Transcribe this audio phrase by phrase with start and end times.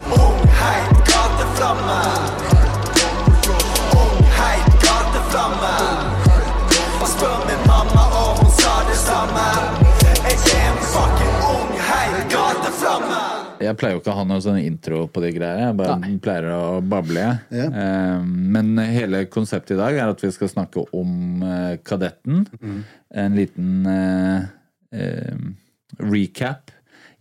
[0.00, 2.00] Heit gateflamme.
[4.38, 5.72] Heit gateflamme.
[7.06, 9.46] Spør min mamma, og hun sa det samme.
[10.26, 13.20] Jeg er en fucking ung heit gateflamme.
[13.64, 15.70] Jeg pleier jo ikke å ha noen sånn intro på de greiene.
[15.70, 17.26] Jeg bare pleier å bable.
[17.56, 17.66] Ja.
[17.70, 21.40] Eh, Men hele konseptet i dag er at vi skal snakke om
[21.86, 22.44] Kadetten.
[22.50, 22.82] Kadetten.
[23.16, 24.42] En liten eh,
[24.92, 25.38] eh,
[26.04, 26.65] recap.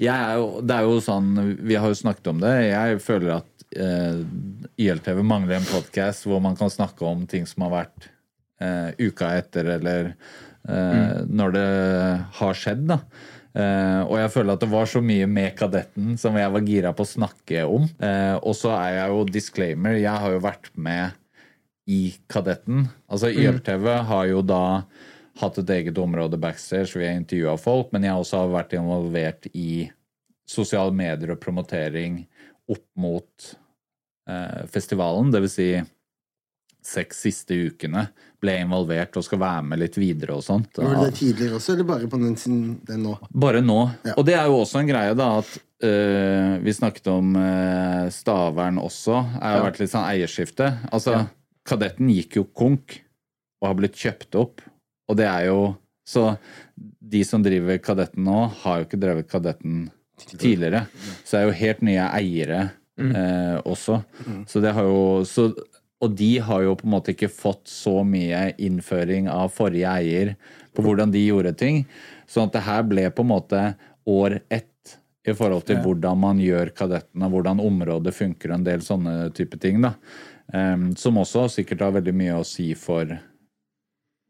[0.01, 1.29] Jeg er jo, det er jo sånn,
[1.63, 2.53] Vi har jo snakket om det.
[2.67, 4.17] Jeg føler at eh,
[4.81, 8.09] YLTV mangler en podkast hvor man kan snakke om ting som har vært
[8.59, 11.69] eh, uka etter, eller eh, når det
[12.41, 12.83] har skjedd.
[12.91, 12.99] da.
[13.55, 16.91] Eh, og jeg føler at det var så mye med Kadetten som jeg var gira
[16.95, 17.87] på å snakke om.
[18.03, 21.15] Eh, og så er jeg jo disclaimer, jeg har jo vært med
[21.87, 22.89] i Kadetten.
[23.07, 24.63] Altså YLTV har jo da
[25.39, 29.50] hatt et eget område backstage, vi har intervjua folk, men jeg også har vært involvert
[29.53, 29.89] i
[30.47, 32.22] sosiale medier og promotering
[32.72, 33.50] opp mot
[34.30, 35.33] eh, festivalen.
[35.33, 35.69] Det vil si
[36.86, 38.05] seks siste ukene
[38.42, 40.77] ble jeg involvert og skal være med litt videre og sånt.
[40.77, 42.36] Var det tidligere også, eller bare på den,
[42.86, 43.15] den nå?
[43.33, 43.80] Bare nå.
[44.05, 44.14] Ja.
[44.20, 45.55] Og det er jo også en greie, da, at
[45.88, 49.17] øh, vi snakket om øh, Stavern også.
[49.33, 49.65] Det har ja.
[49.65, 50.70] vært litt sånn eierskifte.
[50.93, 51.26] Altså,
[51.65, 52.99] Kadetten gikk jo konk
[53.64, 54.61] og har blitt kjøpt opp.
[55.10, 56.36] Og det er jo Så
[57.02, 59.88] de som driver Kadetten nå, har jo ikke drevet Kadetten
[60.38, 60.83] tidligere.
[61.23, 62.60] Så det er jo helt nye eiere
[63.02, 64.04] eh, også.
[64.45, 65.48] Så det har jo så,
[66.04, 70.36] Og de har jo på en måte ikke fått så mye innføring av forrige eier
[70.76, 71.86] på hvordan de gjorde ting.
[72.30, 73.65] Sånn at det her ble på en måte
[74.05, 74.70] år ett
[75.26, 79.14] i forhold til hvordan man gjør kadetten, og hvordan området funker, og en del sånne
[79.33, 79.80] type ting.
[79.82, 79.95] da.
[80.54, 83.10] Um, som også sikkert har veldig mye å si for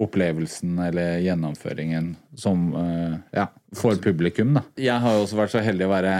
[0.01, 4.57] opplevelsen eller gjennomføringen som eh, ja, for publikum.
[4.57, 4.65] da.
[4.75, 6.15] Jeg har jo også vært så heldig å være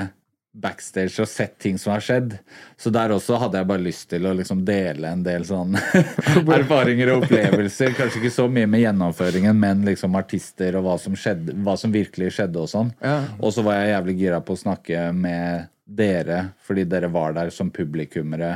[0.56, 2.38] backstage og sett ting som har skjedd.
[2.80, 5.76] Så der også hadde jeg bare lyst til å liksom dele en del sånn
[6.60, 7.92] erfaringer og opplevelser.
[7.98, 11.92] Kanskje ikke så mye med gjennomføringen, men liksom artister og hva som, skjedde, hva som
[11.92, 12.94] virkelig skjedde og sånn.
[13.42, 17.52] Og så var jeg jævlig gira på å snakke med dere, fordi dere var der
[17.54, 18.56] som publikummere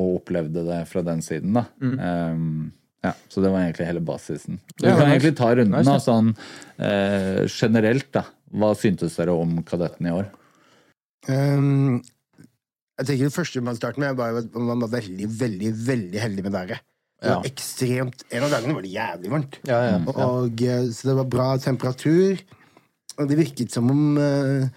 [0.00, 1.64] og opplevde det fra den siden, da.
[1.80, 2.70] Um,
[3.04, 4.58] ja, så det var egentlig hele basisen.
[4.76, 5.14] Du Ja, kan nice.
[5.14, 6.34] egentlig ta runden Nice, da, sånn
[6.78, 8.26] eh, generelt, da.
[8.52, 10.26] Hva syntes dere om Kadetten i år?
[11.28, 12.00] Um,
[13.00, 16.44] jeg tenker Det første man starter med, var at man var veldig, veldig veldig heldig
[16.48, 16.80] med været.
[17.20, 19.58] Det var ekstremt, En av dagene var det jævlig varmt.
[19.68, 22.40] Ja, ja, Og, og, eh, så det var bra temperatur.
[23.20, 24.68] Og det virket som om eh,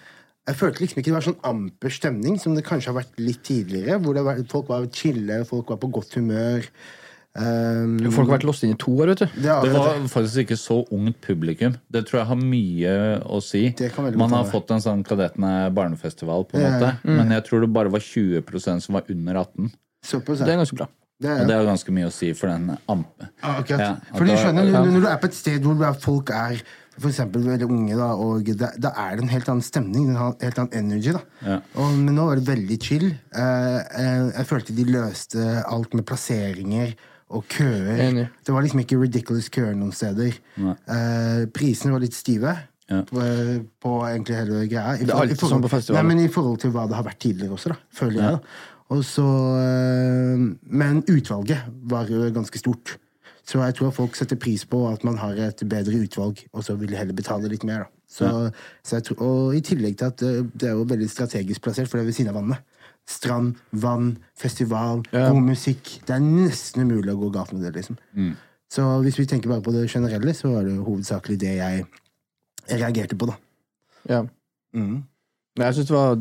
[0.47, 3.43] Jeg følte liksom ikke det var sånn amper stemning som det kanskje har vært litt
[3.47, 3.95] tidligere.
[4.03, 6.67] Hvor det var, folk var chille, folk var på godt humør.
[7.33, 9.25] Um, Folk har vært låst inn i to år, vet du.
[9.41, 11.73] det Det var var faktisk ikke så ungt publikum.
[11.89, 12.91] Det tror jeg har mye
[13.25, 13.63] å si.
[13.73, 13.89] Det
[14.21, 16.91] Man har fått en sånn Kadetten er barnefestival, på en Ja, måte.
[17.03, 17.15] mm.
[17.17, 19.71] Men jeg tror det bare var 20% som var under 18.
[20.05, 20.87] Såpass, Det er ganske bra.
[21.19, 23.29] Det er, Og det har ganske mye å si for den ampe.
[23.41, 23.79] Ja, akkurat.
[23.79, 24.71] Ja, For du skjønner, ja.
[24.83, 26.61] når, når du er på et sted hvor folk er
[26.99, 30.19] for eksempel veldig unge, da, og da, da er det en helt annen stemning, en
[30.19, 31.13] helt helt annen energy.
[31.15, 31.21] da.
[31.41, 31.55] Ja.
[31.79, 33.07] Og, men nå var det veldig chill.
[33.33, 36.93] Eh, eh, jeg følte de løste alt med plasseringer
[37.33, 37.97] og køer.
[38.09, 38.27] Enig.
[38.45, 40.35] Det var liksom ikke ridiculous køer noen steder.
[40.59, 42.53] Eh, prisene var litt stive.
[42.91, 42.99] Ja.
[43.07, 43.23] På,
[43.81, 44.97] på egentlig hele greia.
[44.99, 45.95] I er forhold- i alltid forhold- sånn.
[45.97, 48.37] Nei, men i forhold til hva det har vært tidligere også, da, føler jeg.
[48.37, 48.39] da.
[48.93, 49.23] Og så,
[49.63, 50.43] eh,
[50.81, 52.97] men utvalget var jo ganske stort.
[53.47, 56.77] Så jeg tror folk setter pris på at man har et bedre utvalg, og så
[56.79, 57.87] vil de heller betale litt mer.
[57.87, 57.89] da.
[58.13, 58.27] Så,
[58.85, 61.89] så jeg tror, og i tillegg til at det, det er jo veldig strategisk plassert,
[61.89, 62.59] for det er ved siden av vannet.
[63.09, 65.29] Strand, vann, festival, Ja.
[65.29, 65.99] god musikk.
[66.07, 67.97] Det er nesten umulig å gå galt med det, liksom.
[68.71, 71.85] Så hvis vi tenker bare på det generelle, så var det hovedsakelig det jeg
[72.71, 73.35] reagerte på, da.
[74.09, 74.23] Ja.
[74.73, 75.03] Mm.
[75.59, 76.15] Jeg synes det var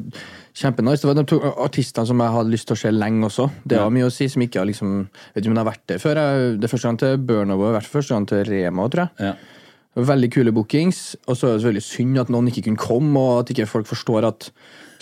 [0.52, 1.00] kjempenice.
[1.00, 3.46] Det var de to artistene som jeg hadde lyst til å se lenge også.
[3.64, 5.86] Det var mye å si som ikke har liksom Vet ikke om jeg har vært
[5.88, 6.20] der før.
[6.20, 9.08] Jeg, det er første gang til Burnover, i hvert fall første gang til Rema, tror
[9.08, 9.30] jeg.
[9.30, 10.04] Ja.
[10.12, 11.16] Veldig kule bookings.
[11.26, 13.88] Og så er det veldig synd at noen ikke kunne komme, og at ikke folk
[13.88, 14.50] forstår at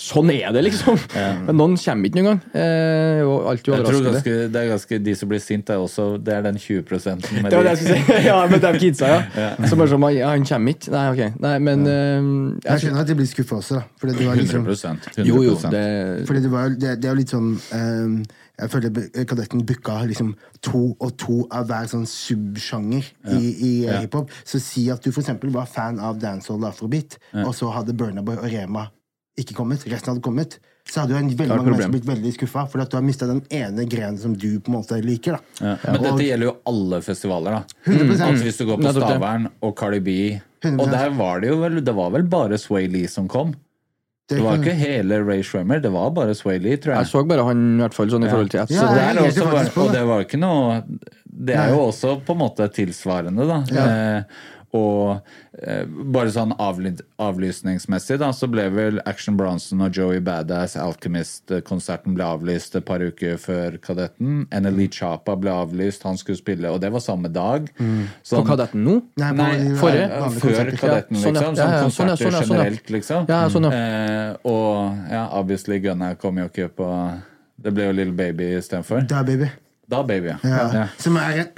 [0.01, 0.97] sånn er det, liksom.
[1.47, 2.41] Men noen kommer ikke noen gang.
[2.57, 6.43] Eh, Jeg tror ganske, det er ganske De som blir sint, er også Det er
[6.47, 6.83] den 20
[7.43, 8.21] med Det var det jeg skulle si.
[8.31, 9.51] ja, med de kidsa, ja.
[9.69, 10.91] Så bare sånn, ja, han kommer ikke.
[10.95, 11.41] Nei, ok.
[11.45, 12.21] Nei, men eh,
[12.65, 13.87] Jeg jeg, skjønner at de blir skuffa også, da.
[14.01, 15.57] Fordi det var liksom 100% Jo, jo.
[15.71, 15.85] Det,
[16.29, 18.15] Fordi det, var, det, det er jo litt sånn um,
[18.61, 20.33] Jeg føler Kadetten booka liksom
[20.65, 24.01] to og to av hver sånn subsjanger i, i eh, Ja.
[24.05, 24.33] hiphop.
[24.45, 27.17] Så si at du for eksempel var fan av dancehall og afrobeat,
[27.47, 28.89] og så hadde Burnaboy og Rema
[29.43, 30.59] ikke kommet, resten hadde kommet,
[30.91, 33.27] så hadde jo en veldig mange mennesker blitt veldig skuffa, fordi at du har mista
[33.31, 35.39] den ene grenen som du på en måte liker.
[35.39, 35.41] da.
[35.61, 35.77] Ja.
[35.93, 37.63] Men Og- dette gjelder jo alle festivaler, da.
[37.87, 38.21] 100%.
[38.31, 40.81] Altså Hvis du går på Stavern og Cardi B 100%.
[40.81, 43.55] Og der var det jo vel Det var vel bare Sway Lee som kom?
[44.29, 47.07] Det var ikke hele Ray Schwemmer, det var bare Sway Lee, tror jeg jeg.
[47.11, 48.31] så bare han, i hvert fall, sånn i Ja.
[48.31, 49.43] forhold til Så Ja, det er også,
[49.77, 49.93] og det.
[49.99, 50.85] det var ikke noe
[51.43, 53.59] Det er jo også på en måte tilsvarende, da.
[53.75, 54.23] Eh,
[54.77, 55.21] og
[55.59, 55.83] eh,
[56.15, 62.25] bare sånn avly avlysningsmessig, da, så ble vel Action Bronson og Joey Badass Alchemist-konserten ble
[62.27, 64.45] avlyst et par uker før Kadetten.
[64.53, 67.67] NLE Chapa ble avlyst, han skulle spille, og det var samme dag.
[67.77, 68.99] På Kadetten nå?
[69.21, 70.09] Nei, nei, Nei, forrige?
[70.11, 70.79] før konserter.
[70.81, 71.41] Kadetten, Ja, sånn, ja.
[71.41, 71.57] liksom.
[71.57, 72.63] Ja, Sånn ja, sånn, ja, konserter sånn, ja, sånn, ja.
[72.65, 73.27] generelt, liksom.
[73.31, 73.81] Ja, sånn, ja.
[73.81, 76.89] Eh, og ja, obviously Gunnar kom jo ikke på
[77.61, 79.03] Det ble jo Little Baby istedenfor.
[79.11, 79.51] Da, baby.
[79.91, 80.39] Da, baby, ja.
[80.47, 80.61] Ja.
[80.73, 80.85] ja.
[81.03, 81.49] Som er en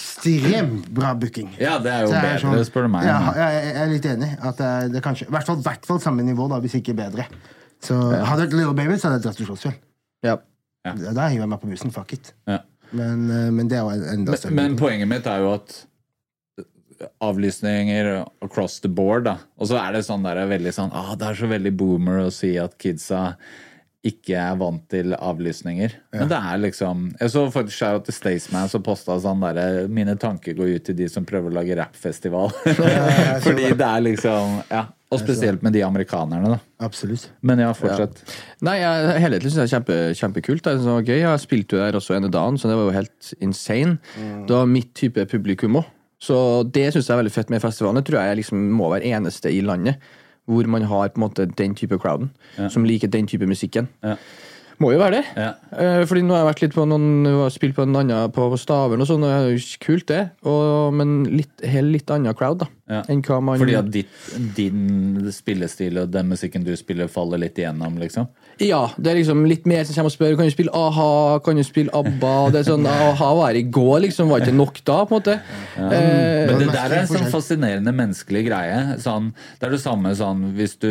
[0.00, 1.52] ekstremt bra booking.
[1.60, 3.06] Ja, det er jo bedre, sånn- spør du meg.
[3.08, 4.30] Ja, jeg, jeg er litt enig.
[4.50, 4.62] At
[4.92, 7.26] det, kanskje, I hvert fall, hvert fall samme nivå, da, hvis ikke bedre.
[7.80, 9.78] Så Hadde det vært Little Baby, så hadde jeg dratt til Slottsfjell.
[10.26, 10.36] Ja.
[10.84, 10.92] Ja.
[10.96, 11.92] Da hiver jeg meg på bussen.
[11.94, 12.32] Fuck it.
[12.48, 12.58] Ja.
[12.92, 15.76] Men, eh, men det er jo enda større men men poenget mitt er jo at
[17.22, 19.36] avlysninger across the board, da.
[19.58, 22.30] Og så er det sånn der, veldig sånn ah, Det er så veldig boomer å
[22.34, 23.36] si at kidsa
[24.06, 25.92] ikke er vant til avlysninger.
[26.14, 30.14] Men det er liksom Jeg så faktisk at til Staysman som posta sånn derre Mine
[30.20, 32.48] tanker går ut til de som prøver å lage rappfestival.
[33.44, 34.86] Fordi det er liksom Ja.
[35.10, 36.58] Og spesielt med de amerikanerne, da.
[36.86, 37.24] Absolutt.
[37.42, 38.20] Men ja, fortsett.
[38.62, 40.62] Nei, jeg, helhetlig syns jeg det er kjempe, kjempekult.
[40.62, 41.16] Det er så gøy.
[41.18, 43.96] Jeg spilte jo der også ene dagen, så det var jo helt insane.
[44.46, 45.88] Det var mitt type publikum òg.
[46.22, 47.98] Så det syns jeg er veldig fett med festivalen.
[47.98, 49.98] Det tror jeg liksom må være eneste i landet
[50.50, 52.30] hvor man har på en måte den type crowden
[52.68, 53.88] som liker den type musikken.
[54.02, 54.16] Ja.
[54.80, 55.24] Må jo være det.
[55.36, 55.50] Ja.
[55.76, 59.02] Eh, Fordi nå har jeg vært litt på noen Spilt på en annen på Stavern
[59.04, 60.20] og sånn, og det er jo kult, det.
[60.48, 62.68] Og, men litt, helt litt annen crowd, da.
[62.90, 63.02] Ja.
[63.12, 64.14] Enn hva man Fordi at ditt,
[64.56, 68.26] din spillestil og den musikken du spiller, faller litt igjennom, liksom?
[68.60, 71.12] Ja, det er liksom litt mer som kommer og spør Kan du spille a-ha,
[71.44, 74.82] kan du spille ABBA Det er sånn, a-ha var i går liksom Var ikke nok
[74.82, 78.82] da, på en måte eh, Men det der er en sånn fascinerende menneskelig greie.
[79.00, 79.30] Sånn,
[79.60, 80.90] det er det samme sånn hvis du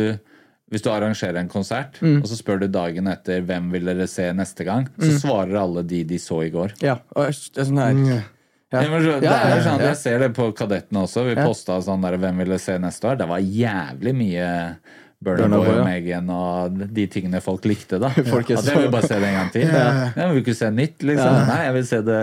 [0.70, 2.20] hvis du arrangerer en konsert, Mm.
[2.22, 5.82] og så spør du dagen etter hvem vil dere se neste gang, så svarer alle
[5.82, 6.72] de de så i går.
[6.80, 8.06] Ja, og det er sånn her Mm.
[8.08, 8.20] Ja.
[8.72, 9.80] Ja, det Ja, ja, er sånn.
[9.82, 11.24] Jeg ser det på Kadetten også.
[11.26, 14.76] Vi posta sånn der 'Hvem vil dere se neste år?' Det var jævlig mye
[15.22, 15.84] Burner Boy og ja.
[15.84, 18.08] Megan og de tingene folk likte, da.
[18.32, 18.56] Folk ja.
[18.56, 19.66] At jeg vil bare se det en gang til.
[19.68, 20.12] Ja.
[20.16, 21.46] Jeg vil ikke se nytt, liksom.
[21.50, 22.20] Nei, jeg vil se det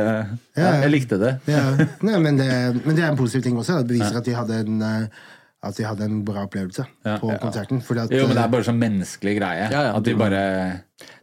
[0.58, 1.34] ja, Jeg likte det.
[1.48, 1.64] Ja.
[2.08, 2.48] Nei, men, det,
[2.86, 3.78] men det er en positiv ting også.
[3.84, 5.08] Det beviser at de hadde en eh,
[5.64, 7.18] at de hadde en bra opplevelse Ja.
[7.18, 7.82] på konserten.
[7.82, 9.70] Fordi at, Jo, men det eh, er bare sånn menneskelig greie.
[9.72, 9.96] Ja, ja.
[9.98, 10.42] At de bare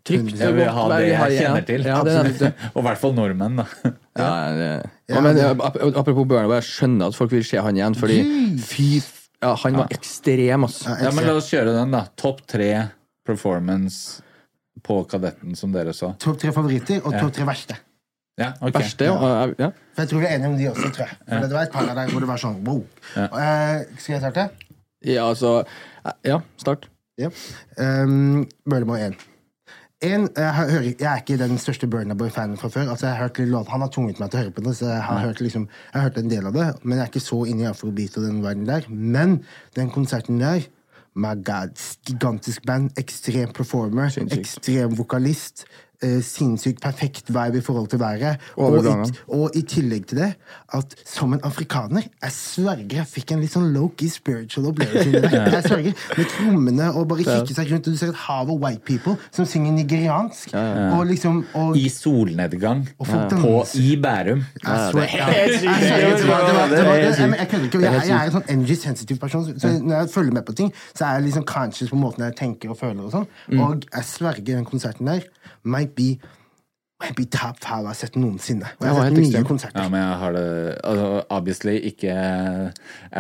[0.05, 1.49] Trygt Jeg vil ha det vi har- jeg ja.
[1.49, 1.83] kjenner til.
[1.87, 2.55] Ja, det er det.
[2.75, 3.65] Og i hvert fall nordmenn, da.
[4.19, 4.91] Ja, det.
[5.09, 5.39] Ja, men,
[5.97, 8.19] apropos Burner jeg skjønner at folk vil se han igjen, fordi
[8.63, 9.03] fy
[9.43, 10.83] ja, Han var ekstrem, ass.
[10.87, 12.05] Ja, Ja, men la oss kjøre den, da.
[12.17, 12.91] Topp tre
[13.27, 14.23] performance
[14.85, 16.13] på Kadetten som dere så.
[16.19, 17.77] Topp tre favoritter og topp tre verste.
[18.39, 18.81] Ja, okay.
[18.81, 19.13] Verste, ja.
[19.59, 19.69] ja.
[19.95, 21.19] For jeg tror vi er enige om de også, tror jeg.
[21.29, 22.81] For Det var et par av der hvor det var sånn wow.
[23.15, 24.49] Uh, skal jeg starte?
[25.05, 25.63] Ja, altså
[26.27, 26.89] Ja, start.
[27.19, 27.31] Ja.
[27.79, 29.15] Um, Bølemo 1.
[30.05, 32.91] En, jeg, hører, jeg er ikke den største Burna Boy-fanen fra før.
[32.93, 34.75] Altså, jeg har hørt litt låt, Han har tvunget meg til å høre på det,
[34.77, 36.67] så jeg har, hørt, liksom, jeg har hørt en del av det.
[36.83, 38.89] Men jeg er ikke så inne i afrobeat og den verden der.
[38.91, 39.39] Men
[39.79, 40.67] den konserten der
[41.15, 45.63] My God, gigantisk band, ekstrem performer, ekstrem vokalist.
[46.03, 48.37] Eh, sinnssykt perfekt vibe i forhold til været.
[48.57, 50.35] Og i, og i tillegg til det,
[50.75, 52.97] at som en afrikaner Jeg sverger.
[52.97, 55.23] Jeg fikk en litt sånn low-key spiritual opplevelse.
[55.55, 55.93] Jeg sverger.
[56.19, 59.15] Med trommene og bare kikke seg rundt, og du ser et hav av white people
[59.31, 60.53] som synger nigeriansk.
[60.97, 62.85] Og liksom og, I solnedgang.
[62.99, 63.55] Og På.
[63.79, 64.45] I Bærum.
[64.65, 64.91] Jeg ja,
[68.19, 71.21] er en sånn energy sensitive person, så når jeg følger med på ting, så er
[71.21, 73.29] jeg liksom conscious på måten jeg tenker og føler og sånn.
[73.55, 75.25] Og jeg sverger den konserten der
[75.65, 76.15] might be
[77.03, 78.69] might be top five jeg har sett noensinne.
[78.79, 79.81] Og jeg har sett mye konserter.
[79.83, 80.47] Ja, men jeg har det
[80.87, 82.15] altså, Obviously ikke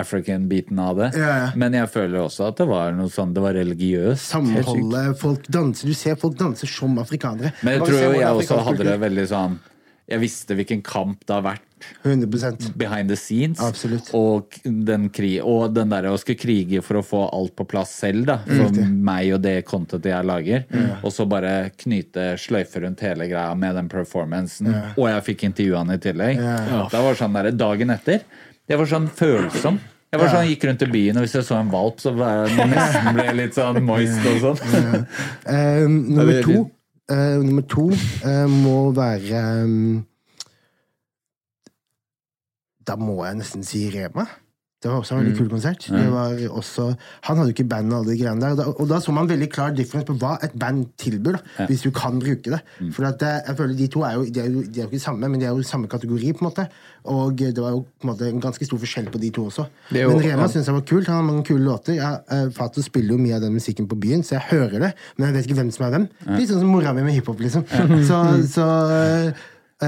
[0.02, 1.10] African-biten av det.
[1.18, 1.50] Ja, ja.
[1.58, 4.30] Men jeg føler også at det var noe sånn Det var religiøst.
[4.30, 7.52] Samholdet, folk danser Du ser folk danser som afrikanere.
[7.62, 9.62] Men jeg tror jo jeg også hadde det veldig sånn
[10.10, 11.62] Jeg visste hvilken kamp det har vært
[12.02, 13.60] 100 behind the scenes.
[13.60, 14.10] Absolutt.
[14.16, 17.94] Og den, krig, og den der å skulle krige for å få alt på plass
[18.02, 18.38] selv, da.
[18.44, 18.84] For Riktig.
[19.08, 20.66] meg og det contentet jeg lager.
[21.02, 24.70] Og så bare knyte sløyfe rundt hele greia med den performancen.
[24.94, 26.44] Og jeg fikk intervjuene i tillegg.
[26.44, 28.24] Da var det sånn der, Dagen etter
[28.68, 29.80] Jeg var sånn følsom.
[30.14, 32.44] Jeg var sånn, gikk rundt i byen, og hvis jeg så en valp, så var
[32.46, 35.06] jeg nesten ble jeg litt sånn moist og sånn.
[35.54, 36.60] Eh, nummer det er to
[37.10, 40.06] eh, Nummer to uh, må være um,
[42.86, 44.26] Da må jeg nesten si Rema.
[44.84, 45.24] Det var også en Mm.
[45.24, 45.86] veldig kul konsert.
[45.88, 46.84] Det var også,
[47.24, 48.50] han hadde jo ikke band og alle de greiene der.
[48.52, 51.66] Og da, og da så man veldig klar difference på hva et band tilbyr, da,
[51.70, 52.60] hvis du kan bruke det.
[52.80, 52.90] Mm.
[52.92, 54.90] For at eh, jeg føler de to er jo, de er jo, de er jo
[54.92, 56.66] ikke samme, men de er jo i samme kategori, på en måte.
[57.04, 59.64] Og det var jo på en måte en ganske stor forskjell på de to også.
[59.92, 60.48] Jo- men Rema ja.
[60.52, 61.06] syns jeg var kult.
[61.06, 61.94] Han har mange kule låter.
[61.96, 64.92] Jeg, eh, Fato spiller jo mye av den musikken på byen, så jeg hører det,
[65.16, 66.08] men jeg vet ikke hvem som er hvem.
[66.36, 67.64] Litt sånn som mora mi med hiphop, liksom.
[68.08, 68.20] Så,
[68.52, 69.32] så eh,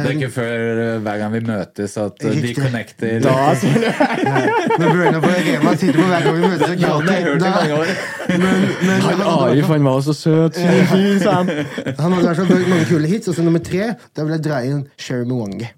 [0.04, 2.42] Det er ikke før eh, hver gang vi møtes at Riktig.
[2.42, 3.20] de connecter.
[3.24, 3.76] connecter.
[4.80, 7.20] Når Burna på Rema sitter på hver gang vi møtes og gråter.
[9.06, 10.58] Han Arif, han var så søt.
[10.60, 10.68] Ja.
[10.90, 13.30] Han hadde vært så mange kule hits.
[13.30, 15.68] Og så nummer tre, da vil jeg dra inn Sherry Mwangi.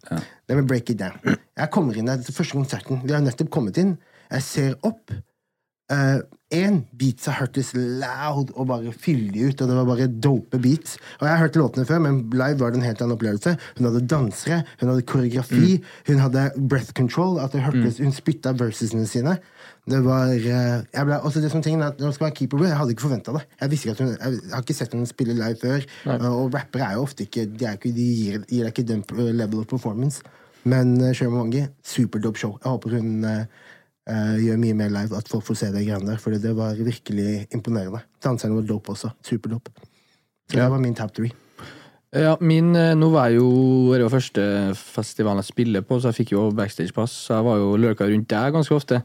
[0.48, 1.18] Det vil break it down.
[1.58, 3.02] Jeg kommer inn der til første konserten.
[3.04, 3.96] Vi har nettopp kommet inn.
[4.32, 5.12] Jeg ser opp.
[6.48, 10.94] Én beatsa hørtes loud og bare fyldig ut, og det var bare dope beats.
[11.18, 13.52] Og jeg har hørt låtene før, men live var det en helt annen opplevelse.
[13.76, 15.74] Hun hadde dansere, hun hadde koreografi,
[16.08, 17.36] hun hadde breath control.
[17.44, 19.36] At det hørtes, Hun spytta versesene sine.
[19.88, 22.36] Det var eh, jeg ble, også det som tingen er at Når man skal være
[22.40, 23.44] keeper, jeg hadde ikke forventa det.
[23.60, 25.86] Jeg visste ikke at hun, jeg har ikke sett henne spille live før.
[26.32, 29.04] Og rappere er jo ofte ikke De, er ikke, de gir, gir deg ikke den
[29.04, 30.24] eh, level of performance.
[30.68, 32.58] Men uh, Sherman Wangi, superdope show.
[32.64, 33.46] Jeg håper hun eh, eh,
[34.08, 36.20] gjør mye mer live, at folk får se de greiene der.
[36.22, 38.00] For det var virkelig imponerende.
[38.24, 39.12] Danserne var dope også.
[39.26, 39.74] Superdope.
[40.48, 41.34] Så det var min top three.
[42.16, 44.42] Ja, min, eh, nå var jeg jo Det var første
[44.74, 47.12] festivalen jeg spiller på, så jeg fikk jo backstage-pass.
[47.28, 49.02] Så jeg var jo lurka rundt der ganske ofte.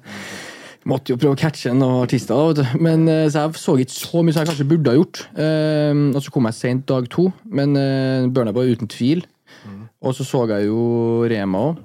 [0.86, 2.64] Måtte jo prøve å catche noen artister, da.
[2.80, 5.28] Men, eh, så jeg så ikke så mye som jeg kanskje burde ha gjort.
[5.36, 9.26] Eh, og så kom jeg sent dag to, men uh, Burna var uten tvil.
[10.04, 11.78] Og så så jeg jo Rema òg.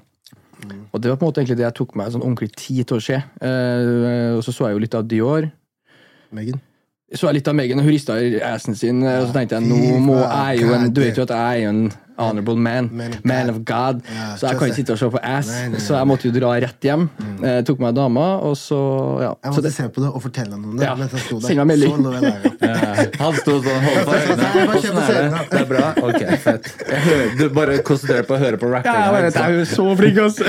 [0.66, 2.98] Og det var på en måte egentlig det jeg tok meg sånn ordentlig tid til
[2.98, 3.18] å se.
[3.18, 5.46] Eh, og så så jeg jo litt av Dior.
[6.34, 6.60] Megan.
[7.14, 8.18] Så jeg litt av Megan, og hun rista
[8.50, 11.32] assen sin, og så tenkte jeg nå må jeg jo en Du vet jo at
[11.32, 11.84] jeg er jo en
[12.18, 12.88] honorable man.
[12.92, 13.54] Man of Man God.
[13.54, 14.02] of God.
[14.04, 15.50] Yeah, så jeg kan ikke sitte og se på ass.
[15.52, 17.06] Nei, nei, Så jeg måtte jo dra rett hjem.
[17.38, 18.78] Eh, tok meg dama, og så
[19.22, 19.32] ja.
[19.32, 20.86] Jeg Så måtte det, se på det og fortelle ham om det.
[20.86, 21.08] Ja.
[21.46, 22.06] Send meg melding.
[23.22, 24.52] Han sto sånn holdt på øynene.
[24.68, 25.42] Nei, er det?
[25.52, 25.86] Det er bra?
[26.04, 26.70] Ok, fett.
[26.84, 29.66] Jeg hører, du bare konsentrerer deg på å høre på ja, jeg, jeg er jo
[29.68, 30.44] så flink, altså.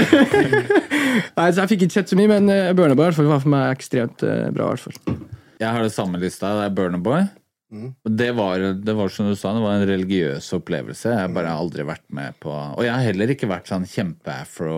[1.40, 3.44] Nei, så jeg fikk ikke sett så mye, men Burnerboy Boy i hvert fall var
[3.44, 4.70] for meg ekstremt eh, bra.
[4.70, 5.20] i hvert fall.
[5.60, 6.54] Jeg har det samme lista.
[6.60, 7.30] Det er Burner
[7.70, 11.12] Og Det var, det var som du sa, det var en religiøs opplevelse.
[11.14, 14.78] Jeg bare har aldri vært med på Og jeg har heller ikke vært sånn kjempe-afro.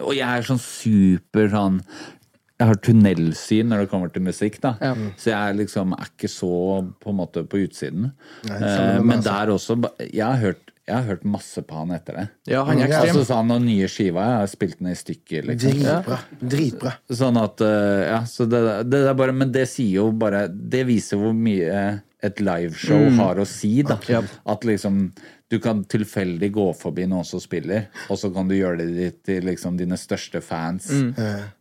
[0.00, 1.82] Og jeg er sånn super sånn
[2.56, 4.70] jeg har tunnelsyn når det kommer til musikk, da.
[4.80, 4.94] Ja.
[5.20, 6.48] Så jeg er liksom er ikke så
[7.04, 8.14] på en måte på utsiden.
[8.48, 12.14] Nei, Eh, men der også Jeg har hørt, jeg har hørt masse på han etter
[12.20, 12.24] det.
[12.52, 13.16] Ja, han er ekstrem.
[13.16, 15.72] Og så sa han noen nye skiva, jeg har spilt den i stykker, liksom.
[15.82, 16.18] Dritbra.
[16.54, 16.92] Dritbra.
[17.10, 20.84] Sånn at eh, Ja, så det, det er bare Men det sier jo bare Det
[20.86, 21.80] viser hvor mye
[22.26, 23.98] et liveshow har å si, da.
[24.10, 24.22] Ja.
[24.48, 25.10] At liksom
[25.52, 29.44] du kan tilfeldig gå forbi noen som spiller, og så kan du gjøre det til
[29.46, 30.88] liksom dine største fans.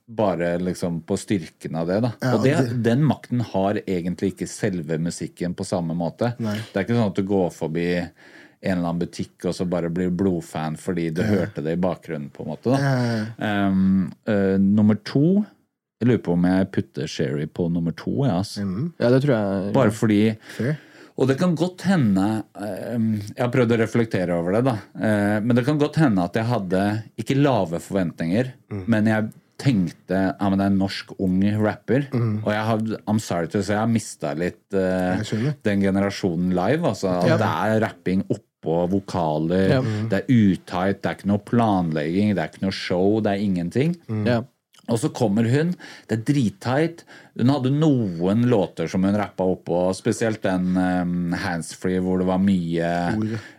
[0.09, 2.11] Bare liksom på styrken av det, da.
[2.23, 6.31] Ja, og det, det- den makten har egentlig ikke selve musikken på samme måte.
[6.41, 6.55] Nei.
[6.71, 7.87] Det er ikke sånn at du går forbi
[8.65, 12.31] en eller annen butikk og så bare blir blodfan fordi du hørte det i bakgrunnen,
[12.33, 12.79] på en måte.
[13.37, 15.43] Um, uh, nummer to
[16.01, 18.25] Jeg lurer på om jeg putter Sherry på nummer to.
[18.27, 18.57] Ja, ass.
[18.59, 19.71] Ja, det tror jeg.
[19.77, 20.19] Bare fordi
[20.57, 20.75] Fair.
[21.15, 22.25] Og det kan godt hende
[22.59, 22.97] eh,
[23.29, 24.73] Jeg har prøvd å reflektere over det, da.
[24.99, 26.81] Eh, men det kan godt hende at jeg hadde
[27.23, 28.49] ikke lave forventninger,
[28.91, 32.09] men jeg tenkte ja, men det er en norsk ung rapper.
[32.43, 35.23] Og jeg har, I'm sorry to say, jeg har mista litt uh,
[35.63, 36.83] den generasjonen live.
[36.91, 37.37] Altså, Ja.
[37.39, 38.25] Det er rapping
[38.65, 39.81] oppå vokaler, Ja.
[40.09, 43.45] det er utight, det er ikke noe planlegging, det er ikke noe show, det er
[43.45, 43.95] ingenting.
[44.25, 44.41] Ja.
[44.85, 45.71] Og så kommer hun.
[46.05, 46.99] Det er drittight.
[47.39, 52.37] Hun hadde noen låter som hun rappa oppå, spesielt den um, Handsfree hvor det var
[52.37, 52.91] mye,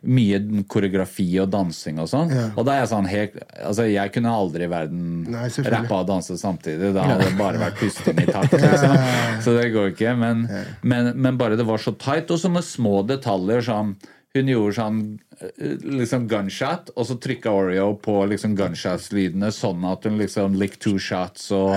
[0.07, 0.39] mye
[0.71, 2.31] koreografi og dansing og sånn.
[2.31, 2.45] Ja.
[2.55, 5.27] Og da er jeg sånn helt Altså, jeg kunne aldri i verden
[5.67, 6.93] rappa og danse samtidig.
[6.95, 8.95] Da hadde det bare vært pusting i takt, liksom.
[9.43, 10.15] Så det går ikke.
[10.23, 10.47] Men,
[10.87, 13.97] men, men bare det var så tight, og sånne små detaljer som
[14.41, 15.01] hun gjorde sånn
[15.41, 20.81] eh, liksom gunshot, og så trykka Oreo på liksom gunshots-lydene sånn at hun liksom licked
[20.85, 21.75] two shots, og,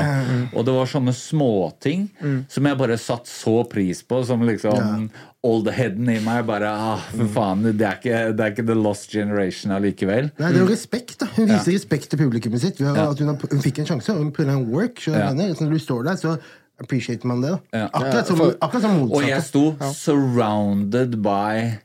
[0.54, 2.08] og det var sånne småting
[2.52, 5.10] som jeg bare satt så pris på, som liksom
[5.46, 9.12] oldheaden i meg bare ah, for faen, det er, ikke, det er ikke the lost
[9.14, 10.32] generation allikevel.
[10.36, 11.30] Nei, det er jo respekt, da.
[11.38, 12.82] Hun viser respekt til publikummet sitt.
[12.84, 15.00] Ved at hun, har, hun fikk en sjanse, og hun prøvde en work.
[15.00, 15.30] Så, Ja.
[15.32, 16.36] så når du står der, så
[16.80, 17.54] appreciater man det.
[17.72, 17.88] da Ja.
[17.94, 19.48] Akkurat som, akkurat som Og jeg motsatte.
[19.48, 21.80] sto surrounded by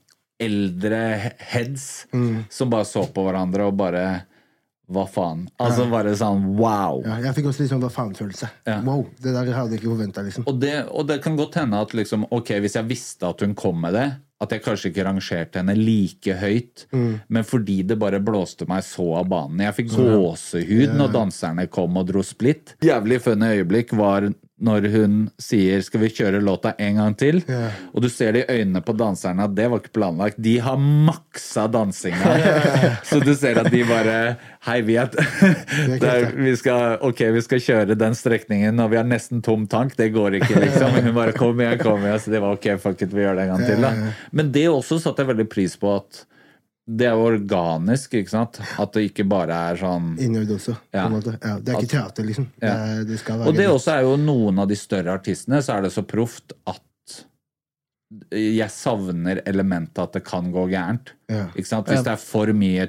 [0.45, 1.01] eldre
[1.53, 2.45] heads Mm.
[2.51, 4.05] som bare så på hverandre og bare
[4.85, 5.47] Hva faen?
[5.59, 6.99] Altså bare sånn wow.
[7.07, 8.51] Ja, jeg fikk også litt sånn hva faen-følelse.
[8.69, 8.83] Ja.
[8.85, 10.45] Wow, det der hadde jeg ikke forventa, liksom.
[10.47, 13.55] Og det, og det kan godt hende at liksom, ok, hvis jeg visste at hun
[13.57, 14.05] kom med det,
[14.45, 17.15] at jeg kanskje ikke rangerte henne like høyt, Mm.
[17.33, 19.65] men fordi det bare blåste meg så av banen.
[19.65, 22.75] Jeg fikk gåsehud når danserne kom og dro splitt.
[22.85, 24.29] Jævlig funny øyeblikk var
[24.63, 27.43] når hun sier 'skal vi kjøre låta en gang til'?
[27.51, 27.73] yeah.
[27.93, 30.39] Og du ser det i øynene på danserne at det var ikke planlagt.
[30.39, 33.01] De har maksa dansinga.
[33.03, 37.43] Så du ser at de bare Hei, vi er, det er vi skal, Ok, vi
[37.43, 39.97] skal kjøre den strekningen, og vi har nesten tom tank.
[39.97, 41.03] Det går ikke, liksom.
[41.03, 42.21] Hun bare kom igjen, kom igjen.
[42.21, 43.93] Så det var ok, fuck it, vi gjør det en gang til, da.
[44.33, 46.25] Men det også satte jeg veldig pris på at
[46.87, 48.59] det er organisk, ikke sant?
[48.79, 50.75] At det ikke bare er sånn Innøvd også.
[50.75, 51.07] På Ja.
[51.07, 51.39] en måte.
[51.43, 52.47] Ja, det er ikke teater, liksom.
[52.61, 53.05] Det, Ja.
[53.05, 55.83] det skal være Og det også er jo noen av de større artistene, så er
[55.83, 56.81] det så proft at
[58.31, 61.15] jeg savner elementet at det kan gå gærent.
[61.31, 61.47] Ja.
[61.57, 61.87] Ikke sant?
[61.91, 62.87] Hvis det er for mye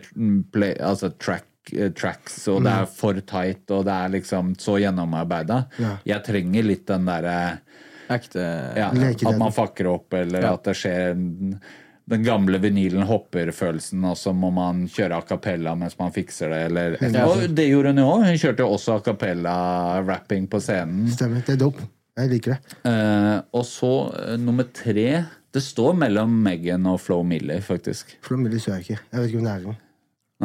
[0.53, 4.77] play, altså track, eh, tracks, og det er for tight, og det er liksom så
[4.83, 5.97] gjennomarbeida Ja.
[6.05, 7.59] Jeg trenger litt den derre
[8.07, 8.37] Ekte
[8.77, 10.53] ja, At man fucker opp, eller Ja.
[10.53, 11.59] at det skjer en-
[12.05, 16.59] den gamle vinylen hopper-følelsen, og så må man kjøre a cappella mens man fikser det,
[16.69, 17.25] eller Ja.
[17.25, 18.25] Og det gjorde hun jo òg.
[18.27, 21.07] Hun kjørte også a cappella-rapping på scenen.
[21.13, 21.41] Stemmer.
[21.45, 21.87] Det er dope.
[22.15, 22.77] Jeg liker det.
[22.85, 28.13] Uh, og så uh, nummer tre Det står mellom Megan og Flo Millie, faktisk.
[28.23, 29.01] Flo Millie så jeg ikke.
[29.11, 29.81] Jeg vet ikke om det er.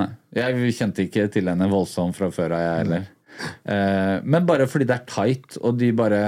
[0.00, 3.08] Nei, Jeg kjente ikke til henne voldsomt fra før av, jeg heller.
[3.66, 6.22] Uh, men bare fordi det er tight, og de bare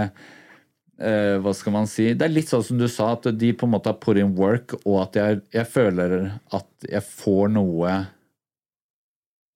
[1.00, 2.12] eh, Hva skal man si?
[2.14, 4.34] Det er litt sånn som du sa, at de på en måte har put in
[4.36, 7.94] work, og at jeg, jeg føler at jeg får noe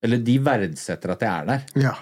[0.07, 1.63] Eller de verdsetter at jeg er der.
[1.83, 1.93] Ja,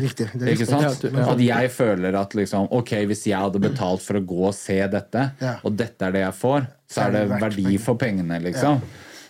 [0.00, 0.26] riktig.
[0.34, 1.04] Det er Ikke sant?
[1.14, 4.76] At jeg føler at liksom Ok, hvis jeg hadde betalt for å gå og se
[4.92, 5.54] dette, Ja.
[5.64, 8.82] og dette er det jeg får, så er det verdi for pengene, liksom.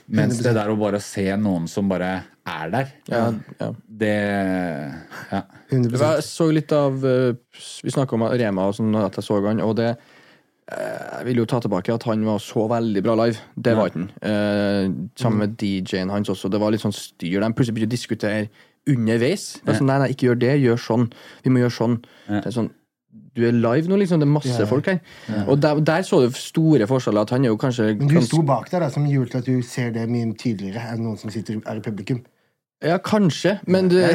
[0.09, 2.11] Mens det der å bare se noen som bare
[2.45, 3.71] er der, Ja, ja.
[3.89, 4.17] det
[5.33, 5.43] Ja.
[5.71, 7.33] 100 Jeg så litt av eh,
[7.83, 9.89] Vi snakka om Rema og sånn at jeg så han, og det
[10.69, 13.41] eh, Jeg vil jo ta tilbake at han var så veldig bra live.
[13.57, 14.13] Det var ikke han.
[14.21, 16.51] Eh, sammen med DJ-en hans også.
[16.53, 17.41] Det var litt sånn styr.
[17.41, 18.49] De plutselig begynte å diskutere
[18.87, 19.61] underveis.
[19.65, 21.07] Det er sånn, nei, nei, ikke gjør det, gjør sånn.
[21.45, 21.99] Vi må gjøre sånn.
[22.29, 22.71] Det er sånn
[23.35, 24.21] du er live nå, liksom.
[24.23, 24.65] Det er masse Ja.
[24.71, 24.99] folk her.
[25.49, 27.21] Og der, der så du store forskjeller.
[27.27, 29.47] At han er jo kanskje Men du sto bak der, da, som gjorde til at
[29.47, 32.23] du ser det mye tydeligere enn noen som sitter er i publikum.
[32.85, 34.15] Ja, kanskje, men du, Jeg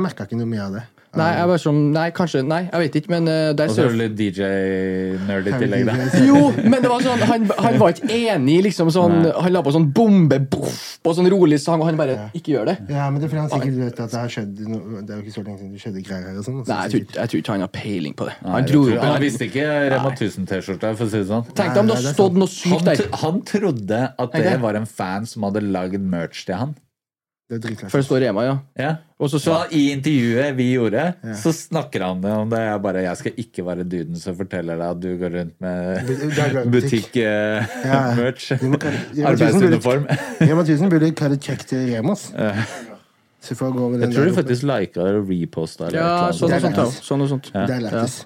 [0.00, 0.82] merka ikke, ikke noe mye av det.
[1.16, 3.76] Nei, jeg var sånn Nei, kanskje Nei, jeg vet ikke, men uh, der Og så
[3.76, 5.94] ser er du litt DJ-nerd i tillegg, da.
[6.28, 9.72] Jo, men det var sånn han, han var ikke enig, liksom sånn Han la på
[9.76, 12.76] sånn bombe boff, på sånn rolig sang, og han bare Ikke gjør det.
[12.92, 15.20] Ja, men det er fordi han sikkert vet at det har skjedd noe, Det er
[15.20, 16.62] jo ikke så lenge siden det skjedde greier her og sånn.
[16.66, 18.34] Nei, jeg tror, ikke- han har peiling på det.
[18.42, 21.46] Nei, Han jeg tror- han, han visste ikke Rema 1000-T-skjorta, for å si det sånn.
[21.54, 23.04] Tenk deg om det hadde har stått noe sykt der.
[23.22, 24.60] han trodde at det det?
[24.60, 26.74] var en fan som hadde lagd merch til han.
[27.46, 27.92] Det er dritlættis.
[27.92, 28.54] For det står Rema, ja.
[28.78, 28.88] Ja.
[29.22, 29.66] Og så Så ja.
[29.78, 31.02] i intervjuet vi gjorde,
[31.38, 32.58] så snakker han om det.
[32.58, 36.70] Jeg bare, jeg skal ikke være duden som forteller deg at du går rundt med
[36.72, 37.14] butikk-merch.
[37.86, 38.00] Ja.
[38.02, 40.08] Rema 1000 burde- Arbeidsuniform.
[40.40, 42.32] Rema 1000 burde kalle check til Remas.
[43.40, 45.90] Så får jeg gå med den Jeg tror du faktisk lika og reposta.
[45.94, 46.90] Ja, sånn og sånt, ja.
[46.98, 47.52] Sånn og sånt.
[47.54, 48.24] Det er lættis.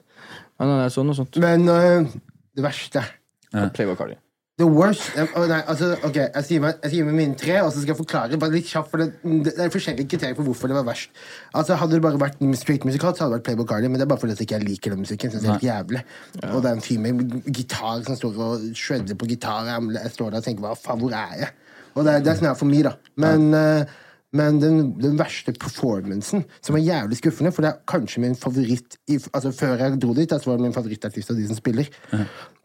[0.61, 1.27] Ja, sånn.
[1.45, 2.09] Men uh,
[2.57, 3.05] det verste
[3.53, 4.17] Playboy Cardi.
[4.61, 7.71] The worst oh, nei, altså, ok, Jeg sier meg, jeg sier meg mine tre, og
[7.73, 8.91] så skal jeg forklare bare litt kjapt.
[8.93, 9.09] For det,
[9.47, 11.15] det er forskjellige kriterier for hvorfor det var verst.
[11.57, 14.05] Altså Hadde det bare vært streetmusikalt, musikalt, så hadde det vært Playboy Cardi, men det
[14.05, 15.33] er bare fordi jeg ikke liker den musikken.
[15.33, 16.05] Synes det er helt jævlig
[16.51, 19.73] Og det er en fyr med gitar som står og shredder på gitar.
[19.97, 21.51] Jeg står der og tenker hva faen, hvor er jeg?
[21.97, 22.95] Og det det er sånn her for meg, da.
[23.21, 23.99] Men, eh,
[24.37, 29.01] men den, den verste performancen, som var jævlig skuffende, for det er kanskje min favoritt
[29.11, 31.91] i, Altså Før jeg dro dit, så var det min favorittartist av de som spiller.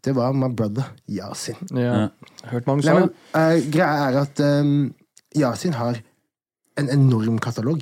[0.05, 1.57] Det var My Brother Yasin.
[1.73, 2.09] Ja.
[2.51, 3.09] Hørt mange sa det.
[3.33, 4.93] eh, greia er at um,
[5.35, 5.97] Yasin har
[6.77, 7.81] en enorm katalog.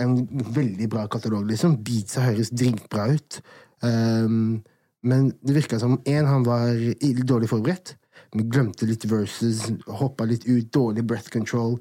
[0.00, 0.14] En
[0.56, 1.76] veldig bra katalog, liksom.
[1.84, 3.40] Beatsa høres dritbra ut.
[3.84, 4.62] Um,
[5.04, 6.72] men det virka som én, han var
[7.28, 7.94] dårlig forberedt.
[8.32, 9.66] Glemte litt verses,
[10.00, 11.78] hoppa litt ut, dårlig breath control,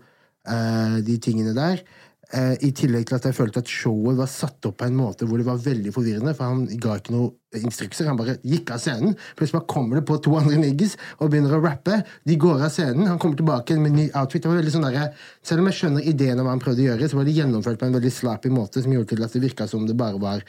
[0.50, 1.82] Uh, de tingene der.
[2.30, 5.26] Eh, I tillegg til at jeg følte at showet var satt opp på en måte
[5.26, 8.06] hvor det var veldig forvirrende, for han ga ikke noen instrukser.
[8.06, 9.15] Han bare gikk av scenen.
[9.34, 12.04] Plutselig bare kommer det på to andre niggis og begynner å rappe.
[12.30, 13.10] De går av scenen.
[13.10, 14.44] Han kommer tilbake med ny outfit.
[14.46, 15.08] Det var veldig sånn der,
[15.42, 17.82] selv om jeg skjønner ideen av hva han prøvde å gjøre, så var det gjennomført
[17.82, 20.46] på en veldig slappy måte som gjorde til at det virka som det bare var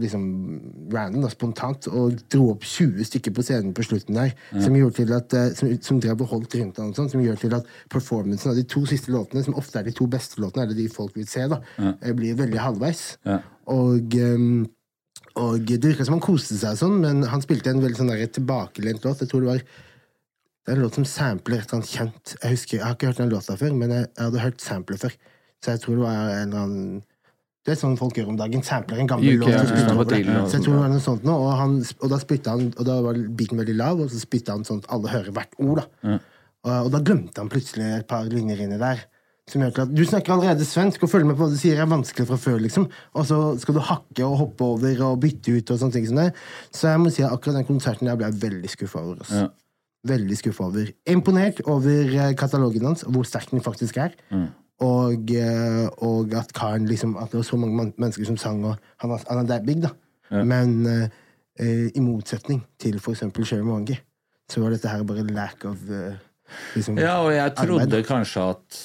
[0.00, 0.24] liksom
[0.92, 4.98] random da, spontant, og dro opp 20 stykker på scenen på slutten der, som gjorde
[4.98, 7.56] til at eh, som, som drev og holdt rundt han og sånn, som gjør til
[7.58, 10.78] at performancen av de to siste låtene, som ofte er de to beste låtene, eller
[10.78, 11.94] de folk vil se, da, ja.
[12.18, 13.06] blir veldig halvveis.
[13.28, 13.40] Ja.
[13.72, 14.62] Og um,
[15.40, 19.06] og det virka som han koste seg sånn, men han spilte en veldig sånn tilbakelent
[19.06, 19.22] låt.
[19.24, 19.62] Jeg tror det var
[20.62, 22.34] det er en låt som sampler et eller annet kjent.
[22.36, 25.00] Jeg husker, jeg har ikke hørt den låta før, men jeg, jeg hadde hørt sampler
[25.00, 25.16] før.
[25.62, 27.00] Så jeg tror det var en eller annen
[27.62, 28.62] Det er sånn folk gjør om dagen.
[28.66, 29.48] Sampler en gammel låt.
[29.52, 29.62] ja,
[30.34, 32.72] ja, Så jeg tror det var noe sånt nå, og, han, og da spytta han
[32.74, 35.54] Og da var beaten veldig lav, og så spytta han sånn at alle hører hvert
[35.62, 36.18] ord, da.
[36.64, 39.04] Og, og da glemte han plutselig et par linjer inni der.
[39.50, 41.88] Som gjør at Du snakker allerede svensk, og følger med på hva du sier er
[41.90, 42.84] vanskelig fra før, liksom.
[43.18, 46.18] Og så skal du hakke og hoppe over og bytte ut og sånne ting som
[46.20, 46.28] det.
[46.74, 49.18] Så jeg må si at akkurat den konserten der ble jeg veldig skuffa over.
[49.22, 49.42] Altså.
[49.46, 49.48] Ja.
[50.12, 50.90] Veldig skuffa over.
[51.10, 54.14] Imponert over eh, katalogen hans, hvor sterk den faktisk er.
[54.82, 58.76] Og, eh, og at karen liksom At det var så mange mennesker som sang, og
[59.02, 59.92] han, han er that big, da.
[60.32, 61.08] Men eh,
[61.60, 64.00] eh, i motsetning til for eksempel Sherry Monger,
[64.50, 66.16] så var dette her bare lack of uh,
[66.74, 68.04] liksom, Ja, og jeg trodde arbeid.
[68.08, 68.80] kanskje at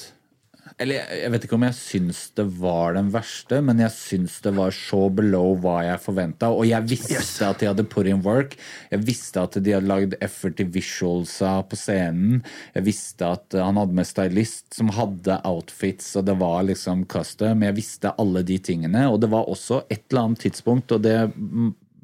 [0.78, 4.52] Eller jeg- vet ikke om jeg syns det var den verste, men jeg syns det
[4.54, 6.50] var så below hva jeg forventa.
[6.54, 8.54] Og jeg visste at de hadde put in work.
[8.92, 12.44] Jeg visste at de hadde lagd effort i visualsa på scenen.
[12.76, 17.62] Jeg visste at han hadde med stylist som hadde outfits, og det var liksom custom.
[17.66, 19.08] Jeg visste alle de tingene.
[19.10, 21.18] Og det var også et eller annet tidspunkt, og det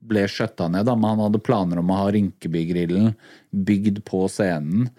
[0.04, 3.14] ble skjøtta ned, da, men han hadde planer om å ha Rinkeby-grillen
[3.54, 4.90] bygd på scenen.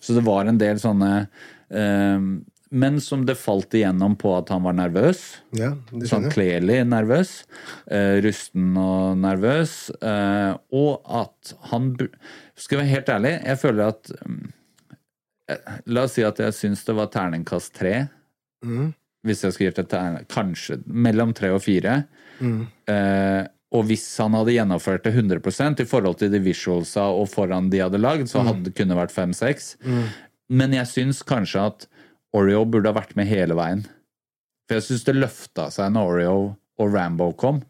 [0.00, 1.28] Så det var en del sånne
[1.68, 2.22] eh,
[2.70, 5.22] Men som det falt igjennom på at han var nervøs.
[5.56, 5.72] Ja,
[6.08, 7.32] Sånn kledelig nervøs.
[7.88, 9.88] Uh, rusten og nervøs.
[10.02, 11.94] Uh, og at han
[12.58, 14.40] Skal jeg være helt ærlig, jeg føler at mm,
[15.48, 17.94] eh, La oss si at jeg syns det var terningkast tre.
[18.66, 18.90] Mm.
[19.24, 22.02] Hvis jeg skulle gitt et terning, Kanskje mellom tre og fire.
[22.38, 22.66] Mm.
[23.74, 27.82] Og hvis han hadde gjennomført det 100% i forhold til de visualsa og foran de
[27.82, 29.74] hadde lagd, så hadde det kunne vært fem-seks.
[30.48, 31.88] Men jeg syns kanskje at
[32.36, 33.86] Oreo burde ha vært med hele veien.
[34.68, 36.38] For jeg syns det løfta seg når Oreo
[36.78, 37.62] og Rambo kom.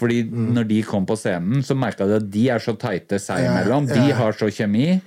[0.00, 3.42] Fordi når de kom på scenen, så merka du at de er så tighte seg
[3.42, 3.88] Ja, imellom.
[3.90, 3.94] ja.
[3.98, 5.00] De har så kjemi.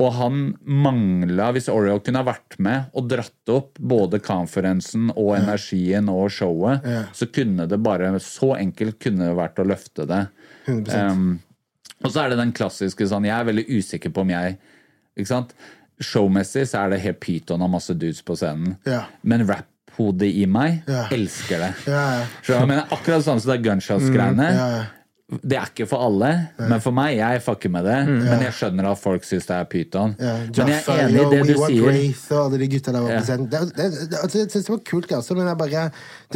[0.00, 5.36] Og han mangla Hvis Oreo kunne ha vært med og dratt opp både konferansen og
[5.36, 7.04] energien og showet, Ja.
[7.12, 10.28] så kunne det bare Så enkelt kunne det vært å løfte det.
[10.66, 11.10] 100%.
[11.12, 11.40] Um,
[12.02, 14.58] og så er det den klassiske sånn Jeg er veldig usikker på om jeg
[15.16, 15.54] Ikke sant?
[16.06, 18.76] Showmessig så er det helt pyton og masse dudes på scenen.
[18.88, 19.04] Ja.
[19.22, 20.82] Men rap-hodet i meg
[21.14, 21.70] elsker det.
[21.86, 24.48] Så jeg mener, akkurat sånn som det er gunshots-greiene.
[24.58, 24.98] Mm.
[25.40, 26.28] Det er ikke for alle,
[26.60, 27.98] men for meg, jeg fucker med det.
[28.08, 30.12] Men jeg skjønner at folk syns det er pyton.
[30.20, 31.86] Ja, men jeg er enig i det du sier.
[31.86, 33.20] Grace og alle de gutta der var Ja.
[33.22, 35.86] Det, det, det, altså, jeg synes det var kult, det også, men jeg bare,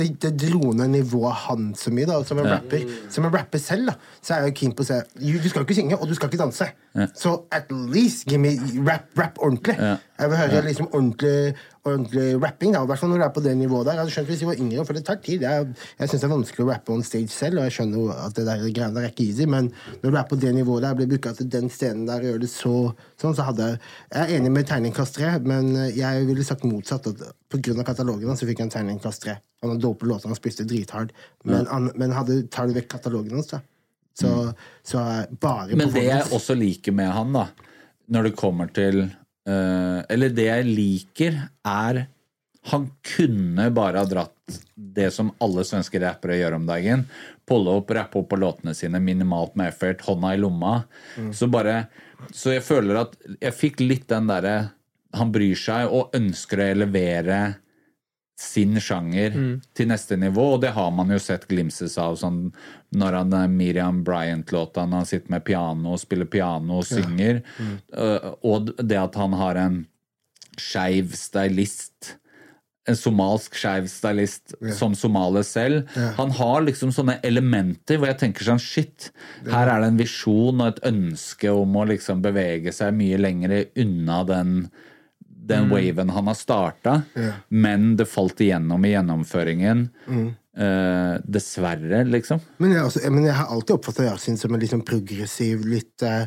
[0.01, 2.07] det, det dro ned nivået han så mye.
[2.09, 4.89] da, Som en rapper Som en rapper selv, da, så er jeg keen på å
[4.89, 6.71] se Du du skal ikke synge, og du skal ikke danse.
[7.15, 8.57] Så at least give me
[8.89, 9.77] rap, rap ordentlig.
[9.77, 11.55] Jeg vil høre liksom ordentlig,
[11.87, 12.72] ordentlig rapping.
[12.75, 13.96] da, hvert fall når du er på det nivået der.
[13.96, 15.44] Jeg hadde skjønt hvis jeg var yngre, for det tar tid.
[15.46, 15.68] Jeg,
[15.99, 18.46] jeg syns det er vanskelig å rappe on stage selv, og jeg skjønner at det
[18.49, 19.70] der greiene der er ikke easy, men
[20.03, 22.51] når du er på det nivået der, blir booka til den scenen der gjør det
[22.53, 22.75] så
[23.20, 23.81] sånn, så hadde jeg
[24.12, 27.07] Jeg er enig med terningkast tre, men jeg ville sagt motsatt.
[27.07, 27.22] at
[27.57, 29.38] av katalogen så fikk jeg en terningkast tre.
[29.62, 31.12] Han hadde dope låter, han spiste drithard,
[31.44, 33.61] men, han, men hadde, tar du vekk katalogen hans, da,
[34.16, 34.33] så,
[34.85, 35.79] så er bare Mm.
[35.79, 37.46] Men det jeg også liker med han, da,
[38.12, 39.07] når det kommer til
[39.47, 42.07] Eller det jeg liker, er
[42.73, 47.05] Han kunne bare ha dratt det som alle svenske rappere gjør om dagen.
[47.47, 50.81] Pulle opp, rappe opp på låtene sine minimalt med effort, hånda i lomma.
[51.31, 51.87] Så bare
[52.33, 54.73] Så jeg føler at jeg fikk litt den derre
[55.15, 57.39] Han bryr seg og ønsker å levere
[58.37, 59.33] sin sjanger
[59.72, 62.51] til neste nivå, og det har man jo sett glimses av sånn
[62.96, 67.42] når han er Miriam Bryant-låta, når han sitter med piano og spiller piano og synger,
[67.96, 69.77] Uh, og det at han har en
[70.61, 72.16] skeiv stylist
[72.87, 75.88] en somalsk skeiv stylist som somalier selv.
[76.18, 79.11] Han har liksom sånne elementer hvor jeg tenker sånn shit,
[79.49, 83.57] her er det en visjon og et ønske om å liksom bevege seg mye lenger
[83.83, 84.53] unna den
[85.47, 86.97] den waven han har starta,
[87.49, 89.87] men det falt igjennom i gjennomføringen.
[90.57, 92.41] Eh, dessverre, liksom.
[92.65, 96.23] Men jeg, også, men jeg har alltid oppfatta Yasin som en sånn progressiv, litt eh,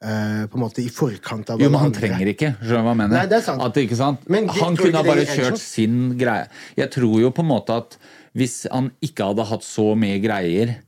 [0.00, 2.00] eh, på en måte i forkant av Jo, men han andre.
[2.00, 2.50] trenger ikke.
[2.62, 3.16] Skjønner du hva jeg mener?
[3.18, 3.60] Nei, det er sant.
[3.66, 4.24] At, ikke sant?
[4.32, 6.46] Men han kunne ha bare kjørt sin greie.
[6.80, 7.98] Jeg tror jo på en måte at
[8.34, 10.78] hvis han ikke hadde hatt så mye greier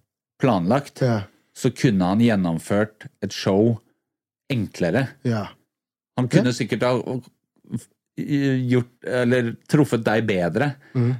[0.40, 1.20] planlagt, Ja,
[1.57, 3.77] så kunne han gjennomført et show
[4.53, 5.07] enklere.
[5.29, 5.46] ja.
[6.16, 6.94] Han kunne sikkert ha
[8.16, 10.70] gjort, eller truffet deg bedre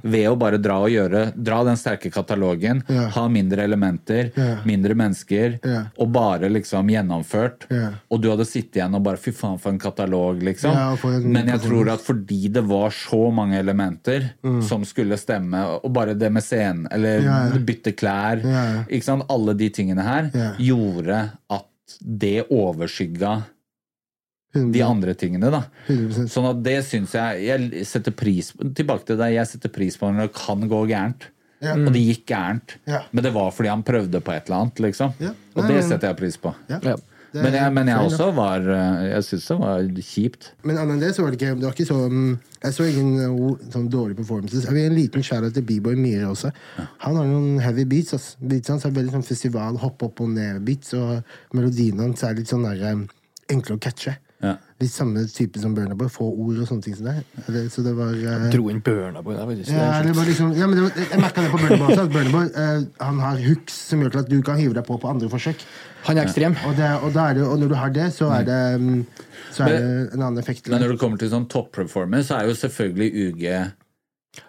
[0.01, 3.11] ved å bare dra og gjøre Dra den sterke katalogen, yeah.
[3.13, 4.63] Ha mindre elementer, yeah.
[4.65, 5.91] mindre mennesker, yeah.
[6.01, 7.67] og bare liksom gjennomført.
[8.09, 10.73] Og du hadde sittet igjen og bare Fy faen, for en katalog, liksom.
[10.73, 14.31] En Men jeg tror at fordi det var så mange elementer
[14.65, 17.65] som skulle stemme, og bare det med scenen, eller Mm.
[17.67, 18.41] Bytte klær,
[18.87, 20.29] ikke sant, alle de tingene her,
[20.61, 21.19] gjorde
[21.53, 23.33] at det overskygga
[24.53, 25.63] de andre tingene, da.
[25.87, 26.31] 100%.
[26.31, 29.97] Sånn at det syns jeg Jeg setter pris på Tilbake til det, jeg setter pris
[29.99, 31.27] på når det kan gå gærent.
[31.63, 31.73] Ja.
[31.73, 32.77] Og det gikk gærent.
[32.89, 33.03] Ja.
[33.11, 35.13] Men det var fordi han prøvde på et eller annet, liksom.
[35.21, 35.33] Ja.
[35.57, 36.53] Og det setter jeg pris på.
[36.71, 36.81] Ja.
[36.85, 36.97] Ja.
[37.35, 40.45] Men jeg, men jeg også var eh, Jeg syns det var kjipt.
[40.63, 42.29] Men annet enn det så var det ikke Det var ikke så mm,
[42.63, 44.63] Jeg så ingen uh, sånn dårlige performances.
[44.63, 46.53] Jeg vil gi en liten shout til B-boy Myhre også.
[47.03, 48.15] Han har noen heavy beats.
[48.15, 48.47] Altså.
[48.53, 52.49] Beats hans er veldig sånn festival, hopp opp og ned-beats, og melodiene hans er litt
[52.49, 53.05] sånn der um,
[53.53, 54.15] enkle å catche.
[54.43, 54.51] Ja.
[54.77, 56.09] Litt samme type som Burnaboy.
[56.13, 57.63] Få ord og sånne ting som det.
[57.73, 59.71] Så det var uh, Dro inn Burnaboy der, faktisk.
[59.73, 62.03] ja, det var liksom, ja, men det var, jeg merka det på Burnaboy også.
[62.03, 64.99] At Burnaboy uh, han har hooks som gjør til at du kan hive deg på
[65.01, 65.65] på andre forsøk.
[66.05, 66.59] Han er ekstrem.
[66.69, 69.01] Og, det, og, da er det, og når du har det, så er det, um,
[69.55, 70.69] så er det en annen effekt.
[70.69, 73.43] Men når det kommer til sånn top performer, så er jo selvfølgelig UG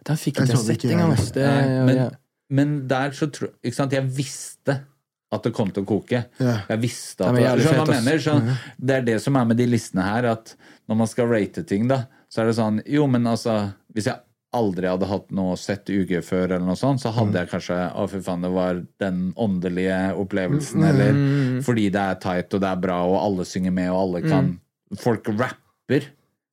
[0.05, 2.05] Der fikk Jeg ikke setting av ikke, ja, men,
[2.53, 4.83] men der så tror Ikke sant, jeg visste
[5.29, 6.23] at det kom til å koke.
[6.41, 6.63] Yeah.
[6.73, 8.23] Jeg visste Ja, at men det, jeg mener?
[8.23, 8.37] Så
[8.79, 10.55] Det er det som er med de listene her, at
[10.89, 13.59] når man skal rate ting, da, så er det sånn Jo, men altså
[13.97, 14.21] Hvis jeg
[14.57, 18.07] aldri hadde hatt noe sett UG før, eller noe sånt, så hadde jeg kanskje Å,
[18.09, 21.19] fy faen, det var den åndelige opplevelsen, eller
[21.67, 24.55] fordi det er tight, og det er bra, og alle synger med, og alle kan
[24.97, 26.07] Folk rapper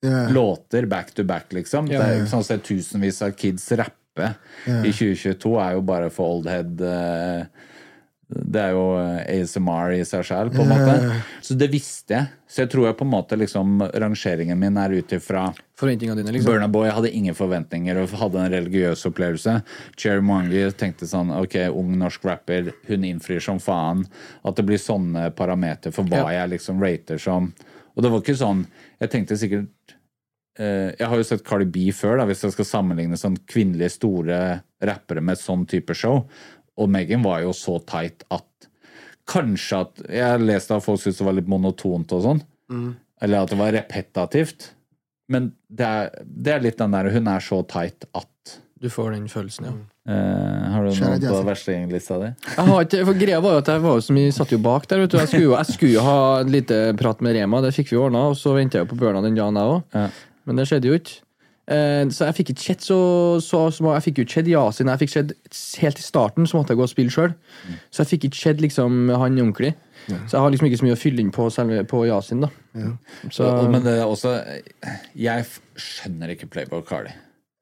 [0.03, 0.27] yeah.
[0.35, 1.87] låter back to back, liksom.
[1.87, 2.03] Yeah.
[2.03, 4.33] det er sånn å se tusenvis av kids rappe
[4.65, 7.47] i 2022 er jo bare for old head eh,
[8.27, 11.17] Det er jo eh, ASMR i seg sjøl, på en måte.
[11.45, 12.29] Så det visste jeg.
[12.49, 15.43] Så jeg tror jeg på en måte liksom rangeringen min er ut ifra
[15.77, 16.47] Forventningene dine, liksom.
[16.53, 19.57] Burna Boy hadde ingen forventninger og hadde en religiøs opplevelse.
[19.99, 24.05] Cherry Mwangi tenkte sånn Ok, ung norsk rapper, hun innfrir som faen.
[24.47, 26.41] At det blir sånne parametere for hva Ja.
[26.41, 27.51] jeg liksom rater som
[27.95, 28.65] Og det var ikke sånn
[29.01, 29.95] Jeg tenkte sikkert
[30.59, 33.91] eh, Jeg har jo sett Cardi B før, da, hvis jeg skal sammenligne sånn kvinnelige
[33.99, 34.39] store
[34.85, 36.25] rappere med sånn type show.
[36.77, 38.43] Og Megan var jo så tight at
[39.25, 42.41] Kanskje at Jeg har lest at folk syntes det var litt monotont og sånn.
[43.23, 44.67] Eller at det var repetativt.
[45.31, 49.15] Men det er, det er litt den der Hun er så tight at Du får
[49.15, 49.71] den følelsen, ja.
[50.13, 52.29] eh, Har du noe på verstinglista di?
[52.51, 54.59] Jeg har ikke, for greia var jo at jeg var jo så mye, satt jo
[54.61, 55.01] bak der.
[55.01, 55.17] Vet du.
[55.17, 57.97] Jeg skulle jo, jeg skulle jo ha en liten prat med Rema, det fikk vi
[57.97, 58.27] ordna.
[58.29, 59.81] Og så venta jeg jo på Børna den dagen, jeg òg.
[59.97, 60.05] Ja.
[60.45, 61.17] Men det skjedde jo ikke.
[61.67, 62.97] Eh, så jeg fikk ikke sett så,
[63.41, 64.87] så, så Jeg fikk jo ikke sett Yasin.
[64.91, 65.31] Jeg fikk sett
[65.81, 67.33] helt i starten, så måtte jeg gå og spille sjøl.
[67.89, 69.73] Så jeg fikk ikke sett liksom han ordentlig.
[70.05, 72.49] Så jeg har liksom ikke så mye å fylle inn på selve på Yasin, da.
[73.33, 74.35] Så Og- Men det er også
[75.17, 77.09] Jeg skjønner ikke Playboy Cardi.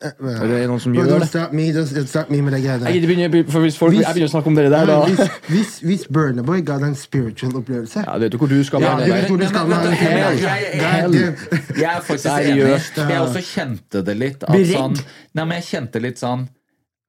[0.04, 1.54] Er det noen som gjør det.
[1.54, 4.16] me, don't don't start me med det greiene Jeg gidder for hvis folk, Hvis- jeg
[4.16, 7.56] begynner å snakke om dere der, da Hvis, hvis, hvis Burner ga deg en spiritual
[7.62, 9.68] opplevelse Ja, Vet du hvor du skal Ja, med du det der?
[10.04, 11.36] jeg- jeg- er.
[11.78, 12.98] Jeg er faktisk Seriøst.
[12.98, 13.10] enig.
[13.10, 14.44] Jeg også kjente det litt.
[14.44, 14.98] At sånn,
[15.36, 16.48] nei, men jeg kjente litt sånn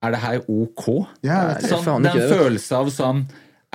[0.03, 1.07] Er det her ok?
[1.23, 3.25] Ja, sånn, det er en følelse av sånn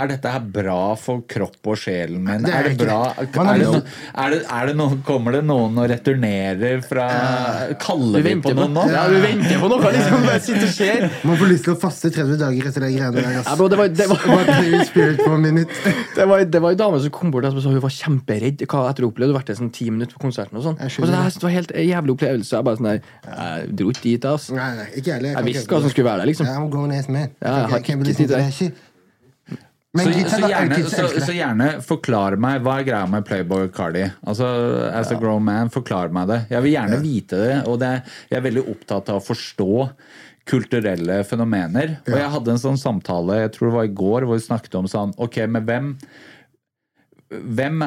[0.03, 2.43] er dette her bra for kropp og sjelen min?
[2.47, 2.99] Det er er, det ikke bra?
[3.17, 3.27] det.
[3.31, 3.83] Er det,
[4.25, 7.07] er det, er det noe, kommer det noen og returnerer fra
[7.83, 8.85] Kaller vi på noen nå?
[8.93, 10.25] Ja, du venter på noe, liksom.
[10.27, 11.07] Bare sitter og ser.
[11.29, 13.31] Man får lyst til å faste 30 dager etter de greiene der.
[13.41, 15.71] Ja, bro, det var, det var, Bare play with spirit for a minute.
[16.21, 18.81] Det var, det var en dame som kom bort og sa hun var kjemperedd hva
[18.91, 19.31] etter å ha opplevd.
[19.31, 20.59] Hun har vært der sånn ti minutter på konserten.
[20.59, 20.77] og sånn.
[20.83, 21.43] Jeg Og så det, det.
[21.47, 22.53] var helt jævlig opplevelse.
[22.57, 24.49] Jeg bare sånn der, jeg dro ikke dit, ass.
[24.55, 25.33] Nei, nei, ikke heller.
[25.39, 26.51] Jeg visste hva som skulle være der, liksom.
[26.51, 27.31] I'm going ass man.
[27.41, 28.55] Ja, jeg har I can't ikke believe tid til that det.
[28.59, 28.87] shit.
[29.51, 29.59] Men
[29.91, 34.05] Så, så, er gjerne, så, så gjerne forklar meg hva er greia med Playboy Cardi.
[34.23, 34.47] Altså,
[34.95, 36.37] As a grown man, forklar meg det.
[36.53, 37.97] Jeg vil gjerne vite det, og det,
[38.31, 39.73] jeg er veldig opptatt av å forstå
[40.51, 41.97] kulturelle fenomener.
[42.07, 44.79] Og jeg hadde en sånn samtale, jeg tror det var i går, hvor vi snakket
[44.79, 45.93] om sånn Ok, med hvem
[47.31, 47.85] hvem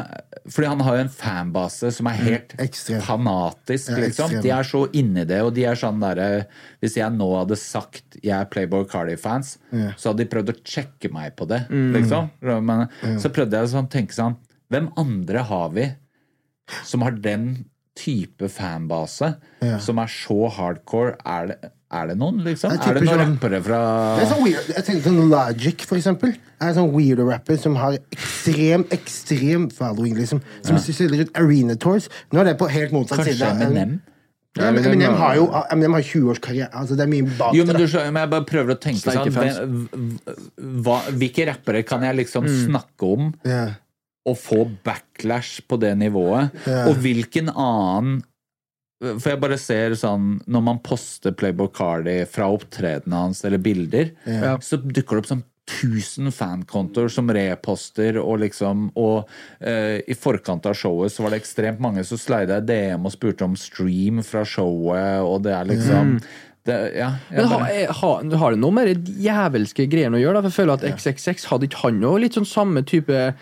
[0.47, 4.37] Fordi han har jo en fanbase som er helt mm, fanatisk, Ja, liksom.
[4.43, 6.45] De er så inni det, og de er sånn derre
[6.83, 9.57] Hvis jeg nå hadde sagt jeg er Playboy Cardi-fans,
[9.99, 12.31] så hadde de prøvd å sjekke meg på det, liksom.
[12.63, 12.87] Men,
[13.19, 14.39] Så prøvde jeg å sånn, tenke sånn
[14.71, 15.89] Hvem andre har vi
[16.87, 17.65] som har den
[17.99, 19.79] type fanbase, yeah.
[19.83, 21.17] som er så hardcore?
[21.27, 21.57] Er det,
[21.93, 22.73] Er det noen, liksom?
[22.73, 23.81] Er det noen sånn- rappere fra
[24.17, 26.33] Det er sånn weird, jeg tenker sånn Logic, for eksempel.
[26.59, 30.41] Er en sånn weirdo-rapper som har ekstrem, ekstrem following, liksom.
[30.63, 32.09] Som spiller ut arena tours.
[32.31, 33.61] Nå er det på helt motsatt Kanskje side.
[33.67, 34.01] Eminem?
[34.53, 36.69] Ja, men Eminem har jo Eminem har 20 års karriere.
[36.77, 39.87] Altså, det er mye bak Jo, men, du, men jeg bare prøver å tenke sånn
[40.85, 43.73] hva, Hvilke rappere kan jeg liksom snakke om yeah.
[44.29, 46.53] og få backlash på det nivået?
[46.67, 46.91] Yeah.
[46.91, 48.21] Og hvilken annen
[49.01, 54.11] For jeg bare ser sånn Når man poster Playboy Cardi fra opptredenen hans eller bilder,
[54.25, 54.57] Ja.
[54.63, 59.25] så dukker det opp sånn 1000 fankontoer som reposter, og liksom Og
[59.63, 63.11] uh, i forkant av showet så var det ekstremt mange som slida i DM og
[63.15, 66.17] spurte om stream fra showet, og det er liksom
[66.63, 70.21] det, ja, Men har, bare- er- har, har det noe med de jævelske greiene å
[70.23, 70.39] gjøre?
[70.39, 70.47] da?
[70.47, 73.33] For jeg føler at XXX hadde ikke han òg litt sånn samme type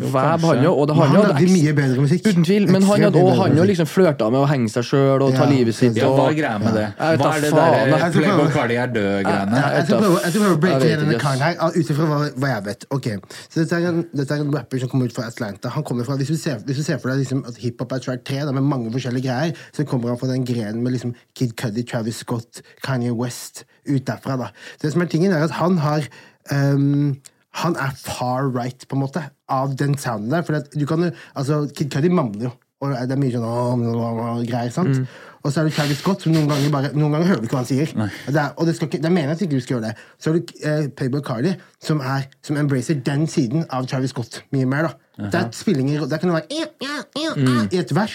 [0.00, 0.72] veb, han jo?
[0.74, 2.26] Og det, han han hadde lagde eks- mye bedre musikk.
[2.26, 2.66] Uten tvil.
[2.70, 5.44] Men han hadde også han jo liksom flørta med å henge seg sjøl og ta
[5.44, 5.96] Ja, livet sitt.
[6.00, 6.86] Ja, hva er greia med det?
[6.98, 9.62] Jeg Hva er det der Playboy Cardi er død-greiene?
[9.74, 12.86] Jeg skal prøve, å breake denne karen her ut ifra hva, jeg vet.
[12.90, 13.08] Ok,
[13.48, 15.72] så dette er, en, dette er en rapper som kommer ut fra Atlanta.
[15.76, 17.98] Han kommer fra, Hvis du ser, hvis du ser for deg liksom at hiphop er
[18.04, 21.14] track 3 da, med mange forskjellige greier, så kommer han fra den grenen med liksom
[21.34, 24.36] Kid Cudi, Travis Scott, Kanye West ut derfra.
[24.36, 24.50] da.
[24.82, 26.06] Det som er tingen, er at han har
[26.52, 27.16] um,
[27.60, 30.46] han er far right, på en måte, av den sounden der.
[30.46, 32.54] For du kan jo, altså, Kid Cudi mamler jo.
[32.80, 33.82] Og det er mye sånn
[34.48, 35.02] greier, sant?
[35.40, 37.56] Og så er det Travis Scott, som noen ganger, bare, noen ganger hører du ikke
[37.56, 37.92] hva han sier.
[38.26, 40.06] Det er, og det, skal ikke, det er meningen at ikke du skal gjøre det.
[40.20, 44.42] Så er det eh, Payboy Cardi, som, er, som embracer den siden av Travis Scott
[44.52, 44.88] mye mer.
[44.90, 45.30] da.
[45.32, 48.14] Der, spillinger, der kan det være «Ja, ja, ja, ja» i et vers,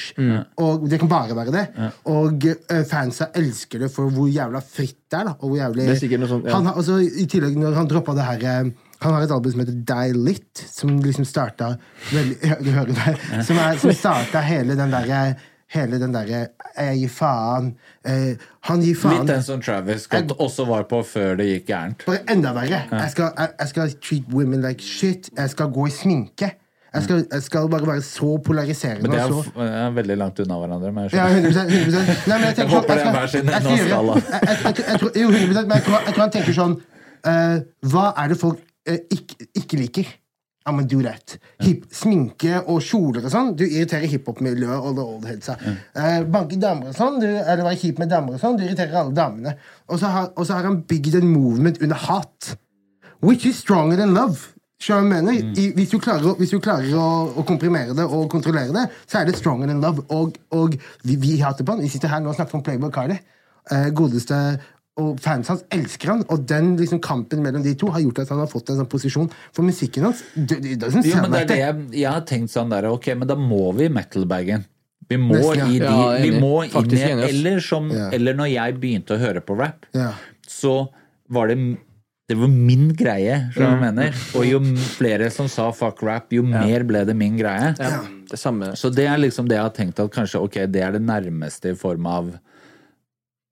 [0.58, 1.66] og det kan bare være det.
[2.10, 5.30] Og eh, fansa elsker det for hvor jævla fritt det er.
[5.30, 5.36] da.
[5.40, 6.56] Og hvor jævlig, Det er sånt, ja.
[6.58, 8.72] han har, altså, I tillegg, når han droppa det her eh,
[9.04, 11.74] Han har et album som heter Die Lit, som liksom starta
[12.64, 13.44] Du hører det?
[13.46, 15.36] Som, er, som starta hele den derre
[15.76, 16.44] Hele den derre
[16.78, 17.72] Jeg gir faen.
[18.06, 18.36] Eh,
[18.70, 19.24] han gir faen.
[19.24, 22.04] Litt den som Travis Scott også var på før det gikk gærent.
[22.06, 22.84] Bare enda verre.
[22.92, 25.30] Jeg, skal, jeg, jeg skal treat women like shit.
[25.38, 26.52] Jeg skal gå i sminke.
[26.96, 29.08] Jeg skal, jeg skal bare være så polariserende.
[29.10, 30.92] Men det er, så er veldig langt unna hverandre.
[30.96, 31.50] Men jeg Ja, skjønner.
[31.50, 32.28] 100, 100%.
[32.30, 34.16] Nei, men jeg, tenker Jeg håper sånn- det er hver sin enda skala.
[34.22, 36.78] jeg- jeg- jeg- jeg Jo, 100 men jeg tror, jeg han tenker sånn
[37.26, 37.58] uh,
[37.92, 40.14] Hva er det folk eh, ikke, ikke liker?
[40.66, 41.38] I'm gonna do that.
[41.62, 43.52] Hip, sminke og kjoler og sånn.
[43.58, 45.60] Du irriterer hiphop-miljøet og the old headsa.
[45.62, 48.58] Eh, banke damer og sånn, du, eller være kjip med damer og sånn.
[48.58, 49.54] Du irriterer alle damene.
[49.94, 52.56] Og så har, og så har han bygd en movement under hat.
[53.22, 54.56] Which is stronger than love.
[54.82, 55.38] Jeg mener?
[55.54, 57.06] I, hvis du klarer, hvis du klarer å,
[57.38, 60.04] å komprimere det og kontrollere det, så er det stronger than love.
[60.10, 61.86] Og, og vi, vi hater på han.
[61.86, 63.22] Vi sitter her nå og snakker om Playboy Cardi.
[63.70, 64.42] Eh, godeste
[64.98, 68.30] og fans hans elsker han, og den liksom kampen mellom de to har gjort at
[68.32, 69.30] han har fått en sånn posisjon.
[69.52, 72.54] For musikken hans det, det det, Jo, men det er det jeg, jeg har tenkt
[72.54, 74.64] sånn der, ok, men da må vi i metal-bagen.
[75.10, 75.66] Vi må, Nesten, ja.
[75.70, 78.08] i de, Ja, vi må Faktisk, inn i eller, som, Ja.
[78.16, 80.14] eller når jeg begynte å høre på rap, Ja.
[80.48, 80.88] så
[81.30, 81.60] var det
[82.28, 83.96] det var min greie, skjønner du hva jeg Mm.
[83.96, 84.16] mener?
[84.34, 84.60] Og jo
[84.98, 87.76] flere som sa fuck rap, jo mer ble det min greie.
[87.78, 88.00] Ja,
[88.32, 88.72] det samme.
[88.74, 91.70] Så det er liksom det jeg har tenkt at kanskje, ok, det er det nærmeste
[91.70, 92.40] i form av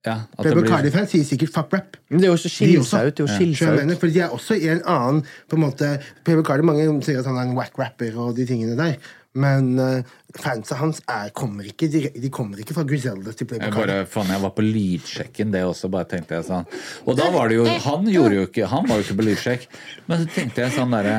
[0.04, 1.98] ja, Playboy blir Cardi-fans sier sikkert fuck rap.
[2.12, 2.90] Men det er jo også skille også.
[2.98, 3.16] seg ut.
[3.16, 4.00] Det er jo skille jeg seg ut.
[4.02, 5.92] For de er også i en annen på en måte
[6.26, 8.98] Playboy Cardi, Mange sier at han er en wack rapper og de tingene der.
[9.34, 13.66] Men uh, fansa hans er, kommer, ikke, de, de kommer ikke fra Griselda til Playboy
[13.66, 13.94] Jeg Cardi.
[13.94, 16.68] bare, faen, jeg var på lydsjekken, det også, bare tenkte jeg sånn.
[17.02, 19.66] Og da var det jo Han gjorde jo ikke Han var jo ikke på lydsjekk.
[20.06, 21.16] Men så tenkte jeg sånn derre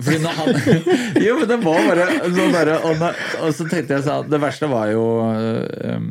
[0.00, 0.50] Fordi når han
[1.28, 3.06] Jo, men det var bare sånn derre og,
[3.44, 6.10] og så tenkte jeg sånn Det verste var jo um,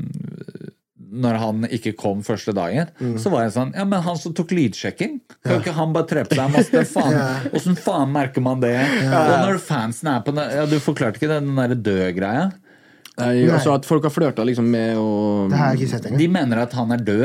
[1.18, 4.54] når han ikke kom første dagen, så var jeg sånn Ja, men han som tok
[4.56, 6.84] lydsjekking, kan ikke han bare tre på seg masse?
[6.96, 8.76] Faen, Åssen faen merker man det?
[9.10, 12.48] Og når fansen er på den Ja, du forklarte ikke den der død-greia?
[13.18, 15.06] Nei, altså at folk har flørta liksom med å.
[16.22, 17.24] De mener at han er død,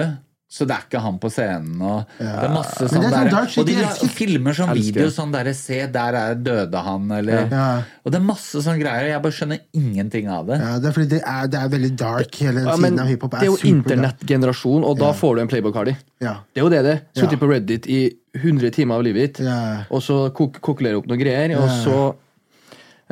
[0.53, 1.79] så det er ikke han på scenen.
[1.81, 4.11] Og det er masse sånn sånn der, dark Og de elsker.
[4.13, 4.85] filmer sånn Elsker.
[4.93, 7.69] video sånn derre Se, der er døde han, eller Ja.
[8.05, 9.09] Og det er masse sånne greier.
[9.15, 10.59] Jeg bare skjønner ingenting av det.
[10.61, 12.35] Ja, det er fordi det er, det er veldig dark.
[12.45, 15.73] Hele ja, siden av hiphop Det er jo internettgenerasjon, og da får du en Playboy
[15.73, 15.97] Cardi.
[16.21, 16.35] Ja.
[16.53, 16.97] Det er jo det det.
[17.17, 17.39] Sittet Ja.
[17.39, 18.01] på Reddit i
[18.37, 19.85] 100 timer av livet ditt, Ja.
[19.91, 22.15] og så kok kokulerer opp noen greier, og så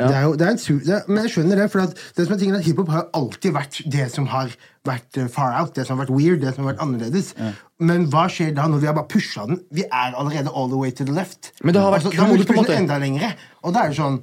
[0.08, 2.26] Det er jo, det er en su det, men jeg skjønner det, for at det
[2.26, 4.52] som er tingen er at hiphop har alltid vært det som har
[4.88, 7.34] vært eh, far out, det som har vært weird, det som har vært annerledes.
[7.80, 9.60] Men hva skjer da når vi har bare pusha den?
[9.76, 11.52] Vi er allerede all the way to the left.
[11.62, 12.72] Men det har vært Altså, da må du på en pushe måte.
[12.76, 13.32] den enda lengre.
[13.62, 14.20] Og da er det sånn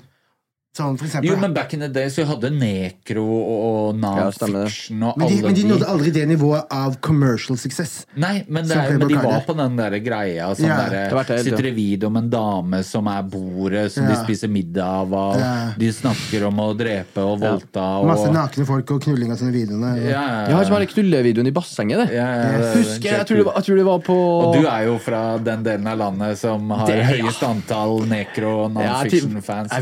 [0.78, 1.30] Sånn for eksempel.
[1.32, 5.54] Jo, men back in the day så hadde nekro og Ja, non-fiction og Men men
[5.56, 5.68] de de.
[5.72, 8.06] nådde aldri det nivået av commercial success.
[8.16, 10.52] Nei, men, det er, men de var på den der greia.
[10.56, 10.78] Sånn Ja.
[10.90, 14.84] der, Det sitter i video med en dame som er bordet, som de spiser middag
[14.86, 15.14] av.
[15.14, 15.72] Og Ja.
[15.78, 17.86] De snakker om å drepe og voldta.
[18.02, 19.96] Og, Masse nakne folk og knulling av sånne videoene.
[20.04, 22.16] Ja, ja, Jeg har som hele knullevideoen i bassenget, det.
[22.16, 24.18] ja, ja, det er Husker jeg, jeg tror det var, jeg tror det var på
[24.18, 27.04] Og du er jo fra den delen av landet som har Det- ja.
[27.04, 29.72] høyest antall nekro- og Ja, jeg non-fiction-fans.
[29.72, 29.82] jeg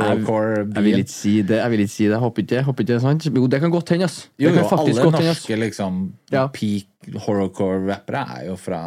[0.00, 1.56] det horrorcore Jeg vil ikke si det.
[1.62, 3.24] jeg vil ikke si det, jeg Håper ikke det håper ikke det er sant.
[3.34, 4.28] Jo, det kan godt hende, ass.
[4.38, 6.46] Jo, jo, alle godt hende, norske liksom, Ja.
[6.48, 6.86] peak
[7.26, 8.82] horrorcore-rappere er jo fra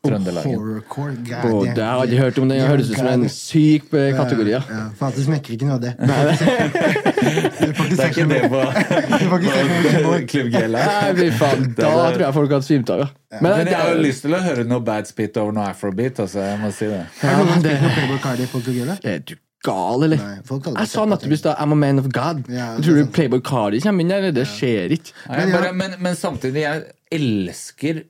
[0.00, 0.54] Trøndelagen.
[0.56, 1.12] Horrorcore.
[1.42, 2.48] God, det har jeg aldri hørt om.
[2.48, 4.48] Det høres ut som en syk eh, kategori.
[4.54, 4.60] Ja.
[4.70, 5.92] Ja, for det smekker ikke noe av det.
[7.20, 8.60] Det er ikke det på,
[9.30, 10.86] på Klubb Gela.
[11.12, 11.66] Nei, faen.
[11.76, 13.08] Da tror jeg folk hadde svimt av, ja.
[13.42, 16.18] Men Men, jeg har jo lyst til å høre noe bad spit over noe afrobeat.
[16.24, 17.02] Altså, jeg må si det.
[17.20, 18.64] Har du Ja, det- spilt noe Playboy Cardi på?
[19.04, 19.34] Er du
[19.66, 20.16] gal, eller?
[20.20, 20.36] Nei,
[20.80, 22.44] Jeg sa nettopp i stad I'm a man of God.
[22.48, 23.10] Ja, Tror du.
[23.12, 24.30] Playboy Cardi kommer inn der?
[24.34, 25.12] Det skjer ikke.
[25.28, 26.86] Men, bare, men, men samtidig, jeg
[27.18, 28.02] elsker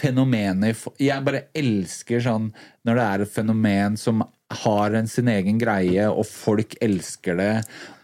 [0.00, 2.50] fenomenet Jeg bare elsker sånn
[2.86, 4.22] når det er et fenomen som
[4.64, 7.50] har en sin egen greie, og folk elsker det,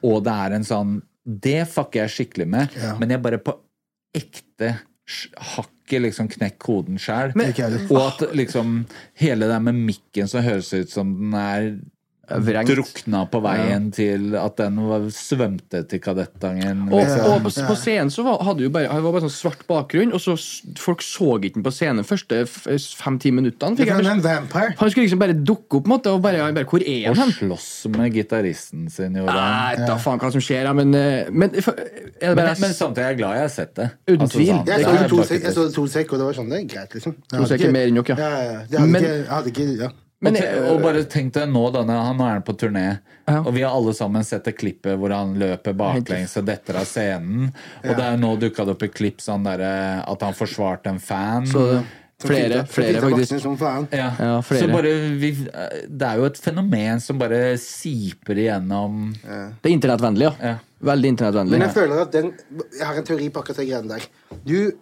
[0.07, 2.93] og det er en sånn Det fucker jeg skikkelig med, Ja.
[3.01, 3.57] men jeg bare på
[4.15, 4.77] ekte
[5.57, 7.87] hakk ikke liksom knekk koden heller.
[7.95, 11.69] Og at liksom hele det med mikken som høres ut som den er
[12.27, 12.71] Vrengt.
[12.73, 16.89] drukna på veien til at den var, svømte til Kadettangen.
[16.91, 17.27] Og, liksom.
[17.31, 20.11] og på, på scenen så var, hadde jo bare, det var bare sånn svart bakgrunn,
[20.17, 20.35] og så
[20.81, 23.79] folk så ikke den på scenen første fem-ti minuttene.
[23.79, 24.75] Fikk er jeg.
[24.81, 27.31] Han skulle liksom bare dukke opp, på måte, og bare, bare Hvor er han?
[27.31, 29.77] Og slåss med gitaristen sin, gjorde han.
[29.77, 32.75] Nei, da faen hva som skjer, ja, men, eh, men er det Men, bare men
[32.75, 33.89] samtidig er jeg glad jeg har sett det.
[34.09, 34.51] Uten tvil.
[34.51, 36.41] sånn, Jeg så er det to sekk sek, jeg så to sek, og det var
[36.41, 37.15] sånn, det er greit, liksom.
[37.37, 38.19] To sekk er mer enn nok, ja.
[38.19, 38.59] Ja, ja, ja.
[38.67, 39.91] Jeg hadde Men- ikke, jeg hadde ikke ja.
[40.27, 42.87] Men, og, eh, og bare tenk deg nå, denne, han er på turné,
[43.27, 43.41] Ja.
[43.43, 46.87] og vi har alle sammen sett det klippet hvor han løper baklengs og detter av
[46.87, 47.53] scenen.
[47.85, 49.63] Og det er nå dukka det opp et klipp sånn der,
[50.07, 51.47] at han forsvarte en fan.
[51.51, 51.83] Så
[52.23, 53.45] flere, flere faktisk.
[53.93, 54.13] Ja.
[54.19, 54.63] Ja, flere.
[54.63, 55.33] Så bare vi,
[55.89, 60.33] Det er jo et fenomen som bare siper igjennom Det er internettvennlig, ja.
[60.41, 60.57] Ja.
[60.87, 61.59] Veldig internettvennlig.
[61.59, 62.33] Men jeg føler at den
[62.79, 64.09] Jeg har en teori på akkurat de greiene der.
[64.45, 64.75] Du eh,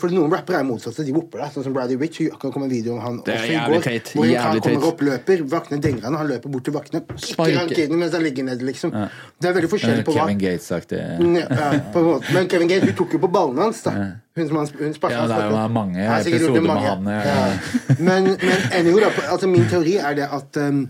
[0.00, 1.04] for noen rappere er motsatte.
[1.06, 1.52] De whopper deg.
[1.54, 2.20] Sånn som Bradley Rich.
[2.28, 4.10] Akkurat kom en video om han Det er jævlig går, teit.
[4.16, 7.02] Hvor Jævlig han kommer opp, løper, vaktene denger han, han løper bort til vaktene.
[7.16, 8.92] kikker han kiden mens han ligger nede, liksom.
[9.40, 11.00] Det er veldig forskjellig på hva Kevin Gates-aktig.
[11.00, 12.34] ja, på en måte.
[12.36, 13.96] Men Kevin Gates hun tok jo på ballene hans, da.
[14.36, 17.10] Hun som han, hun sparket Ja, det er jo mange episoder med han.
[17.10, 17.20] Ja.
[17.30, 17.96] Ja.
[17.98, 20.84] Men, men anyway, altså min teori er det at um,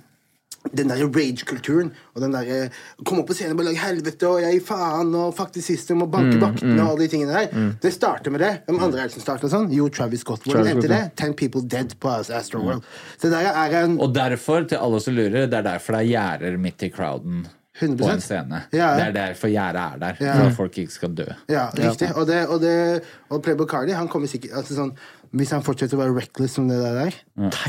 [0.77, 2.69] den der rage-kulturen og den der
[3.05, 6.11] Komme opp på scenen og bare lage helvete og jeg faen og fuck system og
[6.11, 7.75] Mm, banke vaktene og alle de tingene der.
[7.81, 8.51] Det starter med det.
[8.67, 9.71] Hvem andre er det som starter sånn?
[9.73, 10.45] Jo, Travis Scott.
[10.45, 11.01] Hvordan endte det?
[11.17, 12.83] Ten people dead på Astroworld.
[13.17, 16.01] Så det der er en Og derfor, til alle som lurer, det er derfor det
[16.01, 17.47] er gjerder midt i crowden
[17.81, 17.97] 100%.
[17.97, 18.63] På en scene.
[18.73, 18.91] Ja.
[18.99, 20.17] Det er derfor gjerdet er der.
[20.21, 20.35] Ja.
[20.35, 21.27] For at folk ikke skal dø.
[21.49, 22.11] Ja, riktig.
[22.17, 24.93] Og, det, og, det, og Playboy Cardi han kommer sikkert altså sånn,
[25.31, 27.17] Hvis han fortsetter å være reckless som det der der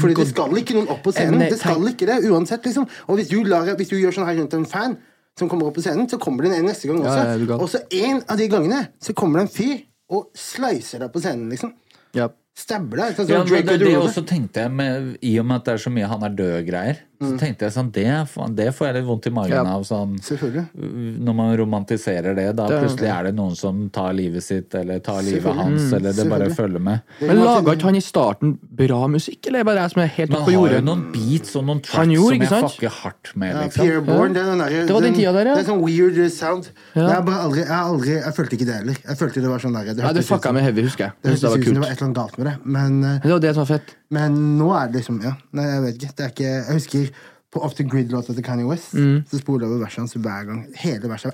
[0.01, 1.43] Fordi det skal ikke noen opp på scenen.
[1.45, 2.65] Det skal ikke det, uansett.
[2.65, 4.97] liksom Og hvis du, lar, hvis du gjør sånn her rundt en fan
[5.37, 7.21] som kommer opp på scenen, så kommer det en neste gang også.
[7.21, 9.77] Ja, ja, og så en av de gangene så kommer det en fyr
[10.11, 11.71] og slicer deg på scenen, liksom.
[12.17, 12.27] Ja.
[12.57, 13.13] Stabber deg.
[13.15, 14.01] Sånn som Ja, det, det Derulo.
[14.09, 16.99] også tenkte jeg med, I og med at det er så mye han er død-greier,
[17.21, 18.05] så tenkte jeg sånn det,
[18.57, 19.63] det får jeg litt vondt i magen Ja.
[19.77, 19.83] av.
[19.85, 20.17] Sånn,
[21.21, 24.73] når man romantiserer det, da Det er- plutselig er det noen som tar livet sitt,
[24.75, 27.01] eller tar livet hans, eller det bare følger med.
[27.21, 30.07] Men laga ikke han i starten bra musikk, eller er det bare jeg som er
[30.07, 30.75] helt oppe på jordet?
[30.75, 32.71] han har jo noen beats og noen tracks gjorde, som jeg sant?
[32.71, 33.85] fucker hardt med, liksom.
[33.85, 35.55] Ja, Born, det er den der, Det var den tida der, ja.
[35.55, 36.69] Det er sånn weird sound.
[36.95, 37.07] Ja.
[37.19, 38.97] Er bare aldri, jeg, har aldri, jeg følte ikke det heller.
[39.07, 41.11] Jeg følte det var sånn der, det Nei, det fucka med heavy, husker jeg.
[41.21, 42.55] Det Jeg det ut det var var et eller annet galt med det.
[42.65, 43.95] Men, Det var det som var fett.
[44.11, 46.15] Men nå er det liksom Ja, nei, jeg vet ikke.
[46.17, 47.11] Det er ikke jeg husker
[47.51, 49.23] på Off the Grid-låta til Kanye West, Mm.
[49.27, 50.61] så spoler jeg over verset hans hver gang.
[50.79, 51.33] Hele verset.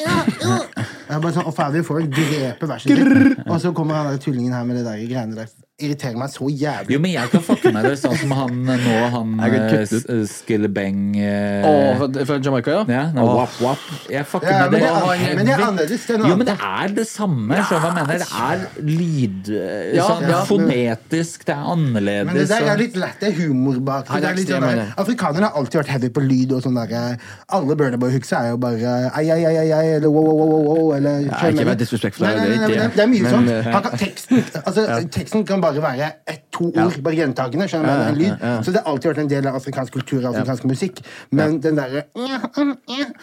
[0.00, 3.42] Jeg er bare sånn, Og Favi får dreper verset sitt.
[3.46, 5.50] Og så kommer han der tullingen her med det der greiene der.
[5.80, 6.92] Irriterer meg så jævlig.
[6.94, 10.24] Jo, men jeg kan fucke med det, sånn som han eh, nå, han Skillebeng eh,
[10.28, 12.82] Skillebang eh, Å, fra- Jamaica, ja?
[12.90, 13.32] Ja, no, oh.
[13.40, 13.86] wap, wap.
[14.12, 14.90] Jeg fucker Ja, med men det.
[14.90, 17.58] det men det er annerledes, det er Jo, men det er det samme.
[17.60, 18.12] Ja, jeg mener?
[18.20, 22.26] Det er lyd eh, Ja, sånn ja, fonetisk, det er annerledes.
[22.30, 24.22] Men det der er litt lett, det er humor bak det.
[24.30, 24.68] Er litt sånn.
[25.00, 27.16] Afrikanerne har alltid vært heavy på lyd og sånn der
[27.50, 31.24] Alle Burnerboy-hooks er jo bare ai, ai, ai, ai, eller wow, wow, wow, wow, eller
[31.26, 32.26] Ja, ikke vær disrespektfull.
[32.26, 32.88] Det er nei, det.
[32.96, 33.48] det er mye Men, sånn.
[33.54, 37.66] eh, Han kan, teksten, altså, teksten kan bare bare være ett, to ord, bare gjentagende.
[37.70, 38.64] skjønner du, Ja, en lyd.
[38.66, 41.00] Så det har alltid vært en del av afrikansk kultur og afrikansk musikk.
[41.30, 42.02] Men den derre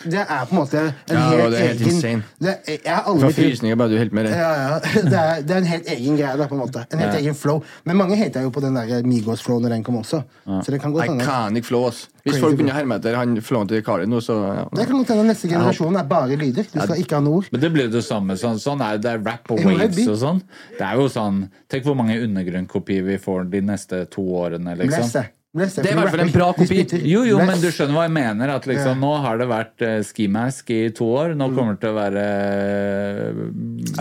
[0.08, 2.24] Det er på en måte en Ja, helt, det er helt egen insane.
[2.40, 4.32] det Jeg har aldri Fra frysninger bare du helt med det.
[4.38, 4.80] ja, ja.
[5.08, 6.38] Det, er, det er en helt egen greie.
[6.38, 7.64] Da, på en måte En helt egen flow.
[7.86, 10.24] Men mange hata jo på den der Migos-flow når den kom også.
[10.64, 12.08] Så det kan godt hende Iconic flow, ass.
[12.28, 14.64] Hvis Crazy folk begynner å herme etter han flowen til Kari nå, så ja.
[14.76, 16.66] Det kan godt hende neste generasjon er bare lyder.
[16.74, 17.48] Du skal ikke ha noe ord.
[17.54, 18.36] Men det blir det samme.
[18.36, 20.42] Sånn, sånn er det, det er rap og waves og sånn.
[20.78, 25.10] Det er jo sånn Tenk hvor mange undergrunnkopier vi får de neste to årene, liksom.
[25.14, 25.28] det.
[25.58, 26.82] Bless Det er i hvert fall en bra kopi.
[27.08, 28.52] Jo, jo, men du skjønner hva jeg mener.
[28.54, 29.00] At liksom, Ja.
[29.00, 31.34] Nå har det vært uh, ski mask i to år.
[31.40, 32.26] Nå kommer det til å være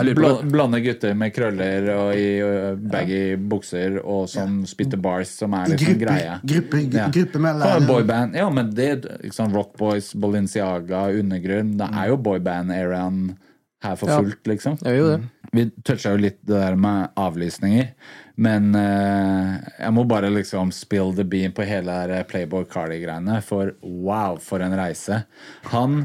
[0.03, 5.31] uh, bl blonde gutter med krøller og i uh, baggy bukser og som spytter bars,
[5.39, 6.37] som er liksom greie greia.
[6.43, 7.07] Gruppe, Ja.
[7.13, 8.91] gruppe med boyband, ja, men det
[9.23, 13.19] liksom, Rock Boys, Balenciaga, Undergrunn Det er jo boyband-eraen
[13.83, 14.77] her for fullt, liksom.
[14.83, 15.19] Ja, jo det.
[15.53, 17.91] Vi toucha jo litt det der med avlysninger,
[18.37, 23.73] men eh, jeg må bare liksom spill the bean på hele der Playboy Cardi-greiene, for
[23.81, 25.23] wow, for en reise.
[25.73, 26.03] Han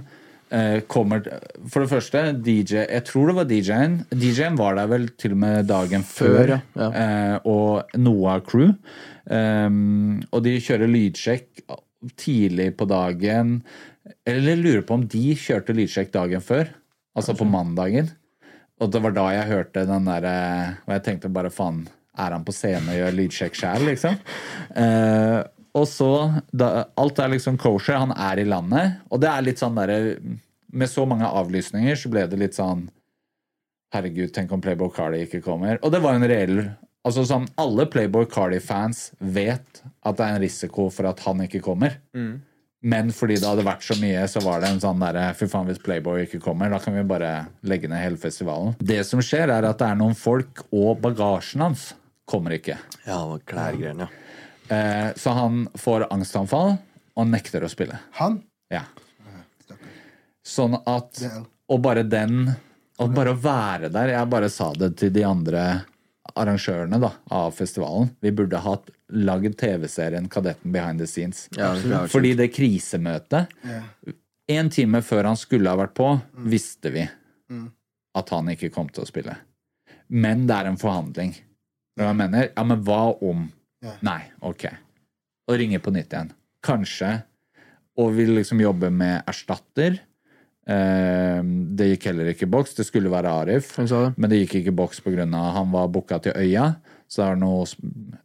[0.49, 1.27] eh, kommer
[1.69, 4.01] For det første, DJ Jeg tror det var DJ-en.
[4.17, 6.91] DJ-en var der vel til og med dagen før, Før, ja.
[7.05, 8.73] Eh, og Noah Crew.
[9.23, 11.63] Um, og de kjører lydsjekk
[12.19, 13.59] tidlig på dagen.
[14.27, 16.73] Eller lurer på om de kjørte lydsjekk dagen før.
[17.13, 18.09] Altså på mandagen.
[18.81, 20.37] Og det var da jeg hørte den derre
[20.87, 21.85] Og jeg tenkte bare faen,
[22.19, 24.17] er han på scenen og gjør lydsjekk sjæl, liksom?
[24.77, 25.41] Eh,
[25.73, 26.09] og så
[26.53, 27.97] da, Alt er liksom kosher.
[28.03, 28.99] Han er i landet.
[29.09, 30.19] Og det er litt sånn derre
[30.73, 32.87] Med så mange avlysninger så ble det litt sånn
[33.93, 35.77] Herregud, tenk om Playboy Cardi ikke kommer.
[35.85, 36.59] Og det var en reell
[37.03, 41.61] Altså sånn, Alle Playboy Cardi-fans vet at det er en risiko for at han ikke
[41.65, 41.97] kommer.
[42.83, 45.67] Men fordi det hadde vært så mye, så var det en sånn derre Fy faen,
[45.71, 47.33] hvis Playboy ikke kommer, da kan vi bare
[47.67, 48.77] legge ned hele festivalen.
[48.79, 51.93] Det som skjer, er at det er noen folk, og bagasjen hans
[52.33, 52.79] kommer ikke.
[53.07, 54.19] Ja, og klærgreiene, ja.
[54.73, 56.79] Eh, så han får angstanfall
[57.19, 57.99] og nekter å spille.
[58.23, 58.39] Han?
[58.73, 58.87] Ja.
[60.47, 61.31] Sånn at Det
[61.71, 62.49] Og bare den
[63.03, 65.65] Og bare å være der Jeg bare sa det til de andre
[66.39, 68.13] arrangørene da, av festivalen.
[68.23, 71.49] Vi burde hatt lagd TV-serien Kadetten behind the scenes.
[71.59, 73.51] Ja, det Fordi det krisemøtet
[74.49, 76.49] En time før han skulle ha vært på, Mm.
[76.51, 77.05] visste vi
[78.15, 79.35] at han ikke kom til å spille.
[80.09, 81.35] Men det er en forhandling.
[81.99, 82.49] Hva jeg mener?
[82.55, 83.51] Ja, men hva om
[83.83, 83.97] Ja.
[84.07, 84.69] Nei, ok.
[85.51, 86.31] Og ringer på nytt igjen.
[86.63, 87.25] Kanskje.
[87.99, 89.99] Og vil liksom jobbe med erstatter.
[90.71, 91.41] Eh,
[91.75, 92.77] det gikk heller ikke i boks.
[92.79, 94.15] Det skulle være Arif, det.
[94.17, 95.27] men det gikk ikke i boks pga.
[95.27, 96.77] han var booka til Øya.
[97.11, 97.67] Så er noe,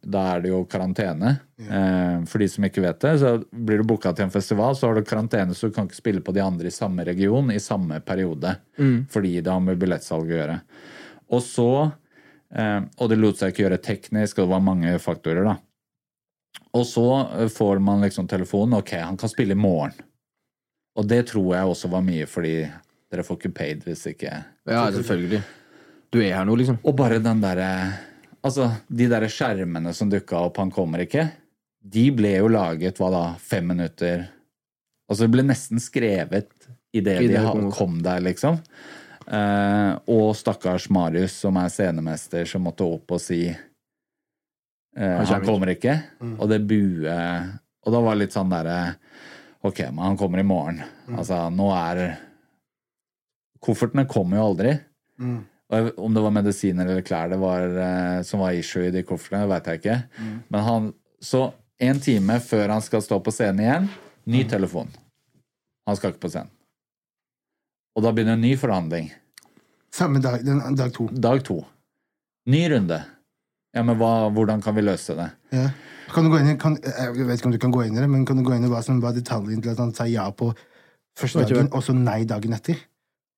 [0.00, 1.40] da er det jo karantene.
[1.58, 4.86] Eh, for de som ikke vet det, så blir du booka til en festival, så
[4.86, 7.58] har du karantene, så du kan ikke spille på de andre i samme region i
[7.58, 8.56] samme periode.
[9.10, 10.60] Fordi det har med billettsalg å gjøre.
[11.34, 11.90] Og så
[12.48, 15.58] Og det lot seg ikke gjøre teknisk, og det var mange faktorer, da.
[16.76, 17.06] Og så
[17.38, 18.78] eh, får man liksom telefonen.
[18.78, 19.94] Ok, han kan spille i morgen.
[20.98, 22.54] Og det tror jeg også var mye fordi
[23.08, 24.32] dere får ikke paid hvis ikke
[24.68, 25.42] Ja, selvfølgelig.
[26.12, 26.80] Du er her nå, liksom.
[26.82, 27.70] Og bare den derre
[28.44, 31.24] Altså, de derre skjermene som dukka opp, han kommer ikke,
[31.82, 34.28] de ble jo laget, hva da, fem minutter
[35.08, 36.52] Altså, det ble nesten skrevet
[36.94, 37.42] idet I de
[37.74, 38.60] kom der, liksom.
[39.28, 45.74] Eh, og stakkars Marius, som er scenemester, som måtte opp og si eh, Han kommer
[45.74, 45.98] ikke.
[46.22, 46.36] Mm.
[46.38, 47.18] Og det bue
[47.84, 48.78] Og da var det litt sånn derre
[49.66, 50.80] Ok, men han kommer i morgen.
[51.10, 52.02] Altså, nå er
[53.58, 54.76] Koffertene kommer jo aldri.
[55.68, 59.02] Og Om det var medisiner eller klær det var, eh, som var issue i de
[59.04, 59.96] koffertene, veit jeg ikke.
[60.46, 60.86] Men han,
[61.20, 61.48] så
[61.82, 63.90] en time før han skal stå på scenen igjen,
[64.30, 64.94] ny telefon.
[65.90, 66.54] Han skal ikke på scenen.
[67.98, 69.10] Og da begynner en ny forhandling.
[69.90, 71.08] Samme dag, den, dag to.
[71.10, 71.64] Dag to.
[72.46, 72.98] Ny runde.
[73.74, 75.26] Ja, men hva, hvordan kan vi løse det?
[75.50, 75.64] Ja.
[76.12, 78.04] Kan du gå inn i, kan, jeg vet ikke om du kan gå inn i
[78.04, 80.06] det, men kan du gå inn i hva som var detaljen til at han sa
[80.08, 80.52] ja på
[81.18, 82.78] første dagen, og så nei dagen etter?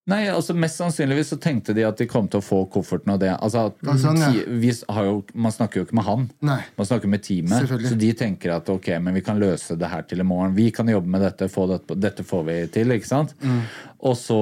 [0.09, 3.19] Nei, altså Mest sannsynligvis så tenkte de at de kom til å få kofferten og
[3.21, 3.29] det.
[3.37, 4.31] Altså, at sånn, ja.
[4.33, 6.23] ti- vi har jo, Man snakker jo ikke med han.
[6.41, 6.57] Nei.
[6.75, 7.69] Man snakker med teamet.
[7.69, 10.55] Så de tenker at ok, men vi kan løse det her til i morgen.
[10.57, 12.87] Vi kan jobbe med dette, få dette, dette får vi til.
[12.97, 13.35] ikke sant?
[13.45, 13.61] Mm.
[14.01, 14.39] Og så,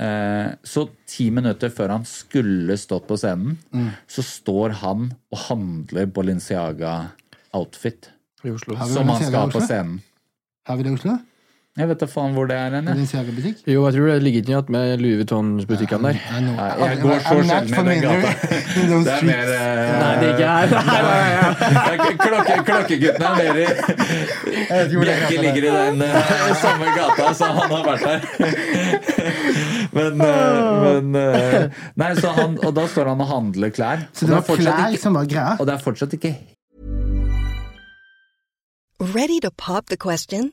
[0.00, 3.90] eh, så ti minutter før han skulle stått på scenen, Mm.
[4.08, 8.08] så står han og handler Balenciaga-outfit.
[8.42, 10.00] Som han skal ha på scenen.
[10.66, 11.18] Har vi det i Oslo?
[11.72, 12.84] Jeg vet da faen hvor det er hen.
[12.84, 13.52] jeg.
[13.72, 16.18] Jo, jeg tror det ligger ikke igjen med Louis Vuitton-butikkene der.
[16.20, 16.52] I know.
[16.58, 18.32] Nei, jeg går så sjelden i den gata.
[19.06, 19.56] Det er mer uh,
[20.02, 20.68] Nei, det er ikke her.
[20.90, 21.80] Nei, nei, nei.
[21.80, 21.96] Er
[22.26, 27.50] Klokke, klokkegutten er mer i Jeg er Bjerke ligger i den uh, samme gata, så
[27.56, 28.20] han har vært der.
[29.96, 31.20] Men, uh, men
[32.04, 34.04] Nei, så han, og da står han og handler klær.
[34.12, 35.56] Så det var klær ikke- som var greia?
[35.56, 36.36] Og det er fortsatt ikke
[39.00, 40.52] Ready to pop the question?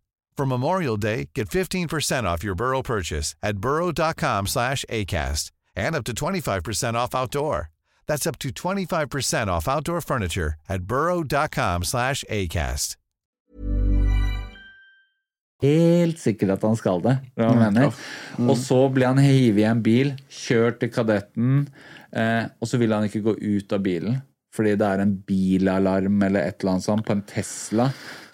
[0.37, 6.03] For Memorial Day, get 15% off your Burrow purchase at burrow.com slash ACAST and up
[6.05, 7.69] to 25% off outdoor.
[8.07, 12.97] That's up to 25% off outdoor furniture at burrow.com slash ACAST.
[15.61, 17.17] helt sikker at han skal det.
[17.37, 17.93] Jeg mener.
[18.49, 21.67] Og så blir han hivet i en bil, kjørt til Kadetten,
[22.11, 24.21] eh, og så vil han ikke gå ut av bilen.
[24.51, 27.85] Fordi det er en bilalarm eller et eller annet sånt på en Tesla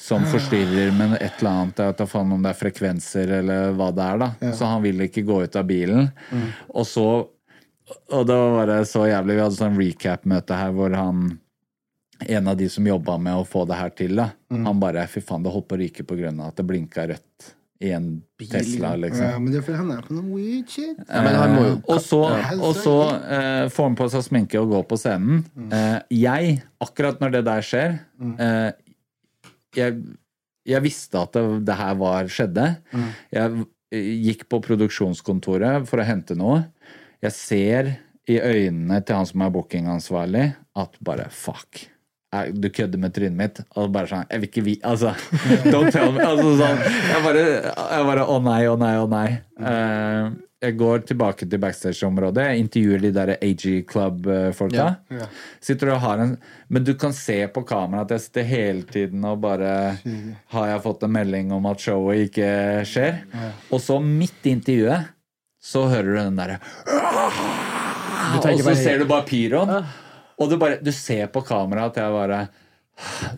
[0.01, 1.81] som forstyrrer med et eller annet.
[1.83, 4.53] Jeg da faen om det er frekvenser eller hva det er, da.
[4.57, 6.09] Så han vil ikke gå ut av bilen.
[6.73, 7.07] Og så
[8.11, 9.35] Og det var bare så jævlig.
[9.37, 11.37] Vi hadde sånn recap-møte her hvor han
[12.27, 15.21] en av de som jobba med å få det her til, da, han bare Fy
[15.21, 18.05] faen, det holdt på å ryke av at det blinka rødt i en
[18.41, 19.21] Tesla, liksom.
[19.29, 20.97] Ja, men det er fordi han er på noe weird shit.
[20.97, 22.21] men han må jo- Eh, og så,
[22.63, 22.95] og så
[23.37, 25.43] eh, får han på seg sminke og går på scenen.
[25.71, 27.99] Eh, jeg, akkurat når det der skjer
[28.39, 28.71] eh,
[29.77, 29.99] jeg,
[30.65, 32.65] jeg visste at det, det her var skjedde.
[33.31, 36.63] Jeg eh, gikk på produksjonskontoret for å hente noe.
[37.21, 37.93] Jeg ser
[38.27, 41.85] i øynene til han som er bookingansvarlig, at bare fuck.
[42.27, 43.61] Du kødder med trynet mitt.
[43.79, 44.73] Og bare sånn Jeg vil ikke vi...
[44.83, 45.13] Altså,
[45.73, 46.25] don't tell me.
[46.25, 49.29] Altså, sånn, jeg bare jeg bare Å nei, å nei, å nei.
[49.55, 52.47] Uh, jeg går tilbake til backstage-området.
[52.49, 54.87] Jeg intervjuer de der AG Club-folka.
[55.63, 56.31] Sitter og har en
[56.73, 59.69] Men du kan se på kamera at jeg sitter hele tiden og bare
[60.53, 62.49] Har jeg fått en melding om at showet ikke
[62.89, 63.21] skjer?
[63.69, 65.13] Og så, midt i intervjuet,
[65.61, 66.59] så hører du den derre
[68.41, 69.87] Og så ser du bare pyroen.
[70.37, 72.41] Og du, bare, du ser på kameraet at jeg bare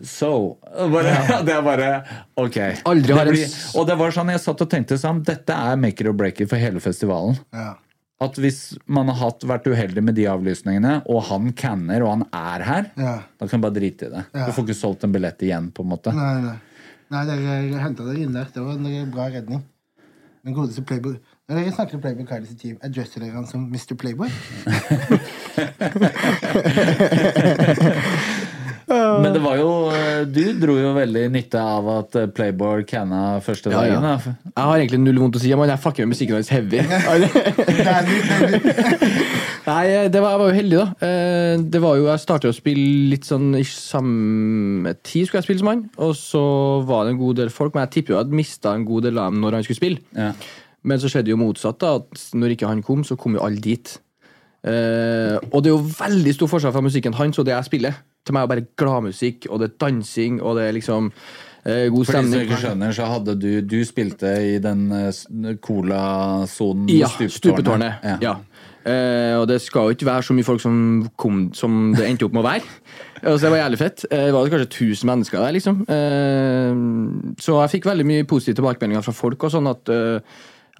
[0.08, 1.12] So bare,
[1.46, 1.88] Det er bare
[2.40, 2.56] Ok.
[2.88, 5.76] Aldri har det en og det var sånn jeg satt og tenkte sånn Dette er
[5.80, 7.36] make it or break it for hele festivalen.
[7.52, 7.74] Ja.
[8.20, 12.24] At hvis man har hatt, vært uheldig med de avlysningene, og han canner, og han
[12.36, 13.14] er her, Ja.
[13.40, 14.24] da kan du bare drite i det.
[14.36, 14.44] Ja.
[14.44, 16.12] Du får ikke solgt en billett igjen, på en måte.
[16.12, 16.58] Nei, nei.
[17.16, 18.50] Nei, dere henta dere inn der.
[18.52, 19.62] Det var en bra redning.
[20.44, 21.16] Den godeste Playboy
[21.50, 23.96] Når vi snakker om Playboy Cardi sitt team, Adresser dere han som Mr.
[23.98, 24.30] Playboy?
[28.90, 33.36] Men det var jo eh, Du dro jo veldig nytte av at eh, Playboy canna
[33.44, 34.00] første Ja, ja.
[34.00, 34.02] dagen.
[34.02, 34.16] da.
[34.50, 36.80] Jeg har egentlig null vondt å si, men jeg fucker med musikken hans heavy.
[39.70, 40.86] Nei, det var, jeg var jo heldig, da.
[41.06, 45.48] Eh, Det var jo, Jeg startet å spille litt sånn i samme tid skulle jeg
[45.52, 45.84] spille som han.
[46.02, 46.42] Og så
[46.88, 49.06] var det en god del folk, men jeg tipper jo at jeg mista en god
[49.06, 50.02] del av dem når han skulle spille.
[50.18, 50.32] Ja.
[50.84, 51.78] Men så skjedde jo motsatt.
[51.78, 53.98] da, at Når ikke han kom, så kom jo alle dit.
[54.64, 57.94] Eh, og det er jo veldig stor forskjell fra musikken hans og det jeg spiller.
[58.26, 61.06] Til meg er bare gladmusikk, og det er dansing, og det er liksom
[61.64, 65.26] eh, god For de som ikke skjønner, så hadde du Du spilte i den s-
[65.64, 67.38] colasonen Ja, Stupetårnet.
[67.38, 67.94] stupetårnet.
[68.04, 68.16] Ja.
[68.20, 68.34] Ja.
[68.84, 72.24] Eh, og det skal jo ikke være så mye folk som kom som det endte
[72.24, 72.62] opp med å være.
[73.28, 74.04] Og så det var jævlig fett.
[74.10, 75.82] Eh, Det var kanskje 1000 mennesker der, liksom.
[75.88, 79.44] Eh, så jeg fikk veldig mye positive tilbakemeldinger fra folk.
[79.44, 80.20] og sånn at eh,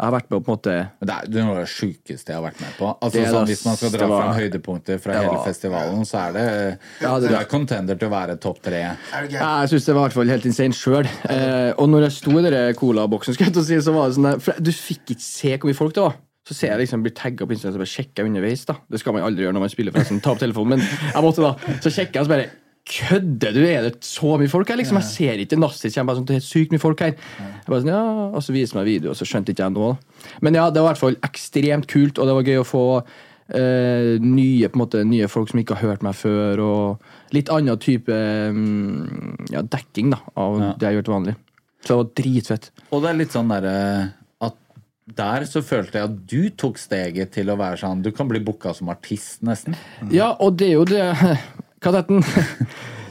[0.00, 0.74] Jeg har vært med på en måte
[1.04, 2.86] Det er det noe av det sjukeste jeg har vært med på.
[3.04, 6.16] Altså Det sånn, Hvis man skal dra var- fram høydepunkter fra var, hele festivalen, så
[6.28, 8.96] er det Ja, det- Du er contender til å være topp tre.
[9.12, 11.04] Det jeg syns det var i hvert fall helt insane sjøl.
[11.28, 14.52] Eh, og når jeg sto i den colaboksen, si, så var det sånn der, for
[14.60, 16.14] Du fikk ikke se hvor mye folk det var.
[16.48, 18.64] Så ser jeg liksom blir tagga på Instagram, så bare sjekker jeg underveis.
[18.64, 20.22] da Det skal man aldri gjøre når man spiller, forresten.
[20.22, 20.68] Ta opp telefonen.
[20.70, 22.50] Men jeg måtte da Så sjekker jeg, og så bare
[22.88, 23.60] Kødder du?
[23.68, 24.76] Er det så mye folk her?
[24.80, 27.12] liksom Jeg ser ikke Nastis kommer bare sånn, det er sykt mye folk her.
[27.38, 28.04] Jeg bare sånn, ja,
[28.34, 29.98] Og så viser meg video, og så skjønte ikke jeg noe.
[30.42, 32.82] Men ja, det var i hvert fall ekstremt kult, og det var gøy å få
[33.54, 38.10] eh, nye måte, nye folk som ikke har hørt meg før, og litt annen type
[38.10, 40.72] mm, ja, dekking da av Ja.
[40.74, 41.36] det jeg har gjort vanlig.
[41.84, 42.70] Så det var dritfett.
[42.90, 43.76] Og det er litt sånn derre
[44.44, 44.56] at
[45.16, 48.38] der så følte jeg at du tok steget til å være sånn Du kan bli
[48.44, 49.74] booka som artist, nesten.
[50.12, 51.06] Ja, og det er jo det
[51.80, 52.24] Kadetten.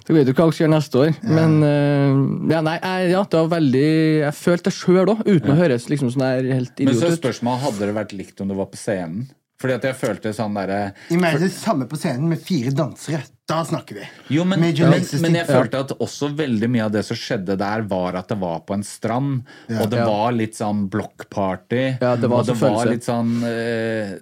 [0.10, 1.10] Du vet jo hva vi skal gjøre neste år.
[1.22, 3.90] Men uh, ja, nei, jeg, ja, det var veldig
[4.24, 7.20] Jeg følte det sjøl òg, uten å høres liksom sånn der helt Men så er
[7.20, 9.28] spørsmålet hadde det vært likt om du var på scenen.
[9.62, 10.80] Fordi at jeg følte sånn derre
[11.12, 13.22] mener det samme på scenen med fire dansere.
[13.50, 14.04] Da snakker vi.
[14.36, 17.56] Jo, men, Major men, men jeg følte at også veldig mye av det som skjedde
[17.58, 19.40] der, var at det var på en strand.
[19.66, 19.80] Ja.
[19.82, 20.06] Og det Ja.
[20.06, 21.82] var litt sånn blokkparty.
[21.98, 24.14] Ja, det var og det var litt sånn uh,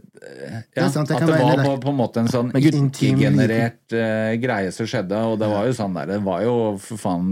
[0.78, 4.88] ja, sant, At det var på, på en måte en sånn ikke-generert eh, greie som
[4.90, 5.20] skjedde.
[5.34, 7.28] Og det var jo sånn der Det var jo for faen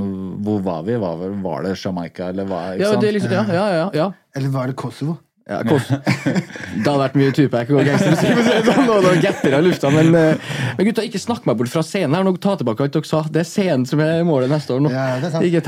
[0.45, 0.95] Hvor var vi?
[1.01, 2.61] Var, var det Jamaica, eller hva?
[2.75, 3.01] Ikke Ja, sant?
[3.01, 4.11] det er liksom, ja, ja, ja, ja.
[4.35, 5.17] Eller var det Kosovo?
[5.45, 5.59] Ja.
[5.65, 9.19] Det hadde vært mye Tupac og gangstermusikk, gå sånn, og
[9.59, 9.91] av lufta.
[9.93, 12.25] Men, eh, men gutta, ikke snakk meg bort fra scenen her.
[12.25, 13.21] Nå Ta tilbake alt dere sa.
[13.29, 14.91] Det er scenen som er målet neste år nå.
[14.93, 15.05] Ja,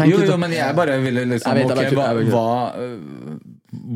[0.09, 2.49] Jo, jo, men jeg bare ville liksom Jeg vet, jeg ok, hva, hva,
[2.81, 3.37] øh,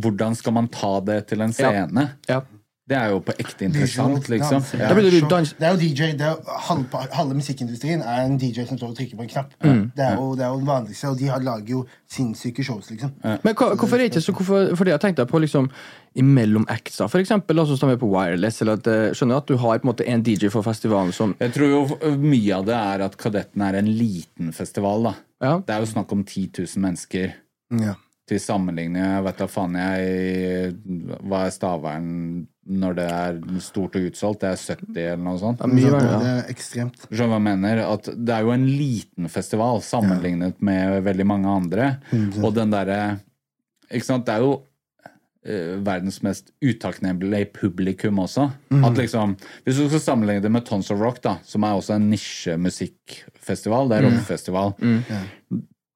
[0.06, 2.08] Hvordan skal man ta det til en scene?
[2.30, 2.44] Ja.
[2.92, 4.64] Det er jo på ekte interessant, liksom.
[4.78, 4.92] Ja.
[4.94, 8.66] Det dans- Det er jo DJ, det er jo halve, halve musikkindustrien er en DJ
[8.68, 9.54] som står og trykker på en knapp.
[9.64, 9.92] Mm.
[9.96, 13.14] Det, er jo, det er jo vanligste, og de har, lager jo sinnssyke shows, liksom.
[13.24, 15.70] Men hva, hvorfor er det ikke så hvorfor, Fordi jeg tenkte på liksom
[16.16, 19.80] imellom actsa, eksempel, altså, som er på wireless, eller at skjønner Skjønner at du har
[19.80, 23.02] på en måte en DJ for festivalen som Jeg tror jo mye av det er
[23.08, 25.14] at Kadetten er en liten festival, da.
[25.42, 25.58] Ja.
[25.66, 27.34] Det er jo snakk om 10 000 mennesker.
[27.82, 27.96] Ja.
[28.28, 30.76] Til sammenligning, jeg vet da faen jeg
[31.28, 34.44] Hva er Stavern når det er stort og utsolgt?
[34.44, 35.62] Det er 70 eller noe sånt?
[35.62, 37.06] Ja, mye det, det er ekstremt.
[37.10, 37.84] Skjønner du hva jeg mener?
[37.88, 41.94] At det er jo en liten festival sammenlignet med veldig mange andre.
[42.42, 43.00] Og den derre
[43.92, 44.28] Ikke sant?
[44.28, 48.48] Det er jo uh, verdens mest utakknemlige publikum også.
[48.80, 51.98] At liksom Hvis du skal sammenligne det med Tons of Rock, da, som er også
[51.98, 54.74] en nisjemusikkfestival, det er rockefestival.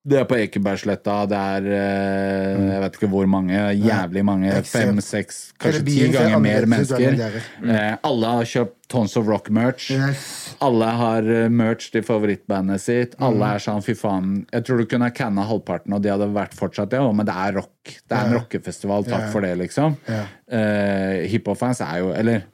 [0.06, 4.99] Det er på Ekebergsletta, det er eh, jeg vet ikke hvor mange, jævlig mange, fem,
[5.01, 7.16] seks, kanskje ti ganger mer mennesker.
[7.18, 7.32] det
[7.66, 9.88] Eh, alle har kjøpt Tons of Rock-merch.
[9.95, 10.28] Yes.
[10.62, 13.18] Alle har eh, merch til favorittbandet sitt.
[13.18, 16.53] Alle er sånn, fy faen Jeg tror du kunne canna halvparten, og de hadde vært
[16.53, 17.74] fortsatt det, men det er rock.
[18.06, 19.97] Det er en rockefestival, takk for det, liksom.
[20.06, 22.45] Eh, Hiphop-fans er jo Eller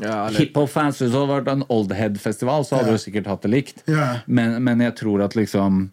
[0.00, 3.82] Ja, hiphop-fans, hvis det hadde vært en oldhead-festival, så hadde du sikkert hatt det likt.
[3.88, 4.18] Ja.
[4.26, 5.86] Men, men jeg tror at liksom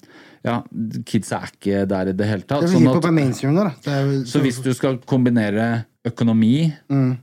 [0.46, 0.62] Ja,
[1.06, 2.62] kidsa er ikke der i det hele tatt.
[2.64, 3.70] Det er Sånn at, mainstream da.
[3.84, 7.18] Det er, jo- så hvis du skal kombinere økonomi Mm.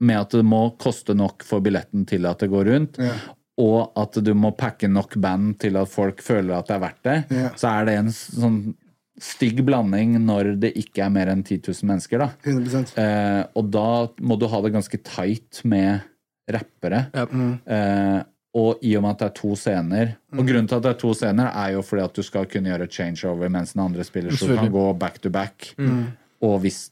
[0.00, 3.12] med at det må koste nok for billetten til at det går rundt, Ja.
[3.58, 7.02] og at du må pakke nok band til at folk føler at det er verdt
[7.02, 7.48] det, Ja.
[7.56, 8.74] så er det en sånn
[9.20, 12.18] stygg blanding når det ikke er mer enn 10 000 mennesker.
[12.18, 12.30] da.
[12.42, 16.00] 100 Eh, og da må du ha det ganske tight med
[16.48, 17.10] rappere.
[17.12, 17.26] Ja.
[17.66, 18.22] Eh,
[18.54, 20.38] og i og med at det er to scener Mm.
[20.38, 22.70] Og grunnen til at det er to scener, er jo fordi at du skal kunne
[22.70, 25.74] gjøre changeover mens den andre spiller, så du kan gå back to back.
[25.78, 26.06] Mm.
[26.42, 26.90] Og hvis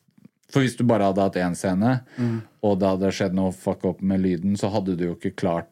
[0.51, 2.41] For hvis du bare hadde hatt én scene, Mm.
[2.63, 5.67] og det hadde skjedd noe fuck up med lyden, så hadde du jo ikke klart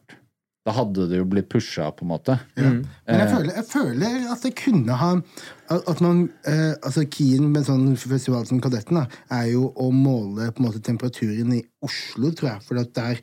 [0.66, 2.41] Da hadde det jo blitt pusha, på en måte.
[2.57, 3.16] Men Eh.
[3.18, 5.22] jeg føler, jeg føler at det kunne ha
[5.70, 10.51] At man eh, Altså Keen med sånn festival som Kadetten da, er jo å måle
[10.53, 12.62] på en måte temperaturen i Oslo, tror jeg.
[12.62, 13.20] For at der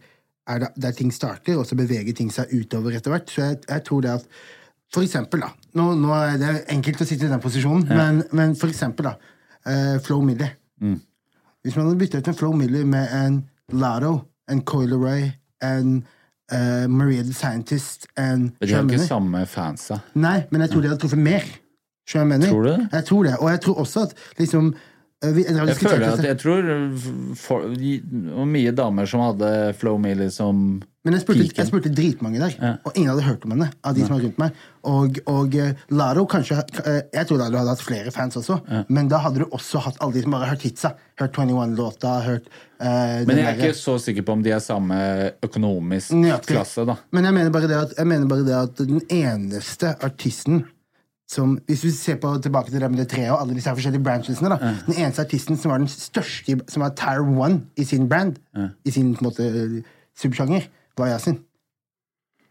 [0.48, 3.32] er det der ting starter, og så beveger ting seg utover etter hvert.
[3.32, 4.28] Så jeg, jeg tror det at
[4.94, 5.48] For eksempel, da.
[5.74, 9.16] Nå, nå er det enkelt å sitte i den posisjonen, men, men for eksempel, da.
[9.64, 10.52] Flow Flo Millie.
[11.64, 13.40] Hvis man hadde bytta ut en Flow Millie med en
[13.72, 14.20] Lotto,
[14.52, 14.94] en Coil
[15.64, 16.04] en
[16.54, 20.00] uh, Maria the Scientist, en Men de har ikke samme fansa.
[20.14, 21.44] Nei, men jeg tror de hadde truffet mer.
[22.14, 22.50] Jeg mener?
[22.50, 22.90] Tror du det?
[22.92, 23.38] Jeg tror det.
[23.40, 24.80] Og jeg tror også at liksom eh,
[25.32, 26.66] vi, jeg, føler at jeg tror
[27.40, 27.94] for, det
[28.50, 32.72] mye damer som hadde Flow Millie som Men jeg spurte, jeg spurte dritmange der, Ja.
[32.84, 33.70] og ingen hadde hørt om henne.
[33.84, 37.60] Av de som var rundt meg Og, og eh, Laro kanskje eh, Jeg tror Laro
[37.62, 38.60] hadde hatt flere fans også,
[38.90, 40.94] men da hadde du også hatt alle de som bare har hørt hitsa.
[41.20, 42.48] Hørt 21-låta, hørt
[42.82, 43.60] uh, Men jeg er der.
[43.68, 44.98] ikke så sikker på om de er samme
[45.46, 46.56] økonomisk Nøyaktig.
[46.56, 46.98] klasse, da.
[47.14, 50.64] Men jeg mener bare det at, jeg mener bare det at den eneste artisten
[51.34, 54.50] som Hvis du ser på tilbake til det treet og alle disse her forskjellige branchesene,
[54.54, 54.74] da.
[54.88, 58.38] Den eneste artisten som var den største, som var Tire One i sin brand,
[58.86, 59.84] i sin på en måte
[60.20, 60.68] subsjanger,
[60.98, 61.40] var Yasin.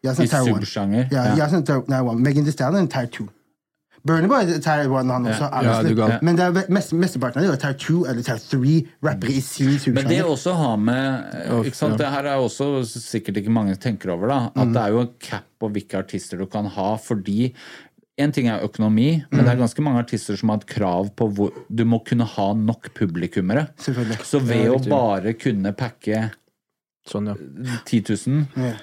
[0.05, 1.07] Yasin I er subsjanger?
[1.12, 1.37] Ja, Ja.
[1.45, 2.18] Yasin Tire One.
[2.20, 3.28] Megan Thee Stallion Tire Two.
[4.05, 5.47] Boy er Tire One, han også.
[5.62, 5.83] Ja.
[6.09, 6.18] Ja.
[6.26, 9.41] Men det er mest, mesteparten av det er Tire Two eller Tire Three rappere i
[9.41, 10.24] sin Men det subsjanger.
[10.33, 11.99] også har med ikke sant?
[11.99, 14.41] Det her er også sikkert ikke mange tenker over, da.
[14.57, 14.72] At Mm.
[14.74, 17.55] det er jo en cap på hvilke artister du kan ha, fordi
[18.18, 19.44] en ting er økonomi, men Mm.
[19.46, 22.52] det er ganske mange artister som har et krav på hvor du må kunne ha
[22.54, 23.68] nok publikummere.
[23.78, 26.30] Så ved å bare kunne pakke
[27.08, 27.34] Sånn, ja.
[27.84, 28.74] 10 000 Ja.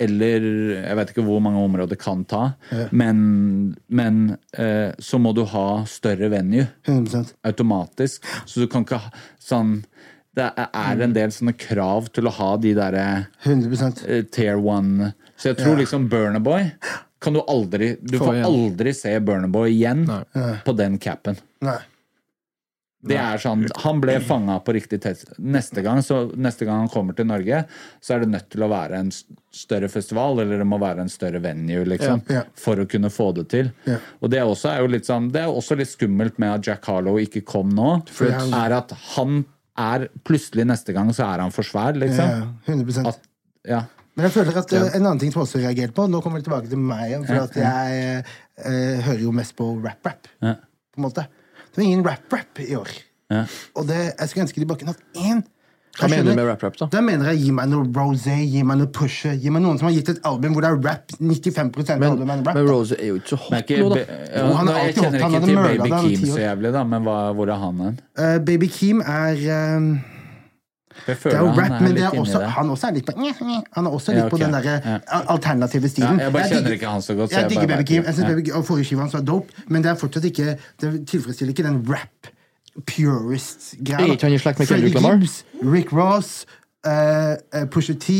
[0.00, 0.40] eller
[0.84, 2.54] jeg vet ikke hvor mange områder kan ta,
[2.92, 8.22] men, men eh, så må du ha større venue 100 automatisk.
[8.44, 9.10] Så du kan ikke ha
[9.40, 9.84] sånn
[10.36, 15.52] Det er en del sånne krav til å ha de derre eh, Tier one Så
[15.52, 15.84] jeg tror Ja.
[15.84, 16.72] liksom Burner Boy
[17.24, 18.46] kan du aldri Du Få får igjen.
[18.52, 20.22] aldri se Burnerboy igjen Nei.
[20.66, 21.36] på den capen.
[21.64, 21.78] Nei.
[23.04, 25.34] Det er sånn, Han ble fanga på riktig test.
[25.38, 27.58] Neste gang, så, neste gang han kommer til Norge,
[28.00, 29.10] så er det nødt til å være en
[29.52, 32.42] større festival, eller det må være en større venue, liksom, Ja, ja.
[32.56, 33.68] for å kunne få det til.
[33.84, 33.98] Ja.
[34.22, 36.66] Og det er, også, er jo litt sånn, det er også litt skummelt med at
[36.70, 39.44] Jack Harlow ikke kom nå, Fordi han- er at han
[39.76, 42.24] er plutselig neste gang så er han for svær, liksom.
[42.24, 43.18] Ja, 100 At,
[43.68, 43.82] ja.
[44.14, 46.46] Men jeg føler at eh, en annen ting som også reagerte på Nå kommer vi
[46.46, 48.20] tilbake til meg for at jeg
[48.62, 50.28] eh, hører jo mest på rap-rap.
[50.44, 50.54] Ja.
[50.94, 51.26] På en måte.
[51.74, 52.92] Det var ingen rap-rap i år.
[53.34, 53.42] Ja.
[53.74, 55.42] Og det, jeg skulle ønske de bare kunne hatt én.
[55.94, 56.86] Hva mener du med rap-rap, da?
[56.90, 59.86] Da mener jeg gi meg noe Rosé, gi meg noe Pusher, gi meg noen som
[59.86, 61.12] har gitt et album hvor det er rap.
[61.20, 62.54] 95% av Men, rap.
[62.58, 64.00] men Rosé er jo ikke så hot ikke, nå, da.
[64.34, 66.32] Jo, han er nå, jeg alltid kjenner holdt- han ikke hadde til mørdet Baby Keem
[66.32, 68.00] så jævlig, da, men hva, hvor er han hen?
[68.18, 70.13] Uh, Baby Keem er eh, Jeg
[71.06, 74.12] Det er jo rap, men er også, han også er litt på Han er også
[74.12, 74.98] Ja, litt på den der Ja.
[75.28, 76.18] alternative stilen.
[76.18, 78.28] Ja, jeg bare kjenner ikke han så godt, så Jeg jeg digger Baby Jeg synes.
[78.34, 81.62] Baby, og forrige skive hans var dope, men det er fortsatt ikke Det tilfredsstiller ikke
[81.66, 82.30] den rap
[82.86, 84.00] purist-greia.
[84.06, 85.18] Er ikke han i slekt med Freddie Kendrick Lamar?
[85.18, 86.46] Gibbs, Rick Ross,
[86.86, 88.10] uh, Pusha T,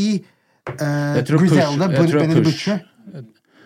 [0.69, 2.79] uh, Griselda, Benny Butcher.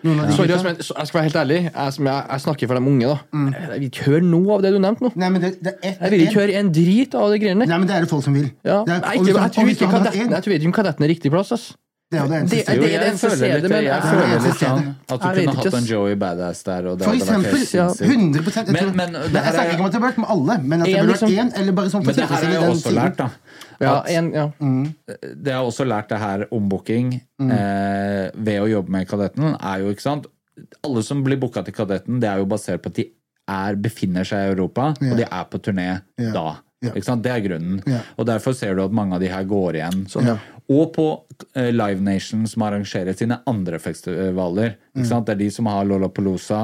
[0.02, 0.52] Sorry, gutta.
[0.54, 1.58] altså, men jeg skal være helt ærlig.
[1.64, 3.16] Jeg, jeg, jeg snakker for de unge, da.
[3.32, 3.48] Mm.
[3.54, 5.10] Jeg vil ikke høre noe av det du nevnte nå.
[5.20, 7.70] Nei, men det, det er Jeg vil ikke høre en drit av de greiene der.
[7.74, 8.48] Nei, men det er det folk som vil.
[8.64, 8.80] Ja.
[8.86, 11.08] Det er, Jeg, ikke, jeg tror ikke kadetten en- Jeg tror ikke om kadetten er
[11.14, 11.68] riktig plass, ass.
[12.10, 12.74] Det er jo det eneste stedet.
[12.74, 15.84] er føler litt, jeg jeg føler litt sånn at du kunne hatt en.
[15.86, 17.52] Joey Badass der, og det For eksempel.
[17.54, 18.10] helt Ja, sinnssykt.
[18.10, 20.30] 100 Jeg, tror, men det jeg snakker er- ikke om at det burde vært med
[20.34, 22.44] alle, men at det burde vært liksom- én, eller bare sånn for Men det her
[22.44, 23.30] har jeg også lært, da.
[23.80, 24.50] Ja, en, ja.
[25.42, 27.50] det har også lært det her ombooking Mm.
[27.52, 30.26] eh, ved å jobbe med Kadetten, er jo, ikke sant
[30.84, 33.06] Alle som blir booka til Kadetten, det er jo basert på at de
[33.48, 36.56] er, befinner seg i Europa, og de er på turné da.
[36.80, 36.94] Ja.
[36.96, 37.82] Det er grunnen.
[37.86, 38.00] Ja.
[38.16, 40.06] Og derfor ser du at mange av de her går igjen.
[40.08, 40.38] Sånn, ja.
[40.70, 41.04] Og på
[41.58, 44.76] eh, Live Nation, som arrangerer sine andre festivaler.
[45.02, 45.26] Sant?
[45.26, 46.60] Det er de som har Lollapalooza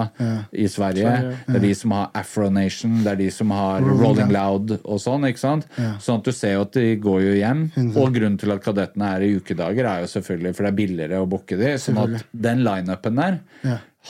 [0.54, 1.10] i Sverige.
[1.48, 3.00] Det er de som har Afro Nation.
[3.02, 5.26] Det er de som har Rolling Rolling Loud og sånn.
[5.28, 5.66] ikke sant?
[6.02, 7.64] Sånn at du ser jo at de går jo hjem.
[7.98, 11.20] Og grunnen til at kadettene er i ukedager, er jo selvfølgelig for det er billigere
[11.22, 11.74] å booke de.
[11.82, 13.40] Sånn at den lineupen der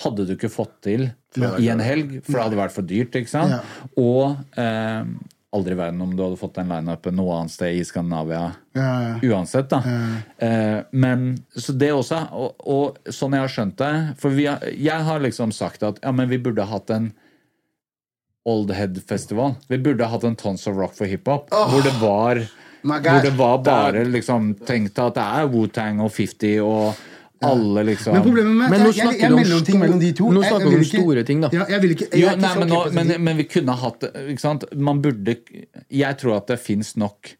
[0.02, 1.08] hadde du ikke fått til
[1.56, 3.16] i en helg, for det hadde vært for dyrt.
[3.16, 3.64] ikke sant?
[3.96, 5.08] Og eh,
[5.56, 8.44] aldri i verden om du hadde fått den lineupen noe annet sted i Skandinavia
[8.76, 9.14] Ja, ja.
[9.32, 9.80] uansett, da.
[10.38, 14.62] Eh, men så det også, og, og sånn jeg har skjønt det For vi har,
[14.70, 17.10] jeg har liksom sagt at ja, men vi burde hatt en
[18.46, 19.56] Old Head-festival.
[19.66, 22.44] Vi burde hatt en Tons of Rock for hiphop, hvor det var
[22.86, 27.00] hvor det var bare liksom tenkt at det er Wu-Tang og 50 og
[27.44, 29.98] alle liksom Men problemet med Men nå jeg, jeg, snakker jeg du om ting mellom
[30.00, 30.28] de to.
[30.32, 31.50] nå snakker vi om store ting, da.
[31.52, 34.42] Ja, jeg vil ikke, jeg jo, nei, men, nå, men, men vi kunne hatt ikke
[34.42, 34.64] sant?
[34.72, 35.36] Man burde
[35.92, 37.34] Jeg tror at det fins nok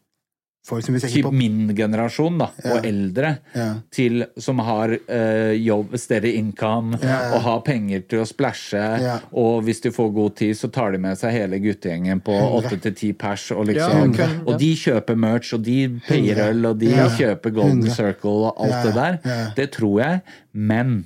[0.67, 3.67] Til min generasjon da, og eldre Ja.
[3.91, 7.33] til, som har uh, jobb, steady income Ja.
[7.35, 8.83] og har penger til å splæsje.
[9.01, 9.19] Ja.
[9.31, 12.81] Og hvis de får god tid, så tar de med seg hele guttegjengen på åtte
[12.83, 13.49] til ti pers.
[13.55, 14.29] Og, liksom, ok, ja.
[14.45, 17.07] og de kjøper merch, og de payer øl, og de Ja.
[17.09, 17.87] kjøper Golden.
[17.89, 19.19] Circle og alt Ja, det der.
[19.23, 19.51] ja.
[19.55, 20.21] Det tror jeg.
[20.53, 21.05] Men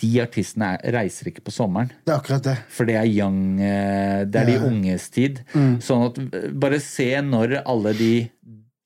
[0.00, 1.90] de artistene er, reiser ikke på sommeren.
[2.04, 2.56] Det er akkurat det.
[2.74, 5.38] For det er young eh, Det er de unges tid.
[5.54, 8.10] Sånn at eh, bare se når alle de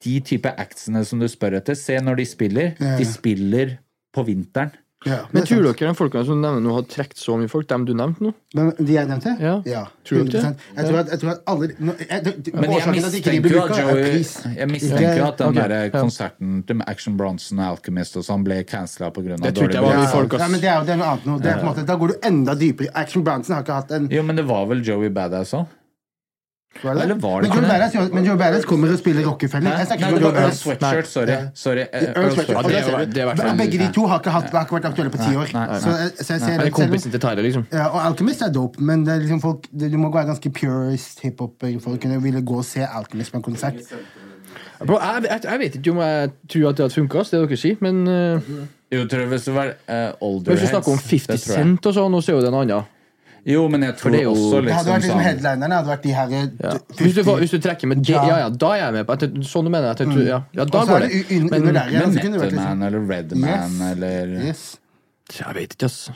[0.02, 2.72] De type actsene som du spør etter, se når de spiller.
[2.80, 2.96] Ja.
[2.98, 3.78] De spiller
[4.12, 4.72] på vinteren.
[5.02, 7.66] Ja, Men tror dere de folkene som du nevner nå, har trukket så mye folk?
[7.70, 8.30] Dem du nevnte nå?
[8.54, 9.32] Men de jeg nevnte?
[9.42, 9.82] Ja.
[10.06, 12.92] Tror du ikke Jeg tror at, jeg tror at alle nå- jeg, det- Men jeg
[12.92, 14.22] mistenker jo at, Joey,
[14.60, 15.68] jeg mistenker jo at den okay.
[15.68, 19.36] der konserten til Action Bronson og Alchemist og sånn ble cancela pga.
[19.42, 21.38] Det tror ikke Ja, folk, ja, men det er jo det er noe annet nå.
[21.42, 22.90] Det er på en måte, da går du enda dypere.
[22.94, 25.66] Action Bronson har ikke hatt en Jo, men det var vel Joey Badass òg?
[26.82, 29.76] Eller var det men, Joe ikke men Joe Badass kommer og spiller Rockefeller.
[29.78, 31.06] Jeg snakker ikke om Earl Sweatshirt.
[31.06, 31.36] Sorry.
[31.54, 31.84] sorry.
[31.92, 33.58] eh, Earl Sweatshirt.
[33.58, 35.52] Begge de to har ikke, hatt, har ikke vært aktuelle på ti år.
[35.52, 35.78] Nei, nei.
[35.84, 37.66] Så, jeg- så jeg ser det kompisen til Tyler, liksom.
[37.72, 40.50] Ja, og Alchemist er dope, men det er liksom folk, det, du må være ganske
[40.50, 43.74] purist hiphop for å kunne ville gå og se Alchemist på en konsert.
[44.86, 47.56] Bro, jeg, jeg, jeg vet ikke om jeg tror at det hadde funka, det dere
[47.60, 48.50] sier, men uh,
[48.92, 51.94] Jo, tror jeg hvis det var uh, older Hvis vi snakker om 50 Cent og
[51.94, 52.90] sånn, så er jo det en annen.
[53.44, 55.24] Jo, men jeg For tror det er jo- også Det hadde liksom vært liksom sånn
[55.26, 56.28] headlinerne, hadde vært de her
[56.62, 56.72] Ja.
[56.98, 59.16] Hvis, du, får, hvis du trekker med G, ja ja, da er jeg med på.
[59.18, 61.10] Det, sånn du mener jeg tror, ja, ja, da går det.
[61.30, 61.74] Men, Men, Men
[62.14, 63.80] Method liksom- eller Redman Yes.
[63.92, 64.78] eller Yes.
[65.38, 66.10] jeg vet ikke, ass.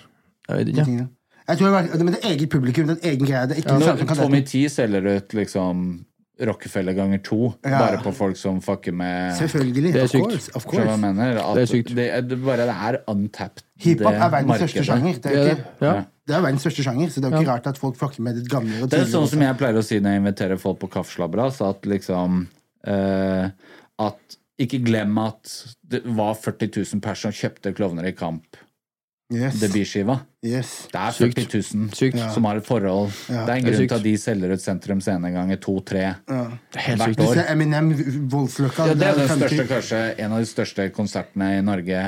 [0.48, 0.86] Jeg vet ikke.
[0.98, 1.06] ja.
[1.48, 3.46] Jeg tror det var, men det er eget publikum, det er egen greie.
[3.46, 6.04] Det er ikke ja, Tommy T selger ut liksom
[6.40, 7.78] Rockefeller ganger to Ja.
[7.78, 9.92] bare på folk som fucker med Selvfølgelig.
[9.94, 10.50] Det er Of course.
[10.54, 10.96] Of jeg course.
[11.00, 11.38] mener?
[11.54, 11.94] Det er sykt.
[11.96, 13.62] Det, er- det bare det er untapped.
[13.80, 14.70] Hiphop er verdens markedet.
[14.70, 15.14] største sjanger.
[15.22, 15.64] Det er, ikke.
[15.80, 15.94] Ja.
[15.94, 16.02] Ja.
[16.28, 18.34] det er verdens største sjanger, så det er jo ikke rart at folk fucker med
[18.36, 20.78] det gamle og Det er sånn som jeg pleier å si når jeg inviterer folk
[20.80, 22.46] på kaffeslabberas, at liksom
[22.86, 23.48] uh,
[23.98, 28.56] At ikke glem at det var 40 000 personer som kjøpte Klovner i kamp,
[29.32, 29.56] Yes.
[29.58, 30.20] debutskiva.
[30.46, 30.68] Yes.
[30.92, 31.38] Det er Sykt.
[31.50, 32.18] 40 000 Sykt.
[32.34, 33.10] som har et forhold.
[33.28, 33.40] Ja.
[33.46, 36.12] Det er en grunn til at de selger ut Sentrum Scene ganger to-tre Ja.
[36.76, 37.18] Er helt hvert sykt.
[37.18, 37.34] Du år.
[37.34, 37.88] ser Eminem,
[38.30, 42.04] Voldsløkka Ja, det er den største, kanskje en av de største konsertene i Norge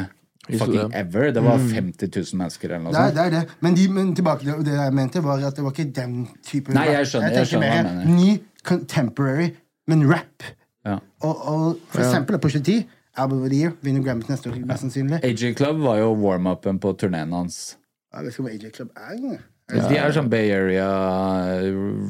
[0.48, 1.32] fucking ever.
[1.34, 3.14] Det var 50 000 mennesker eller noe Det er, sånt.
[3.16, 3.56] det er det.
[3.60, 6.72] Men, de, men tilbake til det jeg mente, var at det var ikke den type
[6.72, 8.14] Nei, jeg skjønner- jeg tenker skjønner hva mer du mener.
[8.14, 9.50] ny contemporary,
[9.88, 10.42] men rap.
[10.86, 11.00] Ja.
[11.20, 12.78] Og, og for eksempel på Pusha T,
[13.18, 15.20] Album of the Year, vinner Grammy neste år, mest sannsynlig.
[15.26, 17.76] AJ Club var jo warm-upen på turneen hans.
[18.14, 19.38] Jeg vet ikke hva AJ Club er engang.
[19.68, 20.86] De er sånn Bay Area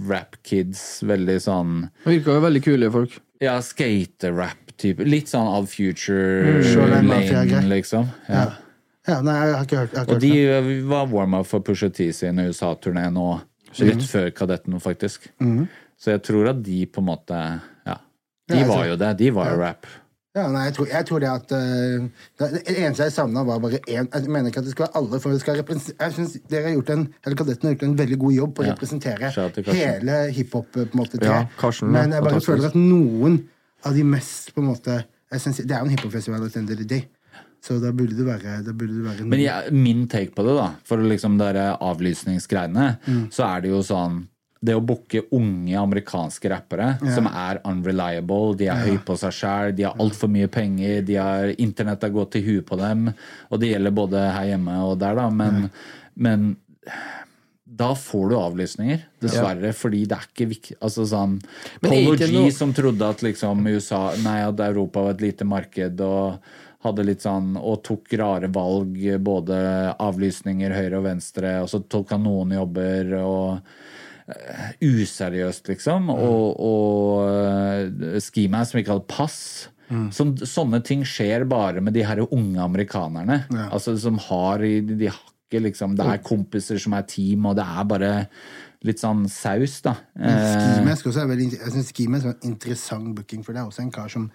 [0.09, 1.01] rap kids.
[1.03, 1.73] Veldig sånn
[2.07, 3.17] Virka jo veldig kule folk.
[3.43, 5.03] Ja, skater-rap-type.
[5.07, 8.09] Litt sånn All Future mm, Lane, liksom.
[8.29, 8.47] Ja.
[9.09, 10.77] Ja, nei, jeg har ikke hørt, har ikke Og de hørt det.
[10.91, 13.27] var warm-up for Pusha T sin USA-turné nå,
[13.81, 15.31] rett før Kadetten, faktisk.
[15.99, 17.39] Så jeg tror at de på en måte
[17.89, 17.97] Ja.
[18.49, 19.09] De Ja, var jo det.
[19.19, 19.87] De var jo rap.
[20.39, 22.07] Ja, nei, jeg tror, jeg tror det at uh,
[22.39, 24.97] det, det eneste jeg savna, var bare én Jeg mener ikke at det skal være
[25.03, 27.99] alle, for det skal Jeg synes dere har gjort en Eller Kadetten har gjort en
[27.99, 28.73] veldig god jobb på å Ja.
[28.77, 29.33] representere
[29.75, 30.73] hele hiphop.
[30.73, 31.45] på en måte, Ja.
[31.59, 33.39] Karsten, Men jeg bare føler at noen
[33.85, 35.05] av de mest på en måte
[35.37, 37.05] synes, Det er jo en hiphopfestival at day.
[37.61, 40.69] Så da burde det være, burde det være Men jeg, min take på det, da,
[40.85, 43.31] for liksom dere avlysningsgreiene, Mm.
[43.31, 44.29] så er det jo sånn
[44.61, 49.75] det å booke unge amerikanske rappere som er unreliable, de er høye på seg sjæl,
[49.79, 53.07] de har altfor mye penger, de har internett har gått til huet på dem,
[53.51, 55.69] og det gjelder både her hjemme og der, da, men,
[56.19, 56.51] men
[57.79, 61.37] da får du avlysninger, dessverre, fordi det er ikke viktig Altså sånn
[61.85, 66.01] Polo G noe- som trodde at liksom USA Nei, at Europa var et lite marked
[66.03, 66.41] og
[66.87, 69.61] hadde litt sånn Og tok rare valg, både
[70.01, 73.71] avlysninger høyre og venstre, og så tok han noen jobber og
[74.85, 76.11] Useriøst, liksom.
[76.13, 79.41] Og, og uh, skimass som ikke hadde pass.
[80.13, 83.39] Sånn, sånne ting skjer bare med de her unge amerikanerne.
[83.73, 87.55] Altså Som har de, de har ikke liksom Det er kompiser som er team, og
[87.57, 88.11] det er bare
[88.85, 89.95] litt sånn saus, da.
[90.15, 93.71] men Skimesk også er veldig Jeg synes Skimesk er en interessant booking, for det er
[93.73, 94.29] også en kar som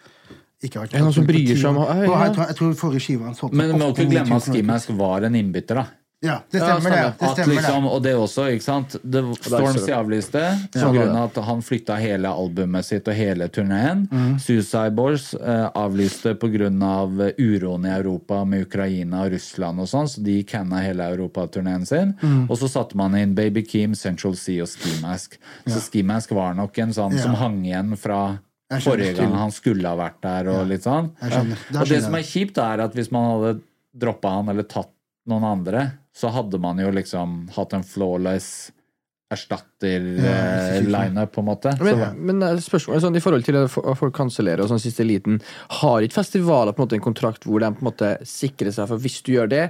[0.63, 2.17] ikke har vært En som bryr seg om- Ja, ja.
[2.25, 4.97] jeg, tror, jeg tror forrige skive hans solgte Men vi må ikke glemme at skimask
[4.97, 5.85] var en innbytter, da.
[6.23, 6.97] Ja, det Ja, stemmer, det.
[6.97, 7.13] stemmer.
[7.19, 7.91] det, At stemmer liksom, det.
[7.91, 11.23] og det også, ikke sant Storms Stormzy avlyste på Ja.
[11.25, 14.05] at han flytta hele albumet sitt og hele turneen.
[14.11, 14.39] Mm.
[14.39, 19.79] Suicide Boys eh, avlyste på grunn av eh, uroen i Europa med Ukraina og Russland
[19.83, 22.13] og sånn, så de canna hele europaturneen sin.
[22.23, 22.47] Mm.
[22.49, 25.37] Og så satte man inn Baby Keem, Central Sea og Ski Mask.
[25.67, 27.23] Så Ski Mask var nok en sånn Ja.
[27.27, 28.39] som hang igjen fra
[28.71, 31.11] forrige gang han skulle ha vært der, og litt sånn.
[31.21, 31.57] Jeg skjønner.
[31.73, 33.61] Da Og det som er kjipt, er at hvis man hadde
[33.93, 34.89] droppa han eller tatt
[35.27, 38.71] noen andre, så hadde man jo liksom hatt en flawless
[39.33, 41.71] erstatter-lineup, på en måte.
[41.81, 44.81] Men, men eh, spørsmålet sånn, i forhold til at fo- at folk kansellerer og sånn
[44.83, 45.39] siste liten,
[45.79, 48.89] har ikke festivaler på en måte en kontrakt hvor de på en måte sikrer seg
[48.91, 49.63] for hvis du gjør det,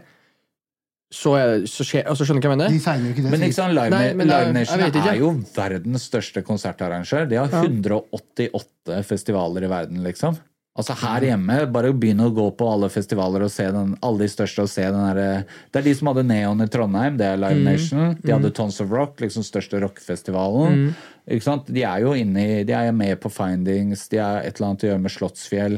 [1.13, 2.73] så, det- så skjer altså, Skjønner du hva jeg mener?
[2.73, 3.31] De signer jo ikke det.
[3.35, 5.05] men ikke sant, Live, Nei, men Live jeg- jeg Nation ikke.
[5.13, 7.29] er jo verdens største konsertarrangør.
[7.29, 10.39] De har 188 festivaler i verden, liksom.
[10.73, 14.29] Altså Her hjemme, bare begynne å gå på alle festivaler og se den, alle de
[14.33, 17.37] største og se den derre Det er de som hadde Neon i Trondheim, det er
[17.37, 18.15] Live Nation.
[18.23, 20.87] De hadde Tons of Rock, liksom største rockefestivalen.
[21.29, 21.67] Ikke sant?
[21.69, 24.85] De er jo inne i De er med på Findings, de er et eller annet
[24.87, 25.77] å gjøre med Slottsfjell.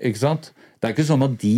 [0.00, 0.48] Ikke sant?
[0.80, 1.56] Det er ikke sånn at de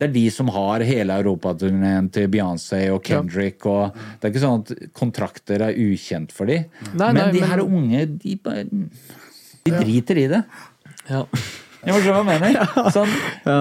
[0.00, 3.66] det er de som har hele europaturneen til Beyoncé og Kendrick.
[3.68, 6.62] Og det er ikke sånn at kontrakter er ukjent for de.
[6.94, 8.64] Nei, men nei, de men- her unge, de bare
[9.66, 10.40] De driter i det.
[11.10, 11.26] Ja.
[11.84, 12.90] Jeg forstår hva jeg mener.
[12.96, 13.14] Sånn,
[13.46, 13.60] Ja,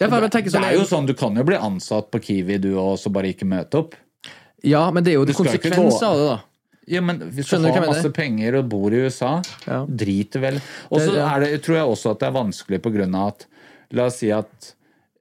[0.00, 2.72] Ja, jeg det sånn, er jo sånn, Du kan jo bli ansatt på Kiwi du
[2.80, 3.94] og så bare ikke møte opp.
[4.64, 6.38] Ja, men det er jo Du konsekvens av det, da.
[6.90, 8.16] Ja, men hvis Skjønner du har masse mener?
[8.16, 9.84] penger og bor i USA, Ja.
[9.88, 10.58] driter vel
[10.90, 11.28] Og så ja.
[11.64, 13.46] tror jeg også at det er vanskelig på grunn av at
[13.94, 14.74] La oss si at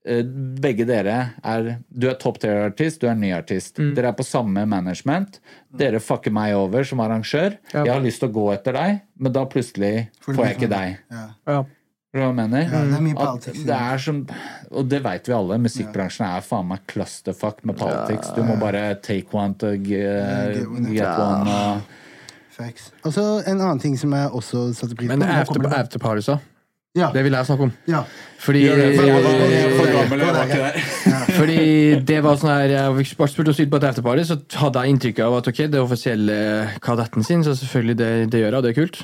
[0.07, 3.77] eh, begge dere er Du er topp tier-artist, du er ny artist.
[3.77, 3.93] Mm.
[3.95, 5.39] Dere er på samme management.
[5.69, 7.57] Dere fucker meg over som arrangør.
[7.73, 7.84] Ja.
[7.86, 10.97] Jeg har lyst til å gå etter deg, men da plutselig Får jeg ikke deg
[11.11, 11.23] deg.
[11.47, 11.63] Ja.
[12.14, 12.68] Hva jeg mener?
[12.70, 14.20] Ja, det er mye At det er som
[14.70, 18.30] Og det veit vi alle, musikkbransjen er faen meg clusterfuck med politics.
[18.38, 20.61] Du må bare take one to get,
[20.93, 21.82] get one.
[22.53, 22.91] Facts.
[23.01, 25.16] Og så en annen ting som jeg også satte pris på.
[25.18, 25.57] Men Nå after,
[26.30, 26.38] da?
[26.93, 27.07] Ja.
[27.09, 27.72] Det vil jeg snakke om.
[27.89, 28.03] ja.
[28.43, 30.80] Fordi det, for jeg var- jeg var gammel, jeg var ikke der.
[31.39, 34.93] Fordi det var sånn her Jeg fikk bare spurt på et afterparty, så hadde jeg
[34.93, 36.38] inntrykk av at ok, det er offisielle
[36.86, 39.01] kadetten sin, så selvfølgelig det, det gjør jeg, og det er kult.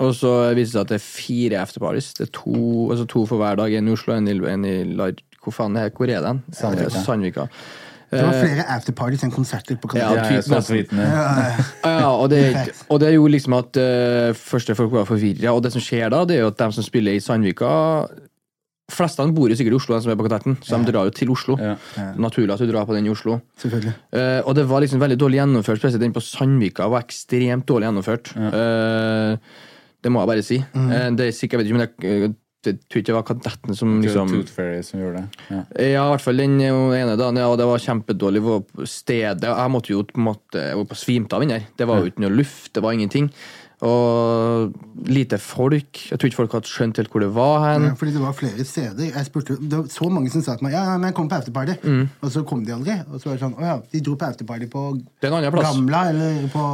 [0.00, 2.12] Og så viser det seg at det er fire afterparties.
[2.18, 3.74] Det er to, altså to for hver dag.
[3.76, 5.14] En i Oslo, en i, en i Lar...
[5.42, 6.42] Hvor faen er Hvor er den?
[6.54, 7.02] Sandvika.
[7.02, 7.48] Sandvika.
[8.12, 11.06] Det var Eh, flere afterparties enn konserter på Ja, ja, er vitende.
[11.84, 12.42] Ja, og det,
[12.92, 15.54] og det gjorde liksom at uh, første folk var forvirra.
[15.54, 17.72] Og det som skjer da, det er jo at de som spiller i Sandvika
[18.92, 21.12] Flestene bor jo sikkert i Oslo, de som er på Kadetten, så de drar jo
[21.16, 21.54] til Oslo.
[21.56, 21.78] Ja.
[22.20, 23.38] Naturlig at du drar på den i Oslo.
[23.62, 23.94] Selvfølgelig.
[24.12, 25.80] Uh, og det var liksom veldig dårlig gjennomført.
[25.80, 28.34] Spesielt den på Sandvika var ekstremt dårlig gjennomført.
[28.36, 29.54] Eh,
[30.02, 30.60] det må jeg bare si.
[30.74, 31.16] Mm.
[31.18, 33.94] det er sikkert, jeg vet ikke, men jeg, jeg tror ikke det var Kadetten som
[34.02, 35.46] liksom Tooth Fairy som gjorde det.
[35.50, 35.62] Ja.
[35.82, 37.40] ja, i hvert fall den ene dagen.
[37.42, 38.42] Ja, det var kjempedårlig.
[38.44, 39.48] På stedet.
[39.50, 41.66] Jeg måtte jo på en måte Jeg var på svimte av den der.
[41.78, 43.32] Det var jo ikke noe luft, det var ingenting.
[43.82, 44.72] Og
[45.10, 45.98] lite folk.
[46.10, 47.86] Jeg tror ikke folk hadde skjønt helt hvor det var hen.
[47.88, 49.08] Ja, fordi det var flere steder.
[49.08, 51.40] Jeg spurte, det var så mange som sa til meg ja, men jeg kom på
[51.40, 51.74] afterparty.
[51.82, 52.04] Mm.
[52.22, 52.98] Og så kom de aldri.
[53.10, 55.38] Og så var det sånn Å ja, de dro på afterparty på Det er en
[55.40, 55.72] annen plass.
[55.72, 56.66] Gamla eller på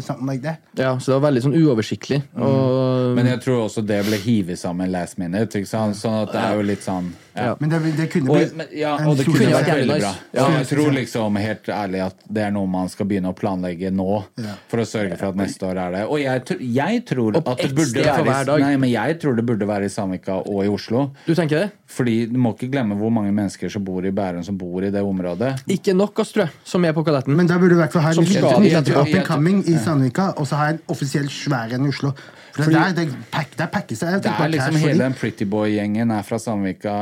[0.00, 0.64] something like that.
[0.74, 2.22] Ja, så det var veldig sånn uoversiktlig.
[2.34, 5.62] Og, Men jeg tror også det ble hivet sammen last minute.
[5.62, 5.98] Ikke sant?
[6.00, 7.54] Sånn at det er jo litt sånn ja.
[7.60, 10.12] Men det, det kunne Og, men, ja, og det kunne vært veldig bra.
[10.36, 10.46] Ja.
[10.58, 14.08] Jeg tror liksom helt ærlig at det er noe man skal begynne å planlegge nå,
[14.42, 14.56] Ja.
[14.68, 16.04] for å sørge for at neste år er det.
[16.08, 18.62] Og jeg, tr- jeg tror at det burde være i.
[18.66, 21.10] Nei, men jeg tror det burde være i Sandvika og i Oslo.
[21.26, 21.70] du tenker det?
[21.86, 24.90] Fordi du må ikke glemme hvor mange mennesker som bor i Bærum, som bor i
[24.90, 25.52] det området.
[25.70, 27.36] Ikke nok oss, tror jeg, som er på Kadetten.
[27.38, 30.32] Men da burde du i hvert fall ha en liten up and coming i Sandvika,
[30.36, 32.10] og så ha en offisiell svær en i Oslo.
[32.56, 34.08] For det er, det, pack, der packes det.
[34.08, 35.02] er, Det er liksom cash hele de.
[35.04, 36.94] den Pretty Boy-gjengen er fra Sandvika.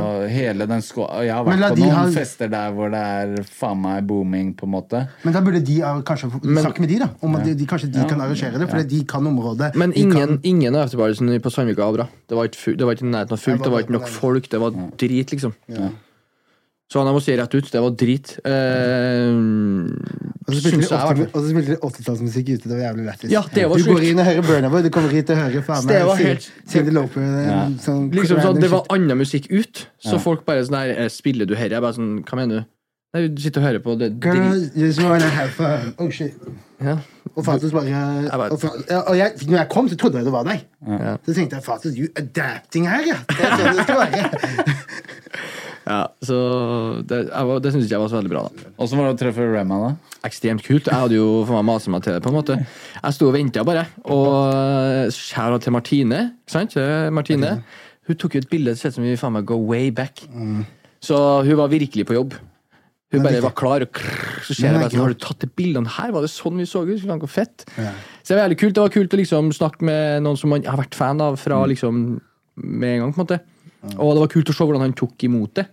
[0.00, 3.34] Og hele den sko Jeg har vært på noen ha- fester der hvor det er
[3.48, 5.04] faen meg booming, på en måte.
[5.24, 5.76] Men da burde de
[6.08, 7.10] kanskje få snakke med de, da.
[7.20, 7.44] Om ja.
[7.50, 9.74] de, de, kanskje de kan arrangere det, for de kan området.
[9.76, 12.08] Men ingen, kan, ingen av efterpartiene på Sandvika var bra.
[12.28, 14.50] Det var ikke, det var ikke i nærheten av fullt, det var ikke nok folk,
[14.50, 15.54] det var drit, liksom.
[16.94, 18.36] Så han må si rett ut, det var drit.
[18.46, 19.32] Eh,
[20.46, 21.22] så spilte de jeg, i hvert 80 fall.
[21.26, 22.68] og så spilte de 80-tallsmusikk ute.
[22.68, 23.32] Det var jævlig lættis.
[23.32, 25.64] Ja, det var Du går inn og hører Burna Boy, du kommer hit og hører
[25.66, 27.56] faen Det var meg helt- Cyndi Ja.
[27.82, 31.46] Sånn, Liksom sånn, Det var annen musikk ut, så folk bare sånn her eh, Spiller
[31.50, 31.74] du herre?
[31.74, 32.70] Jeg bare sånn Hva mener du?
[33.14, 35.94] Nei, du sitter og hører på det Girl, just wanna have fun.
[35.98, 36.34] Oh shit.
[36.82, 36.96] Ja.
[37.34, 37.90] Og faktisk bare
[38.30, 38.62] bare- og,
[39.08, 40.62] og jeg, når jeg kom, så trodde jeg det var deg.
[40.86, 41.16] Ja.
[41.26, 43.18] Så tenkte jeg faktisk you adapting her, ja.
[43.26, 44.30] Det er sånn det skal være.
[45.84, 46.36] ja, så
[47.04, 48.70] det, jeg det syns jeg var så veldig bra, da.
[48.80, 50.14] Åssen var det å treffe Rema, da?
[50.24, 50.88] ekstremt kult.
[50.88, 52.56] Jeg hadde jo for meg masa meg til det, på en måte.
[52.96, 53.84] Jeg sto og venta bare.
[54.14, 56.22] Og skjæra til Martine.
[56.44, 56.78] Ikke sant?
[56.80, 57.58] Eh, Martine.
[58.08, 60.24] Hun tok jo et bilde Sett som vi faen meg go way back.
[61.04, 62.36] Så hun var virkelig på jobb.
[63.14, 65.48] Hun bare var klar, og krrr, så ser jeg bare sånn, Har du tatt de
[65.54, 66.10] bildene her?
[66.10, 67.04] Var det sånn vi så ut?
[67.04, 67.66] Hvor fett.
[67.76, 68.74] Så det var jævlig kult.
[68.74, 71.60] Det var kult å liksom snakke med noen som man har vært fan av fra
[71.70, 72.00] liksom
[72.54, 73.40] med en gang, på en måte.
[73.98, 75.66] Og det var kult å se hvordan han tok imot det.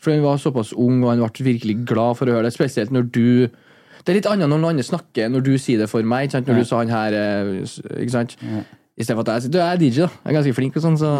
[0.00, 2.54] For han var såpass ung, og han ble virkelig glad for å høre det.
[2.56, 3.48] Spesielt når du
[4.06, 6.28] Det er litt annet når noen andre snakker, når du sier det for meg.
[6.28, 6.48] Ikke sant?
[6.48, 7.48] Når du sa han her eh,
[8.00, 8.36] Ikke sant?
[8.40, 10.08] I stedet for at jeg sier Du jeg er DJ, da.
[10.22, 11.10] Jeg er ganske flink, og sånn, så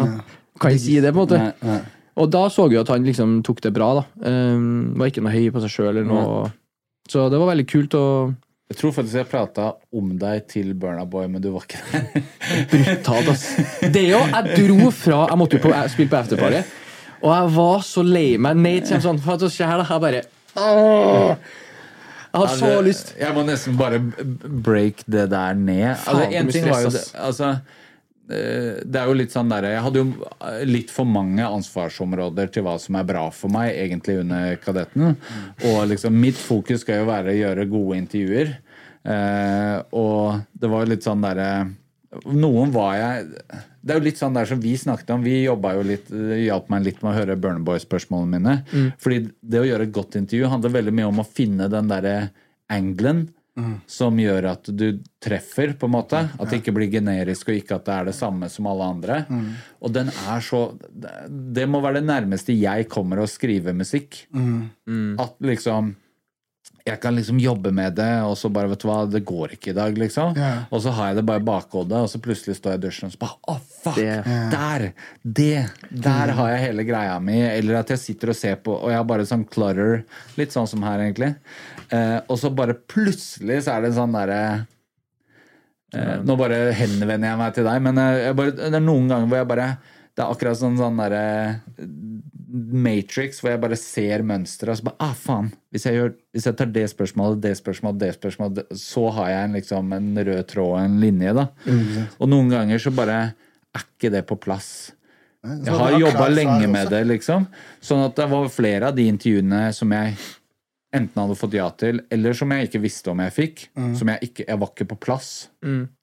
[0.59, 1.77] kan jeg si det, på en måte.
[2.19, 4.03] Og da så vi at han liksom tok det bra, da.
[4.27, 6.49] Um, var ikke noe høy på seg sjøl eller noe.
[7.09, 8.05] Så det var veldig kult å
[8.69, 9.63] Jeg tror faktisk jeg prata
[9.97, 12.27] om deg til Burna Boy, men du var ikke der.
[12.69, 13.47] Brutalt, ass.
[13.95, 16.59] Det jo, jeg dro fra Jeg måtte jo på, jeg spille på afterparty,
[17.23, 18.59] og jeg var så lei meg.
[18.61, 19.87] Nate kommer sånn For at det skjer her, da.
[19.89, 20.21] Jeg bare
[20.59, 21.57] Åh!
[22.29, 23.11] Jeg hadde så Altså, lyst.
[23.17, 23.97] Jeg må nesten bare
[24.69, 25.87] break det der ned.
[26.05, 27.49] Altså, en ting var jo det, altså,
[28.29, 32.65] det er jo litt sånn der, Jeg hadde jo eh, litt for mange ansvarsområder til
[32.67, 35.15] hva som er bra for meg egentlig under Kadetten.
[35.71, 38.51] Og liksom mitt fokus skal jo være å gjøre gode intervjuer.
[39.09, 41.51] Eh, og det var jo litt sånn derre
[42.25, 43.27] Noen var jeg
[43.79, 45.25] Det er jo litt sånn der som vi snakket om.
[45.25, 48.93] Vi jobba jo litt hjalp meg litt med å høre Burner Boy-spørsmålene mine.
[49.01, 52.15] Fordi det å gjøre et godt intervju handler veldig mye om å finne den derre
[52.69, 53.27] angelen
[53.89, 56.21] som gjør at du treffer, på en måte.
[56.39, 59.17] At det ikke blir generisk, og ikke at det er det samme som alle andre.
[59.81, 60.61] Og den er så
[61.27, 64.27] Det må være det nærmeste jeg kommer å skrive musikk.
[65.19, 65.95] At liksom
[66.89, 69.69] jeg kan liksom jobbe med det, og så bare, vet du hva, det går ikke
[69.73, 70.31] i dag, liksom.
[70.39, 70.63] Yeah.
[70.73, 73.09] Og så har jeg det bare i bakhodet, og så plutselig står jeg i dusjen
[73.09, 73.99] og så bare Å, fuck!
[73.99, 74.85] Det- Der!
[75.21, 75.65] Det!
[76.07, 77.37] Der har jeg hele greia mi.
[77.45, 80.01] Eller at jeg sitter og ser på, og jeg har bare sånn clutter,
[80.39, 81.35] litt sånn som her, egentlig.
[81.93, 84.41] Eh, og så bare plutselig så er det en sånn derre
[85.93, 89.07] eh, Nå bare henvender jeg meg til deg, men eh, jeg bare, det er noen
[89.11, 89.69] ganger hvor jeg bare
[90.13, 91.23] Det er akkurat sånn sånn derre
[92.49, 95.51] Matrix, hvor jeg bare ser mønsteret, og så bare ah, faen.
[95.73, 99.49] Hvis jeg, gjør, hvis jeg tar det spørsmålet, det spørsmålet, det spørsmålet, så har jeg
[99.49, 101.45] en, liksom, en rød tråd en linje, da.
[102.17, 104.71] Og noen ganger så bare er ikke det på plass.
[105.45, 107.45] Jeg har jobba lenge med det, liksom.
[107.85, 110.17] Sånn at det var flere av de intervjuene som jeg
[110.95, 113.67] enten hadde fått ja til, eller som jeg ikke visste om jeg fikk.
[113.99, 115.29] Som jeg ikke Jeg var ikke på plass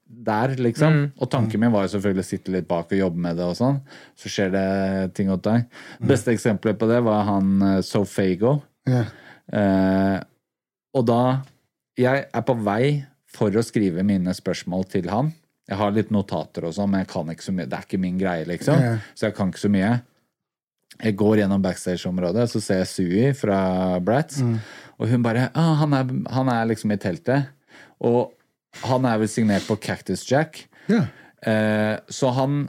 [0.07, 0.99] der, liksom.
[1.19, 3.57] Og tanken min var jo selvfølgelig å sitte litt bak og jobbe med det og
[3.59, 3.81] sånn.
[4.19, 4.69] Så skjer det
[5.19, 5.67] ting åt deg.
[6.07, 8.61] Beste eksempelet på det var han eh, Sofago.
[8.87, 9.11] Yeah.
[9.53, 10.19] Eh,
[10.97, 11.21] og da
[11.97, 15.31] Jeg er på vei for å skrive mine spørsmål til han.
[15.67, 17.67] Jeg har litt notater og sånn, men jeg kan ikke så mye.
[17.67, 18.83] Det er ikke min greie, liksom.
[18.85, 19.07] Yeah.
[19.17, 19.95] Så jeg kan ikke så mye.
[20.97, 23.59] Jeg går gjennom backstage-området, så ser jeg Sui fra
[24.05, 24.39] Bratz,
[24.97, 27.51] og hun bare ah, han, er, han er liksom i teltet.
[28.05, 28.36] Og
[28.83, 30.67] han er vel signert på Cactus Jack.
[30.91, 31.07] Ja.
[31.47, 32.69] Eh, så han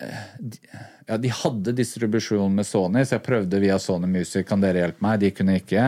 [0.00, 0.26] eh,
[1.06, 4.46] Ja, de hadde distribusjon med Sony, så jeg prøvde via Sony Music.
[4.48, 5.18] Kan dere hjelpe meg?
[5.20, 5.82] De kunne ikke.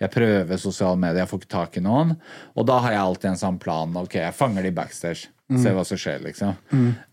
[0.00, 2.14] Jeg prøver sosiale medier, jeg får ikke tak i noen.
[2.56, 3.92] Og da har jeg alltid en sånn plan.
[4.00, 5.28] Ok, jeg fanger de backstage.
[5.60, 6.56] Se hva som skjer, liksom.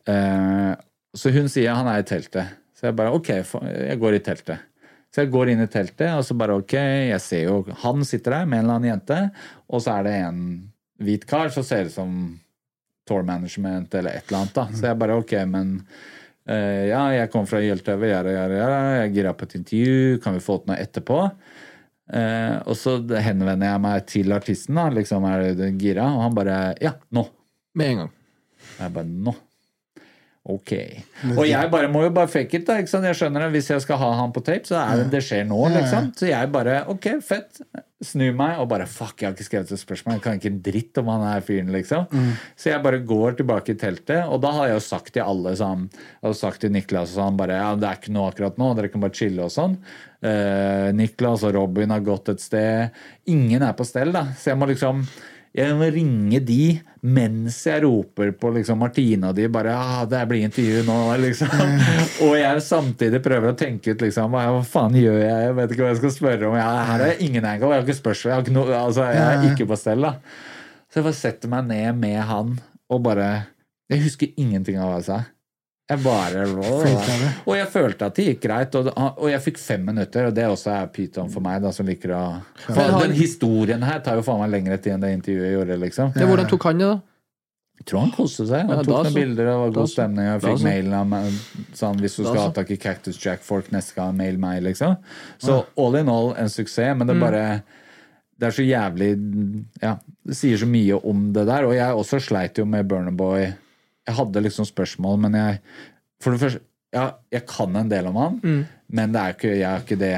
[0.08, 0.72] Eh,
[1.20, 2.56] så hun sier han er i teltet.
[2.80, 4.66] Så jeg bare ok, jeg går i teltet.
[5.12, 6.76] Så jeg går inn i teltet, og så bare ok,
[7.10, 9.18] jeg ser jo Han sitter der med en eller annen jente,
[9.68, 10.44] og så er det en
[11.00, 12.14] hvit kar så ser ut som
[13.10, 14.56] tour management eller et eller annet.
[14.56, 14.68] da.
[14.76, 19.16] Så jeg bare ok, men uh, ja, jeg kom fra Hjeltøve, jeg, jeg, jeg, jeg
[19.18, 21.20] gira på et intervju, kan vi få til noe etterpå?
[22.10, 26.08] Uh, og så henvender jeg meg til artisten, da, liksom er du gira?
[26.16, 27.26] Og han bare ja, nå.
[27.78, 28.16] Med en gang.
[28.80, 29.36] Jeg bare nå.
[30.50, 30.72] Ok.
[31.36, 32.80] Og jeg bare må jo bare fake it, da.
[32.82, 33.06] ikke sant?
[33.06, 33.52] Jeg skjønner det.
[33.58, 36.10] Hvis jeg skal ha han på tape, så er det det skjer nå, liksom.
[36.18, 37.62] Så jeg bare ok, fett.
[38.00, 40.16] Snur meg og bare fuck, jeg har ikke skrevet et spørsmål.
[40.16, 42.06] Jeg kan ikke en dritt om han er fyren, liksom.
[42.56, 45.52] Så jeg bare går tilbake i teltet, og da har jeg jo sagt til alle
[45.60, 48.62] sånn Jeg har sagt til Niklas og sånn bare ja, det er ikke noe akkurat
[48.62, 49.76] nå, dere kan bare chille og sånn.
[50.24, 52.96] Uh, Niklas og Robin har gått et sted.
[53.36, 54.30] Ingen er på stell, da.
[54.40, 55.04] Så jeg må liksom
[55.60, 56.64] jeg må ringe de
[57.00, 61.52] mens jeg roper på liksom Martine og de bare ah, 'Det blir intervju nå', liksom.
[62.26, 65.48] og jeg samtidig prøver å tenke ut liksom Hva faen gjør jeg?
[65.48, 66.58] Jeg vet ikke hva jeg skal spørre om.
[66.60, 67.72] Jeg, her er ingen angle.
[67.74, 68.30] Jeg har ikke spørsmål.
[68.30, 70.14] Jeg, har ikke noe, altså, jeg er ikke på stell, da.
[70.90, 72.56] Så jeg bare setter meg ned med han
[72.90, 73.30] og bare
[73.90, 75.20] Jeg husker ingenting av hva jeg sa.
[75.90, 77.30] Jeg bare jeg?
[77.50, 80.46] Og jeg følte at det gikk greit, og, og jeg fikk fem minutter, og det
[80.46, 82.24] også er pyton for meg, da, som liker å
[82.68, 83.00] For ja.
[83.08, 86.12] den historien her tar jo faen meg lengre tid enn det intervjuet gjorde, liksom.
[86.20, 87.00] Ja, hvordan tok han det, da?
[87.80, 88.66] Jeg tror han koste seg.
[88.68, 89.16] Han Ja, tok noen så.
[89.16, 90.26] bilder, det var god da stemning.
[90.28, 91.38] Jeg fikk mailen mail av meg,
[91.80, 94.98] sånn, hvis du skal ha tak i Cactus Jack-folk neste gang, mail meg, liksom.
[95.42, 97.44] Så all in all en suksess, men det er bare
[98.40, 99.08] Det er så jævlig
[99.82, 99.96] Ja,
[100.28, 101.66] det sier så mye om det der.
[101.68, 103.50] Og jeg også sleit jo med Burner Boy.
[104.10, 105.60] Jeg hadde liksom spørsmål, men jeg
[106.24, 106.62] For det første
[106.94, 108.40] Ja, jeg kan en del om han,
[108.90, 110.10] men det er ikke, jeg er ikke det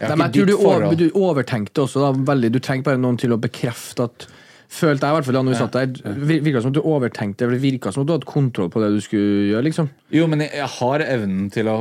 [0.00, 0.98] Jeg har ikke du, ditt over, forhold.
[0.98, 2.50] du overtenkte også da, veldig.
[2.52, 4.26] Du trenger bare noen til å bekrefte at
[4.68, 5.86] Følte jeg i hvert fall da når vi satt der.
[6.28, 7.46] vir- Virka som at du overtenkte.
[7.48, 9.88] Det virka som at du hadde kontroll på det du skulle gjøre, liksom.
[10.12, 11.76] Jo, men jeg, jeg har evnen til å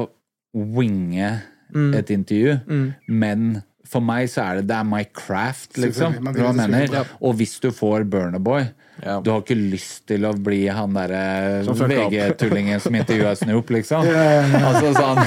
[0.55, 1.41] winge
[1.75, 1.93] Mm.
[1.97, 6.13] et intervju, men for meg så er det det er my craft, liksom.
[6.23, 7.05] Hva mener.
[7.21, 8.69] Og hvis du får Burner Boy
[9.03, 9.19] Ja.
[9.21, 11.21] Du har ikke lyst til å bli han derre
[11.69, 11.81] opp.
[11.91, 14.07] VG-tullingen som intervjua Snoop, liksom.
[14.07, 15.21] Altså sånn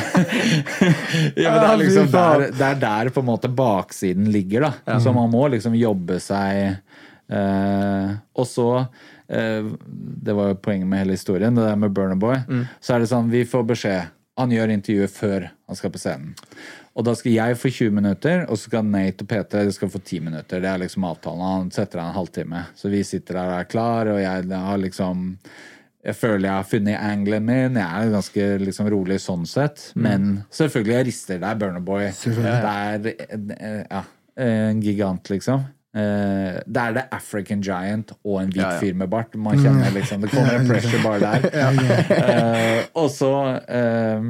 [1.42, 4.98] Ja, men det er liksom der, det er der på en måte baksiden ligger, da.
[5.02, 6.74] Så man må liksom jobbe seg
[7.30, 12.18] eh, Og så eh, Det var jo poenget med hele historien, det der med Burner
[12.20, 12.40] Boy.
[12.82, 14.10] Så er det sånn, vi får beskjed
[14.40, 16.34] Han gjør intervjuet før han skal på scenen.
[16.98, 20.02] Og da skal jeg få 20 minutter, og så skal Nate og Peter skal få
[20.02, 20.62] 10 minutter.
[20.62, 21.44] Det er liksom avtalen.
[21.47, 22.64] Han setter av en halvtime.
[22.76, 25.28] Så vi sitter der og er klar, og jeg har liksom
[26.01, 27.76] jeg føler jeg har funnet angelen min.
[27.76, 29.90] Jeg er ganske liksom rolig sånn sett.
[29.94, 31.42] Men selvfølgelig, jeg rister.
[31.42, 32.06] Det er Burner Boy.
[32.09, 34.01] Det er eh, ja,
[34.47, 35.66] en gigant, liksom.
[35.90, 38.78] Eh, Det er det African Giant og en hvit Ja, ja.
[38.78, 39.34] fyr med bart.
[39.34, 41.50] Man kjenner liksom, Det kommer en pressure bare der.
[42.20, 43.32] Uh, og, så,
[43.68, 44.22] eh,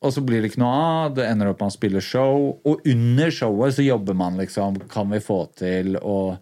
[0.00, 1.14] og så blir det ikke noe av.
[1.16, 2.58] Det ender opp med å spille show.
[2.68, 4.76] Og under showet så jobber man liksom.
[4.92, 6.36] Kan vi få til å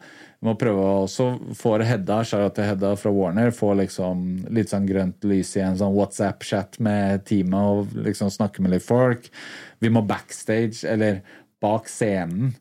[0.45, 4.85] vi må prøve å også får Hedda, Charlotte Hedda fra Warner får liksom litt sånn
[4.85, 9.31] grønt lys i en sånn WhatsApp-chat med teamet og liksom snakke med litt folk.
[9.81, 11.23] Vi må backstage, eller
[11.65, 12.53] bak scenen,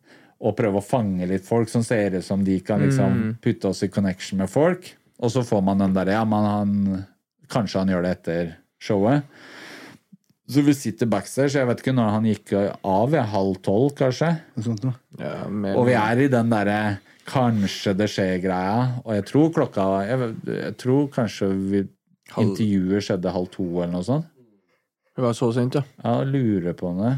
[0.43, 3.83] og prøve å fange litt folk som ser ut som de kan liksom putte oss
[3.85, 4.89] i connection med folk.
[5.23, 6.77] Og så får man den derre Ja, men han
[7.53, 8.47] Kanskje han gjør det etter
[8.81, 9.27] showet.
[10.49, 11.53] Så vi sitter backstage.
[11.53, 13.13] Jeg vet ikke når han gikk av.
[13.13, 14.31] Ja, halv tolv, kanskje.
[14.63, 14.87] Sånt.
[15.19, 15.75] Ja, men...
[15.77, 16.77] Og vi er i den derre
[17.29, 19.03] kanskje det skjer-greia.
[19.03, 21.83] Og jeg tror klokka Jeg, jeg tror kanskje vi,
[22.33, 24.31] intervjuet skjedde halv to eller noe sånt.
[25.13, 25.85] Det var så sent, ja.
[26.01, 27.13] Ja, lurer på det.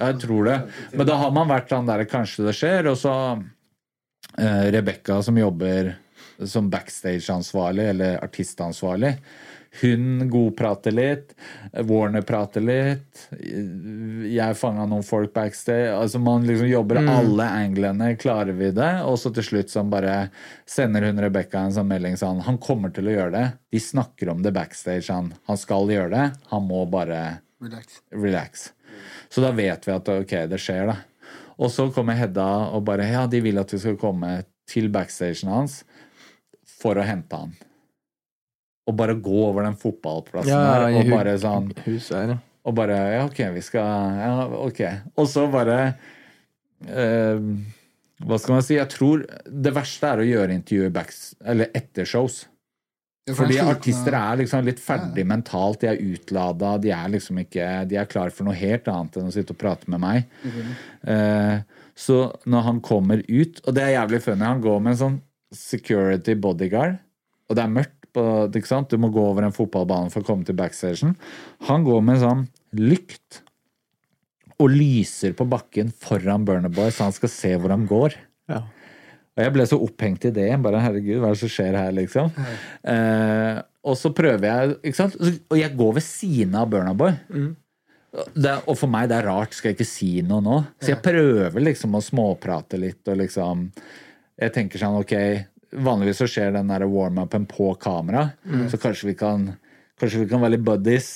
[0.00, 0.58] Jeg tror det.
[0.94, 3.14] Men da har man vært sånn der kanskje det skjer, og så
[4.38, 5.94] eh, Rebekka som jobber
[6.46, 9.16] som backstage-ansvarlig, eller artistansvarlig.
[9.82, 11.34] Hun godprater litt.
[11.86, 13.26] Warner prater litt.
[13.38, 15.90] Jeg fanga noen folk backstage.
[15.92, 18.90] Altså Man liksom jobber alle anglene, klarer vi det?
[19.06, 20.30] Og så til slutt sånn bare
[20.68, 23.44] sender hun Rebekka en sånn melding sånn Han kommer til å gjøre det.
[23.74, 25.10] De snakker om det backstage.
[25.12, 26.26] Han, han skal gjøre det.
[26.54, 27.22] Han må bare
[27.60, 28.00] Relax.
[28.14, 28.68] relax.
[29.28, 30.98] Så da vet vi at ok, det skjer, da.
[31.58, 34.38] Og så kommer Hedda og bare Ja, de vil at vi skal komme
[34.68, 35.80] til backstagen hans
[36.78, 37.56] for å hente han.
[38.88, 42.38] Og bare gå over den fotballplassen Ja, der og bare sånn her, ja.
[42.68, 44.80] Og bare Ja, ok, vi skal Ja, ok.
[45.18, 45.78] Og så bare
[46.86, 47.42] eh,
[48.24, 48.78] Hva skal man si?
[48.78, 51.12] Jeg tror det verste er å gjøre intervjuer back,
[51.44, 52.46] eller etter shows.
[53.36, 57.98] Fordi artister er liksom litt ferdig mentalt, de er utlada, de er liksom ikke De
[58.00, 60.28] er klar for noe helt annet enn å sitte og prate med meg.
[61.02, 61.58] Eh,
[61.98, 65.20] så når han kommer ut, og det er jævlig funny, han går med en sånn
[65.54, 66.98] security bodyguard,
[67.48, 68.88] og det er mørkt, på, ikke sant?
[68.88, 71.12] du må gå over en fotballbane for å komme til backstagen.
[71.68, 72.46] Han går med en sånn
[72.78, 73.42] lykt
[74.58, 78.16] og lyser på bakken foran Burner Boy, så han skal se hvor han går.
[78.50, 78.62] Ja.
[79.38, 80.48] Og jeg ble så opphengt i det.
[80.64, 82.32] Bare herregud, hva er det som skjer her, liksom?
[82.90, 85.14] Eh, og så prøver jeg, ikke sant?
[85.22, 87.14] Og jeg går ved siden av Burna Boy.
[88.34, 90.58] Det, og for meg det er rart, skal jeg ikke si noe nå?
[90.80, 93.66] Så jeg prøver liksom å småprate litt og liksom
[94.40, 95.12] Jeg tenker sånn, ok
[95.84, 98.30] Vanligvis så skjer den der warm-upen på kamera,
[98.72, 99.50] så kanskje vi kan
[100.00, 101.08] Kanskje vi kan være litt buddies.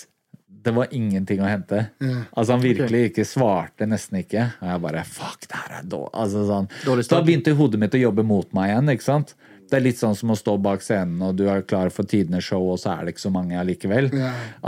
[0.63, 1.87] Det var ingenting å hente.
[2.33, 4.49] Altså Han virkelig ikke svarte, nesten ikke.
[4.63, 6.13] Og jeg bare Fuck, det her er dårlig.
[6.25, 6.69] Altså, sånn.
[6.87, 8.93] Dårlig Da begynte hodet mitt å jobbe mot meg igjen.
[8.95, 9.35] ikke sant?
[9.73, 12.45] Det er litt sånn som å stå bak scenen, og du er klar for tidenes
[12.45, 14.11] show, og så er det ikke så mange allikevel.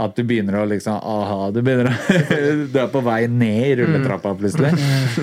[0.01, 2.15] At du begynner å liksom Aha, du begynner å
[2.73, 4.73] Du er på vei ned i rulletrappa plutselig.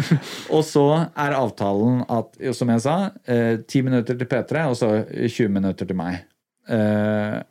[0.54, 2.96] og så er avtalen at, som jeg sa,
[3.26, 6.22] eh, 10 minutter til P3, og så 20 minutter til meg.
[6.70, 7.42] Eh,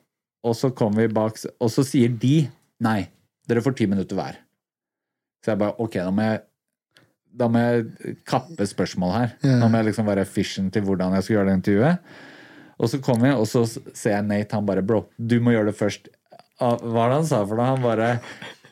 [0.47, 2.45] og så kommer vi bak, og så sier de
[2.81, 3.01] nei,
[3.49, 4.39] dere får ti minutter hver.
[5.41, 6.41] Så jeg bare ok, da må jeg
[7.31, 9.29] da må jeg kappe spørsmål her.
[9.39, 9.61] Yeah.
[9.61, 12.09] Da må jeg liksom være efficient til hvordan jeg skal gjøre det intervjuet.
[12.81, 15.69] Og så kommer vi, og så ser jeg Nate, han bare Bro, du må gjøre
[15.69, 16.09] det først.
[16.59, 17.69] Ah, Hva er det han sa for noe?
[17.69, 18.09] Han bare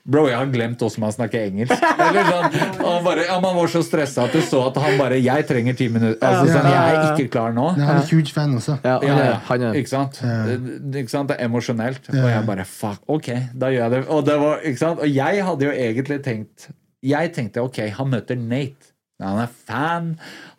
[0.10, 1.84] Bro, jeg har glemt åssen man snakker engelsk.
[1.86, 5.19] Eller sånn, han bare, ja, Man var så stressa at du så at han bare
[5.22, 6.18] Jeg trenger ti minutter.
[6.26, 7.68] Altså, sånn, jeg er ikke klar nå.
[7.77, 8.80] Ja, han er huge fan også.
[8.84, 10.19] Ja, Ja, han er, ja, han ikke sant?
[10.22, 11.30] Det- Ikke sant?
[11.30, 12.10] Det er emosjonelt.
[12.10, 14.02] Og jeg bare fuck, ok, da gjør jeg det.
[14.10, 14.99] Og, det var, ikke sant?
[15.06, 16.69] og jeg hadde jo egentlig tenkt
[17.06, 18.94] Jeg tenkte ok, han møter Nate.
[19.22, 20.10] Han er fan.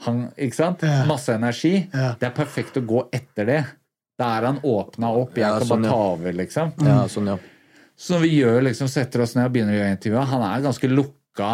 [0.06, 0.82] Han, ikke sant?
[1.08, 1.88] Masse energi.
[1.92, 3.60] Det er perfekt å gå etter det.
[4.20, 5.34] Da er han åpna opp.
[5.34, 6.72] Jeg kan sånn, bare ta over, liksom.
[6.84, 7.36] Ja, sånn, ja.
[8.00, 10.30] Så når vi gjør liksom, setter oss ned og begynner å gjøre intervjuet.
[10.30, 11.50] Han er ganske lukka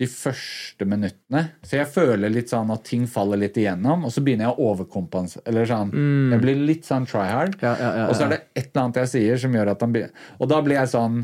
[0.00, 1.42] de første minuttene.
[1.68, 4.70] Så jeg føler litt sånn at ting faller litt igjennom, og så begynner jeg å
[4.70, 5.44] overkompensere.
[5.50, 5.90] Eller sånn,
[6.32, 7.58] Jeg blir litt sånn try hard.
[7.60, 9.84] Ja, ja, ja, Og så er det et eller annet jeg sier som gjør at
[9.84, 10.08] han blir
[10.40, 11.20] Og da blir jeg sånn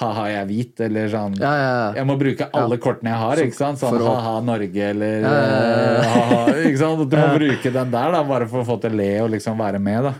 [0.00, 1.90] Ha-ha, jeg er hvit, eller sånn Ja, ja, ja.
[2.00, 3.78] Jeg må bruke alle kortene jeg har, ikke sant?
[3.78, 7.04] Sånn ha-ha, Norge, eller Ja, ja, ja, eh, ha-ha, Ikke sant?
[7.12, 9.60] Du må bruke den der, da, bare for å få til å le og liksom
[9.60, 10.14] være med, da.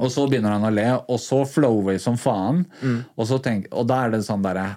[0.00, 2.64] Og så begynner han å le, og så flower som faen.
[2.80, 2.98] Mm.
[3.14, 4.72] Og, så tenk, og da er det sånn derre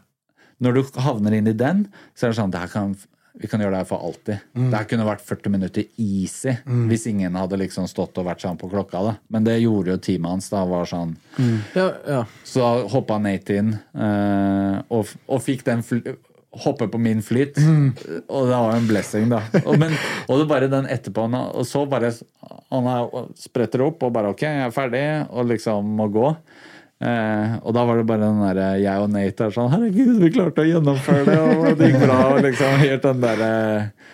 [0.63, 2.93] Når du havner inn i den, så er det sånn det her kan,
[3.39, 4.43] Vi kan gjøre det her for alltid.
[4.53, 4.67] Mm.
[4.69, 6.53] Det her kunne vært 40 minutter easy
[6.89, 9.01] hvis ingen hadde liksom stått og vært sånn på klokka.
[9.07, 9.15] da.
[9.33, 10.51] Men det gjorde jo teamet hans.
[10.53, 11.15] da, var sånn
[11.73, 12.21] ja, ja.
[12.43, 16.15] så hoppa Nate inn eh, og, og fikk den fly,
[16.61, 17.57] hoppe på min flyt.
[18.29, 19.39] Og det var en blessing, da.
[19.65, 19.95] Og, men,
[20.27, 22.11] og det bare den etterpå, han- og så bare
[22.73, 26.31] Han er, spretter opp og bare OK, jeg er ferdig, og liksom må gå.
[27.03, 30.29] Eh, og da var det bare den derre Jeg og Nate er sånn Herregud, vi
[30.31, 32.19] klarte å gjennomføre det, og det gikk bra.
[32.31, 33.49] Og liksom helt den derre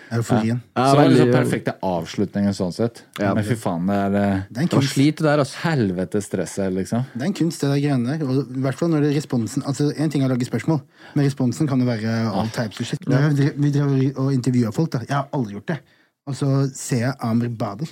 [0.10, 0.62] Euforien.
[0.74, 3.04] Ja, Så det var liksom perfekte avslutningen sånn sett.
[3.22, 3.36] Ja.
[3.38, 4.94] Men fy faen, det er eh, Det er en kunst.
[4.96, 5.60] slit det der, altså.
[5.68, 7.06] helvete stresset, liksom.
[7.14, 8.26] Det er en kunst, det der greiene der.
[8.26, 10.82] Og i hvert fall når det er responsen Altså, En ting er å lage spørsmål,
[11.14, 13.06] men responsen kan jo være all types of shit.
[13.06, 15.04] Drev- Vi drev og intervjua folk, da.
[15.06, 15.80] Jeg har aldri gjort det.
[16.26, 17.88] Og så ser jeg Amr Bader.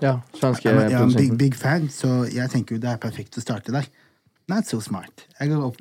[0.00, 3.36] Ja, svenske Jeg er en big, big fan, så jeg tenker jo det er perfekt
[3.36, 3.84] å starte der.
[4.48, 5.26] Not so smart.
[5.40, 5.76] Jeg går opp,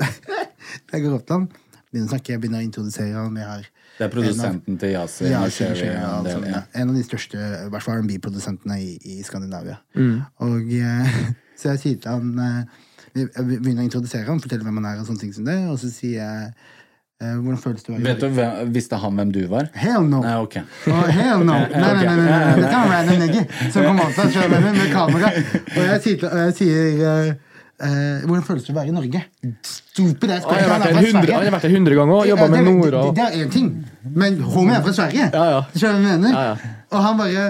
[0.91, 1.48] jeg går opp til han.
[1.91, 2.34] begynner å snakke.
[2.34, 3.38] Jeg begynner å introdusere han.
[3.39, 3.68] Jeg har
[3.98, 6.64] Det er produsenten til Yasin ja, en altså, ja.
[6.76, 9.80] En av de største i hvert fall R&B-produsentene i, i Skandinavia.
[9.95, 10.18] Mm.
[10.48, 11.22] Og eh,
[11.57, 12.84] Så jeg sier til han eh,
[13.23, 15.80] Jeg begynner å introdusere han, fortelle hvem han er, og sånne ting som det, og
[15.81, 19.41] så sier jeg eh, hvordan føles det være Vet du, hvem- Visste han hvem du
[19.49, 19.72] var?
[19.73, 20.19] Hell no!
[20.27, 20.60] Nei, ok.
[20.91, 21.56] Oh, hell no!
[21.56, 22.53] Nei, nei, nei, nei, nei.
[22.60, 25.34] Dette er en random nigger som kom opp med kamera.
[25.34, 27.35] Og jeg sier, og jeg sier
[27.81, 29.21] eh, Hvordan føles det å være i Norge?
[29.63, 32.47] Stupid ass Han har vært er der 100 har vært der 100 ganger og jobba
[32.47, 33.03] med det- Nora.
[33.05, 33.69] Det, det er én ting,
[34.15, 35.29] men homie er fra Sverige.
[35.33, 35.61] Ja, ja.
[35.75, 36.31] Skjønner du hva jeg mener?
[36.33, 36.73] Ja, ja.
[36.91, 37.47] Og han bare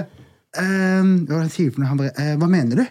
[0.57, 1.89] ehm, Hva det sier for noe?
[1.91, 2.85] Han bare uh, Hva mener du?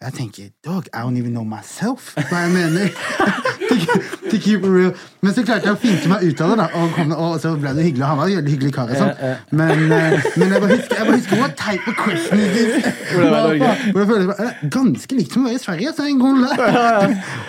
[0.00, 2.90] Jeg tenker Dog, I don't even know myself hva jeg mener.
[4.30, 4.92] to, keep it real.
[5.22, 6.66] Men så klarte jeg å finte meg ut av det, da.
[6.80, 8.06] Og, kom, og så ble det hyggelig.
[8.08, 8.90] Han var en veldig hyggelig kar.
[8.90, 9.36] og sånn.
[9.60, 12.90] Men, eh, men jeg bare husker, jeg bare husker What type of question is this?
[13.14, 15.92] Eh, Ganske likt som å være i Sverige.
[15.96, 16.42] Så en god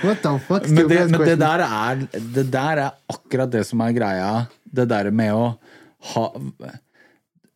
[0.03, 0.67] What the fuck?
[0.69, 2.05] Men, det, men det, der er,
[2.37, 4.31] det der er akkurat det som er greia.
[4.71, 5.45] Det der med å
[6.13, 6.27] ha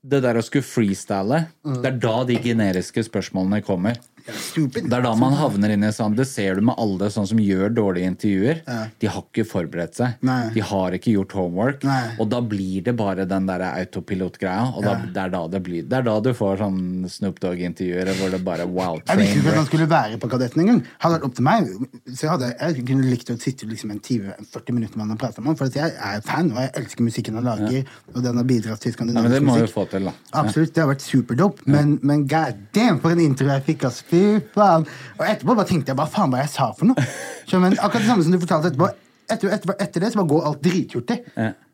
[0.06, 1.80] Det der å skulle freestyle, Mm.
[1.82, 3.96] det er da de generiske spørsmålene kommer.
[4.26, 4.88] Stupid.
[4.90, 7.40] Det er da man havner inn i sånn Det ser du med alle sånn som
[7.42, 8.62] gjør dårlige intervjuer.
[9.02, 10.16] De har ikke forberedt seg.
[10.26, 10.40] Nei.
[10.56, 11.86] De har ikke gjort homework.
[11.86, 12.16] Nei.
[12.22, 14.72] Og da blir det bare den der autopilot-greia.
[14.74, 16.80] Og da, det, er da det, blir, det er da du får sånn
[17.12, 20.66] Snoop Dogg-intervjuer hvor det bare wow, Jeg visste ikke at han skulle være på Kadetten
[20.66, 20.82] engang.
[21.04, 21.70] Hadde vært opp til meg,
[22.16, 25.22] så hadde jeg kunne likt å sitte liksom en time, 40 minutter med han og
[25.22, 25.60] prate med han.
[25.60, 28.96] For jeg er fan, og jeg elsker musikken han lager, og den har bidratt til
[28.96, 29.40] skandinavisk musikk.
[29.40, 29.76] det må musikk.
[29.76, 30.16] få til, da.
[30.42, 31.70] Absolutt, det har vært superdope.
[31.70, 34.02] Men, men god damn, for en intro jeg fikk, ass.
[34.16, 34.86] Fy faen.
[35.18, 37.08] Og etterpå bare tenkte jeg bare faen hva jeg sa for noe.
[37.46, 38.92] Så, men akkurat det samme som du fortalte etterpå.
[39.26, 41.20] Etter, etter, etter det så bare går alt drithurtig.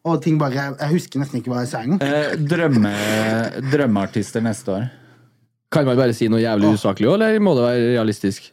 [0.08, 2.02] Og ting bare Jeg husker nesten ikke hva jeg sa engang.
[2.02, 2.94] Eh, drømme,
[3.72, 4.88] drømmeartister neste år.
[5.72, 8.50] Kan man bare si noe jævlig usaklig òg, eller må det være realistisk?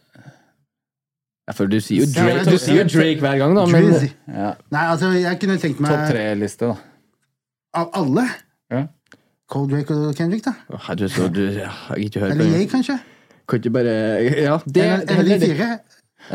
[1.48, 3.88] Ja, for du sier jo Drake, du sier jo Drake hver gang, da, men
[4.28, 4.52] Ja.
[4.74, 6.76] Nei, altså, jeg kunne tenkt meg Topp tre-liste, da.
[7.80, 8.26] Av alle?
[8.70, 8.82] Ja.
[9.48, 10.52] Cold Drake og Kendrick, da?
[10.94, 12.98] Du, så, du, jeg ikke hørt Eller jeg, kanskje?
[13.48, 13.92] Kan ikke bare
[14.44, 15.68] Ja, det, er det, eller de det, fire?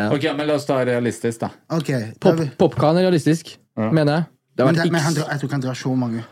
[0.09, 1.51] Ok, men la oss ta realistisk, da.
[1.75, 1.91] Ok.
[2.23, 4.23] Pop, da Popcorn er realistisk, mener jeg.
[4.57, 6.23] Det men, det, men han, jeg tror ikke han drar så mange.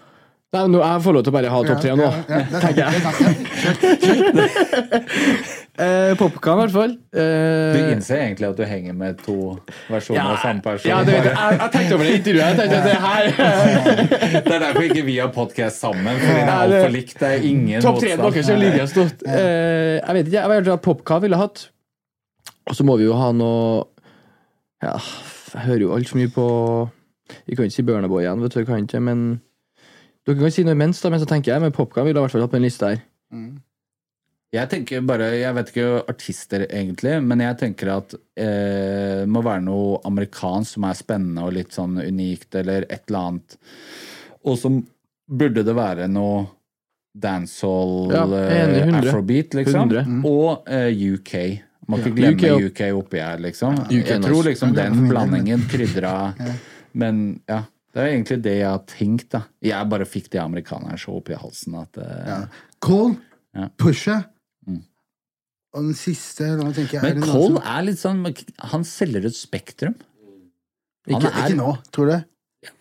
[0.51, 2.07] Nei, nå, jeg får lov til å bare ha topp tre nå.
[2.27, 2.99] Er tenker er jeg.
[5.81, 6.91] Eh, i hvert fall.
[7.15, 9.55] Du Eh, innser egentlig at du henger med to
[9.89, 10.89] versjoner ja, av samme person.
[10.91, 11.31] ja, det jeg.
[11.31, 12.43] Jeg, tenkte over det i intervjuet.
[12.43, 13.23] Jeg tenkte det her
[14.45, 17.15] Det er derfor ikke vi har podkast sammen, fordi det er altfor likt.
[17.17, 19.23] Det er ingen Topp tre dere deres som ligger stort.
[19.25, 21.63] Eh, jeg vet ikke, jeg vet at Popcorn ville hatt.
[22.67, 23.87] Og så må vi jo ha noe
[24.83, 24.97] Ja,
[25.55, 26.45] jeg hører jo altfor mye på
[27.47, 29.39] Vi kan ikke si Burna igjen, vet du, kan ikke, men
[30.27, 32.33] Dere kan si noe imens, da, men så tenker jeg men Popkorn ville i hvert
[32.35, 32.99] fall hatt på en liste her.
[34.51, 39.39] Jeg tenker bare, jeg vet ikke artister egentlig, men jeg tenker at eh, det må
[39.45, 43.55] være noe amerikansk som er spennende og litt sånn unikt, eller et eller annet.
[44.43, 44.73] Og så
[45.31, 46.43] burde det være noe
[47.15, 49.89] dancehall, Ja, eh, afrobeat, liksom.
[49.89, 50.21] 100.
[50.27, 51.33] Og eh, UK.
[51.87, 52.15] Må ikke Ja.
[52.19, 53.79] glemme UK UK, oppi her, liksom.
[53.87, 56.33] UK jeg tror liksom den blandingen krydra
[56.93, 57.63] Men ja.
[57.91, 59.41] Det er egentlig det jeg har tenkt, da.
[59.61, 62.37] Jeg bare fikk de amerikanerne så opp i halsen at uh, Ja.
[62.79, 63.17] Cole,
[63.55, 63.67] Ja.
[63.77, 64.25] Pusha
[64.67, 64.83] Mm.
[65.73, 68.21] og den siste nå tenker tenke, er Men er Cole som- er litt sånn
[68.71, 69.95] Han selger et spektrum.
[71.09, 72.23] Ikke, er- ikke nå, tror du?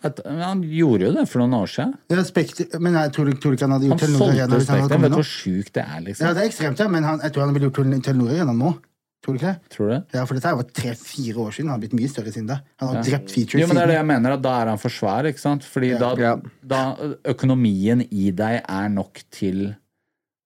[0.04, 1.94] At, han gjorde jo det for noen år siden.
[2.10, 5.00] Ja, spektrum, men jeg tror, tror ikke han hadde gjort Telenor Arena han solgte Spektrum.
[5.00, 6.26] Vet du hvor sjukt det er, liksom?
[6.26, 8.74] Ja, det er ekstremt, ja, men han, jeg tror han ville gjort Telenor Arena nå.
[9.20, 9.70] Tror du ikke det?
[9.74, 10.02] Tror du det?
[10.16, 11.68] Ja, for dette var tre-fire år siden.
[11.68, 12.56] Han har blitt mye større siden da.
[12.80, 14.78] Han har drept features Jo, men det er det jeg mener, at da er han
[14.80, 15.64] for svær, ikke sant?
[15.68, 16.32] Fordi da, Ja.
[16.64, 16.80] da
[17.28, 19.74] økonomien i deg er nok til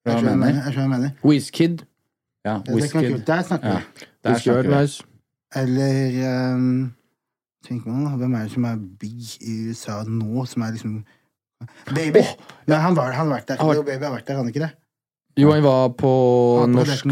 [0.05, 0.37] Hva Jeg mener?
[0.37, 0.73] mener.
[0.75, 1.11] Jeg mener.
[1.25, 1.85] Wizkid.
[2.45, 3.25] Ja, Wizkid.
[3.27, 4.07] Der snakker Ja, vi.
[4.25, 4.81] der snakker vi.
[4.83, 5.03] nice.
[5.57, 6.95] Eller um,
[7.65, 11.05] Tenk meg hvem er det som er big i USA nå, som er liksom
[11.95, 12.21] Baby!
[12.69, 13.57] Ja, han, var, han har vært der.
[13.57, 14.73] Han var- Lil Baby har vært der, han ikke det?
[15.39, 16.11] Jo, han var på
[16.61, 17.07] Han var på norsk.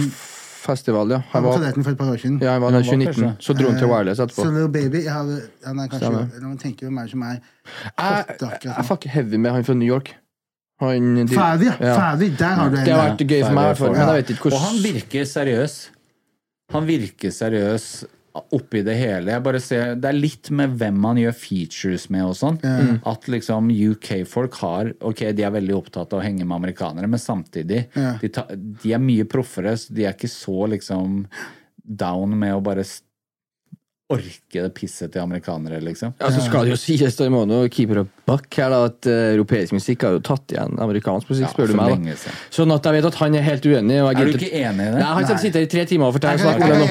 [0.63, 1.19] Festival, ja.
[1.33, 2.39] Han var han var, for et par år siden.
[2.43, 3.37] ja, han var der Han var 2019.
[3.41, 5.29] Så dro han til Wireless Wireless Så Little Baby jeg har,
[5.67, 6.11] Han er kanskje
[6.41, 9.65] Når man meg hvem er det som er Jeg, jeg er fucking heavy med han
[9.65, 10.15] fra New York.
[10.83, 11.75] Han de- Favi, ja.
[11.81, 11.95] Ja.
[11.99, 12.85] Favi, der har du en.
[12.87, 15.77] Det har vært gøy for meg, For, men jeg vet ikke Og han virker seriøs.
[16.73, 17.87] Han virker seriøs
[18.33, 19.33] oppi det hele.
[19.35, 22.59] Jeg bare ser, Det er litt med hvem man gjør features med og sånn.
[23.09, 27.21] At liksom UK-folk har Ok, de er veldig opptatt av å henge med amerikanere, men
[27.21, 28.21] samtidig yeah.
[28.21, 31.25] de, ta, de er mye proffere, så de er ikke så liksom
[31.83, 32.85] down med å bare
[34.13, 36.13] orke det pisset til amerikanere, liksom.
[36.21, 39.07] Ja, så skal det jo sies, da, må nå keep it buck her, da, at
[39.09, 42.05] eh, europeisk musikk har jo tatt igjen amerikansk musikk, Ja, spør du meg.
[42.05, 42.33] da.
[42.53, 43.97] Sånn at jeg vet at han er helt uenig.
[44.03, 45.01] Og jeg Er du ikke enig i det?
[45.01, 46.87] Nei, han skal sitte her i tre timer og fortelle snakke om det nå.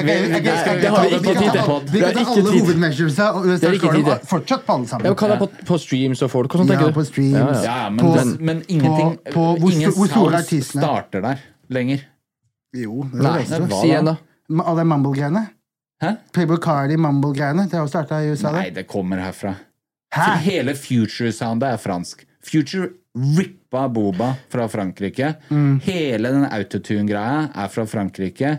[0.96, 1.92] har vi ikke tid til.
[1.92, 4.28] Vi kan ta alle hovedmeasuresa, og til.
[4.34, 5.06] fortsatt på alle sammen.
[5.06, 6.50] Ja, hva er på, på streams og folk?
[6.50, 6.98] Hvordan Ja, tenker du?
[6.98, 7.38] på streams.
[7.38, 7.78] Ja, ja.
[7.86, 10.82] Ja, men, men ingenting på- på hvor Ingen artistene?
[10.82, 11.38] starter der
[11.70, 12.02] lenger.
[12.74, 14.16] Jo, det er det si igjen, da.
[14.50, 15.46] Ma- de mumble-greiene.
[16.02, 16.16] Hæ?
[16.34, 17.68] Playboy Cardi, mumble-greiene.
[17.70, 18.50] Det har jo starta i USA.
[18.56, 18.88] Nei, det.
[18.90, 19.54] kommer herfra.
[20.14, 20.32] Hæ?
[20.42, 22.26] Hele Future-soundet er fransk.
[22.42, 22.88] Future
[23.38, 25.34] rippa Boba fra Frankrike.
[25.48, 25.80] Mm.
[25.84, 28.56] Hele den autotune-greia er fra Frankrike.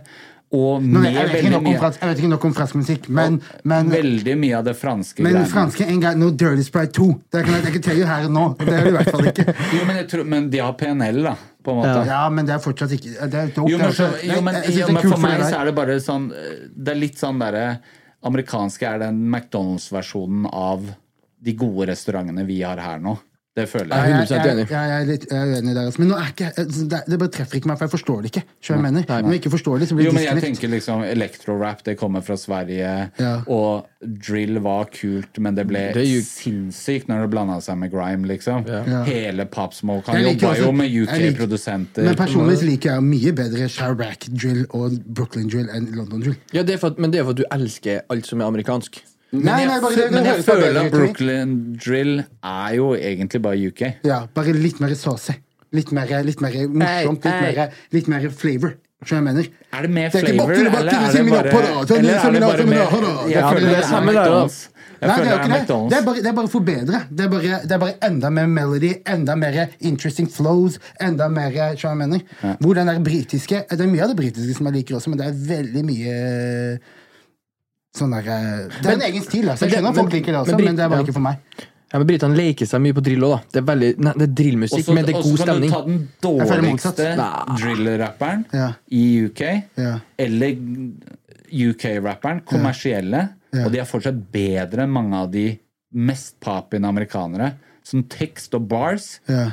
[0.54, 3.40] Og med jeg, vet ikke mye, fransk, jeg vet ikke nok om fransk musikk, men,
[3.66, 5.50] men, veldig mye av det franske men greiene.
[5.50, 7.08] franske en gang No Dirty Sprite 2.
[7.34, 8.44] Det kan jeg ikke telle her og nå.
[8.62, 9.48] Det er det i hvert fall ikke.
[9.74, 11.34] Jo, men, tror, men de har PNL, da,
[11.64, 12.06] på en måte.
[12.10, 13.72] Ja, men det er fortsatt ikke Det er dope.
[13.72, 16.92] Jo, men, er jo, men, jo, men for meg så er det bare sånn Det
[16.94, 17.68] er litt sånn derre
[18.24, 20.86] Amerikanske er den McDonald's-versjonen av
[21.44, 23.18] de gode restaurantene vi har her nå.
[23.56, 24.10] Det føler Ja, jeg.
[24.10, 24.64] jeg, 100% jeg, enig.
[24.70, 25.86] jeg, jeg er litt jeg er uenig der.
[25.86, 26.00] Altså.
[26.02, 26.48] Men nå er ikke,
[26.90, 28.42] det, det bare treffer ikke meg, for jeg forstår det ikke.
[28.70, 29.04] Jeg mener?
[29.10, 31.98] Når jeg ikke forstår det, så blir Jo, det men jeg tenker liksom Electro-rap, det
[32.00, 32.96] kommer fra Sverige.
[33.20, 33.34] Ja.
[33.46, 33.86] Og
[34.26, 37.92] drill var kult, men det ble Det er jo- sinnssykt når det blanda seg med
[37.94, 38.66] grime, liksom.
[38.68, 39.04] Ja.
[39.06, 42.04] Hele Popsmoke Han jobba også- jo med UK-produsenter.
[42.10, 46.36] Men personlig liker jeg mye bedre Chirac drill og Brooklyn drill enn London drill.
[46.54, 49.02] Ja, det er for, men det er for at du elsker alt som er amerikansk.
[49.34, 50.92] Nei, nei, bare, det, Men jeg, jeg føler at.
[50.94, 53.82] Brooklyn drill er jo egentlig bare UK.
[54.06, 55.34] Ja, bare litt mer saucy.
[55.74, 57.26] Litt mer, litt mer morsomt.
[57.26, 58.76] Litt mer, litt mer flavor.
[59.04, 59.50] Jeg?
[59.74, 62.94] Er det mer er flavor, eller er det bare da, Eller er det bare mer.
[63.28, 64.46] Jeg er føler det er samme der, da.
[65.04, 65.64] Nei, det er jo ikke det.
[65.68, 67.02] Det er, bare, det er bare for bedre.
[67.10, 71.52] Det er bare, det er bare enda mer melody, enda mer interesting flows, enda mer
[71.52, 71.82] jeg?
[72.62, 75.20] Hvor den der britiske Det er mye av det britiske som jeg liker også, men
[75.20, 76.16] det er veldig mye
[77.96, 79.66] sånn der eh, Det er en egen stil, altså.
[79.68, 81.38] Jeg skjønner at folk liker det også, men men det er bare ikke for meg.
[81.94, 83.40] Ja, men Britene leker seg mye på drill òg, da.
[83.54, 85.70] Det er, veldig, nei, det er drillmusikk, Også- men det er god stemning.
[85.70, 87.18] Og så kan du ta den dårligste
[87.60, 88.70] drill-rapperen Ja.
[88.90, 89.42] i UK,
[89.78, 90.00] Ja.
[90.18, 90.56] eller
[91.54, 93.66] UK-rapperen, kommersielle, Ja.
[93.66, 95.60] og de er fortsatt bedre enn mange av de
[95.94, 97.54] mest papine amerikanere.
[97.84, 99.52] Som tekst og bars Ja.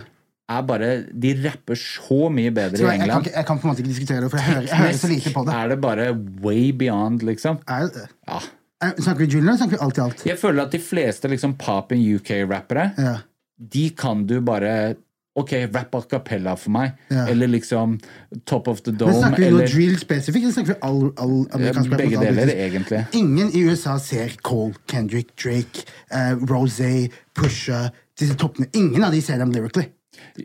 [0.50, 0.88] Er bare
[1.26, 3.10] De rapper så mye bedre Så i England.
[3.26, 4.98] jeg, kan jeg kan på en måte ikke diskutere det, for jeg hører, jeg hører
[5.02, 5.54] så lite på det.
[5.58, 6.08] er det bare
[6.46, 7.60] way beyond, liksom.
[7.68, 8.06] Er det?
[8.28, 8.40] Ja.
[8.82, 10.24] Eh, Snakker vi junior, eller snakker vi alt i alt?
[10.26, 13.14] Jeg føler at de fleste liksom pop UK-rappere, Ja.
[13.58, 14.96] de kan du bare
[15.38, 16.96] Ok, rap a cappella for meg.
[17.08, 17.24] Ja.
[17.30, 18.00] Eller liksom
[18.46, 19.12] Top of the Dome.
[19.12, 21.90] Men snakker vi eller drill spesifikt, eller snakker vi all, all amerikansk?
[21.96, 23.04] Begge all deler, egentlig.
[23.14, 28.66] Ingen i USA ser Cole, Kendrick, Drake, uh, Rosé, Pusha Disse toppene.
[28.76, 29.86] Ingen av de ser dem lyrically.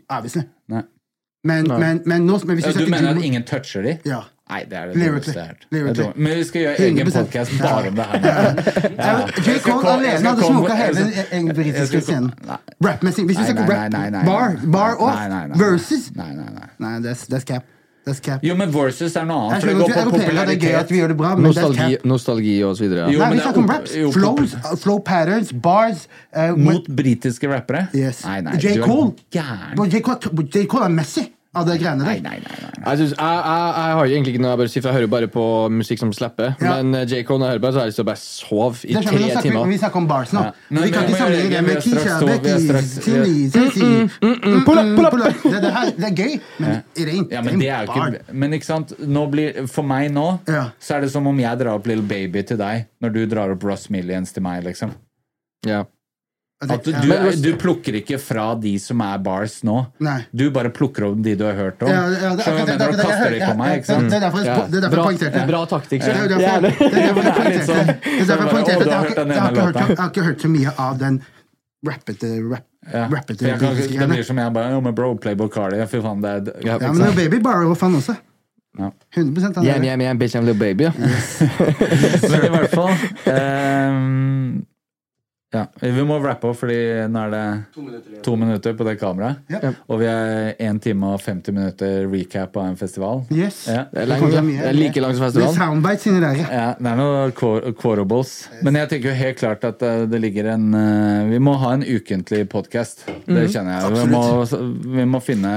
[0.08, 0.46] Obviously.
[0.68, 0.82] Nei.
[1.46, 3.98] Men, men, men, nå, men hvis vi du mener at ingen toucher de?
[4.08, 4.24] Ja.
[4.46, 5.98] Nei, det er det dårligste jeg har hørt.
[5.98, 6.12] Er.
[6.16, 7.16] Men vi skal gjøre egen 100%.
[7.18, 8.20] podkast bare om det her.
[8.98, 9.54] Ja, J.
[9.64, 12.28] Cole alene hadde smoka hele den britiske scenen.
[12.86, 13.24] Rapmessig.
[13.26, 14.24] Hvis vi skal snakker rap, nei, nei, nei.
[14.28, 15.58] bar, bar off, Nei, nei, nei.
[15.58, 16.68] versus Nei, nei, nei.
[16.78, 17.42] Nei, det er, det
[18.06, 18.44] er cap.
[18.46, 19.56] Jo, men versus er noe annet.
[19.56, 21.30] Jeg For det skjønner går på europeere, det er gøy at vi gjør det bra,
[21.36, 22.04] men Nostalgi, Nostalgi, cap.
[22.12, 23.06] nostalgi og så videre.
[23.12, 23.94] Jo, Nei, vi er snakker om raps.
[23.96, 26.06] jo, Flows, uh, flow patterns, bars
[26.36, 27.86] uh, Mot britiske rappere?
[27.94, 28.24] Yes.
[28.24, 28.78] Nei, nei, J.
[28.84, 29.12] Cole.
[29.32, 30.02] J.
[30.70, 31.26] Cole, er Messi
[31.56, 32.30] av de greiene Nei, der.
[32.30, 32.56] nei, nei.
[32.62, 32.65] nei.
[32.86, 35.10] Jeg, synes, jeg, jeg, jeg har egentlig ikke noe jeg bare sier, for jeg hører
[35.10, 35.44] bare på
[35.74, 36.52] musikk som slipper.
[36.62, 36.76] Ja.
[36.76, 37.22] Men eh, J.
[37.26, 39.00] Cole, når jeg hører på, så har jeg lyst til å bare sove i Det
[39.02, 39.66] nå tre vi, timer.
[39.72, 40.42] vi snakker om bars nå.
[40.46, 40.52] Ja.
[40.76, 43.36] Nei, vi kan ikke men- sammenligne det med er Keisha, er Becky, straks- Tilly,
[44.66, 45.42] Pull up, pull up!
[45.42, 46.78] Det, det, her, det er gøy, men ja.
[46.96, 50.26] Ja, it men det er jo ikke Men ikke sant, nå blir, for meg nå
[50.48, 50.68] Ja.
[50.80, 53.50] så er det som om jeg drar opp Little Baby til deg når du drar
[53.54, 54.94] opp Ross Millions til meg, liksom.
[55.66, 55.82] Ja.
[56.58, 57.00] At du, Ja.
[57.04, 59.74] du, du plukker ikke fra de som er bars nå.
[60.00, 60.22] Nei.
[60.32, 61.88] Du bare plukker opp de du har hørt om.
[61.90, 62.78] Ja, ja, det, du det- mener?
[62.78, 64.08] det- det- kaster jeg- de på meg, ikke sant?
[64.08, 65.46] Det er derfor jeg det er poengterte.
[65.50, 66.00] bra taktikk.
[66.00, 68.84] Det er derfor, det er jeg Det er poengterte.
[68.86, 71.20] Det jeg du har ikke- hørt- så mye av den
[71.86, 73.04] rappete rap, Ja.
[73.08, 75.76] rappete jeg kan, det blir som jeg bare Ja, men bro, Playboy Cardi.
[75.86, 78.16] Fy faen, det er Ja, men det er Baby Bar og fan også.
[78.78, 80.84] 100 han Yeah, yeah, yeah, bitch, I'm little baby.
[80.84, 80.90] Ja.
[82.30, 82.92] Men i hvert fall
[83.26, 84.66] ehm,
[85.54, 86.74] Ja, vi må rappe opp, fordi
[87.08, 89.44] nå er det to minutter på det kameraet.
[89.48, 89.70] Ja.
[89.86, 93.22] Og vi er 1 time og 50 minutter recap av en festival.
[93.32, 93.60] Yes.
[93.70, 93.84] Ja.
[93.92, 95.54] Det er lenge, det er like langt som festivalen.
[95.54, 96.40] Det er soundbites inni der.
[96.50, 98.34] Ja, det er noe quo- quotables.
[98.66, 101.72] Men jeg tenker jo helt klart at eh, det ligger en eh, Vi må ha
[101.78, 103.06] en ukentlig podkast.
[103.06, 103.94] Det kjenner jeg.
[104.00, 104.24] Vi må,
[104.98, 105.54] vi må finne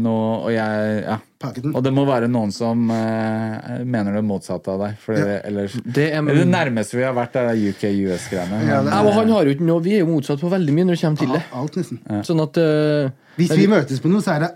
[0.00, 1.18] noe Og jeg Ja.
[1.74, 4.98] Og det må være noen som uh, mener det motsatte av deg.
[5.02, 8.62] For ellers Det er, Det nærmeste vi har vært, er UK-US-greiene.
[8.68, 10.98] Ja, Ja, han har jo ikke noe, Vi er jo motsatt på veldig mye når
[10.98, 11.42] det kommer til det.
[11.52, 12.00] Alt nesten.
[12.24, 14.50] Sånn at Uh, Hvis vi møtes på noe, så er det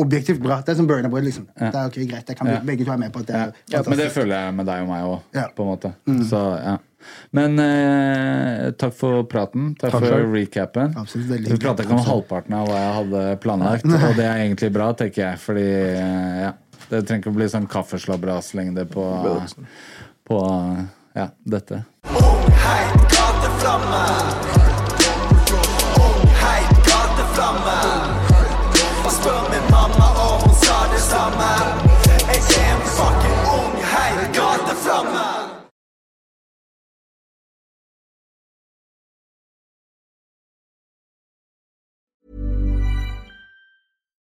[0.00, 0.62] objektivt bra.
[0.64, 1.44] Det er som Burner Boy, liksom.
[1.52, 2.30] Det er ok, greit.
[2.32, 2.60] Jeg kan Ja.
[2.64, 4.80] begge to være med på at det er Ja, men det føler jeg med deg
[4.82, 5.46] og meg òg, Ja.
[5.54, 5.92] på en måte.
[6.30, 6.78] Så ja.
[7.36, 9.72] Men eh, takk for praten.
[9.78, 10.34] Takk, Takk for selv.
[10.36, 10.96] recapen.
[11.02, 14.72] Absolutt, Vi prata ikke om halvparten av hva jeg hadde planlagt, og det er egentlig
[14.74, 16.52] bra, tenker jeg, fordi eh, ja,
[16.88, 19.06] det trenger ikke å bli sånn kaffeslabberhaslengde på,
[20.28, 20.42] på
[21.16, 21.84] ja, dette.
[22.12, 24.21] Oh, heit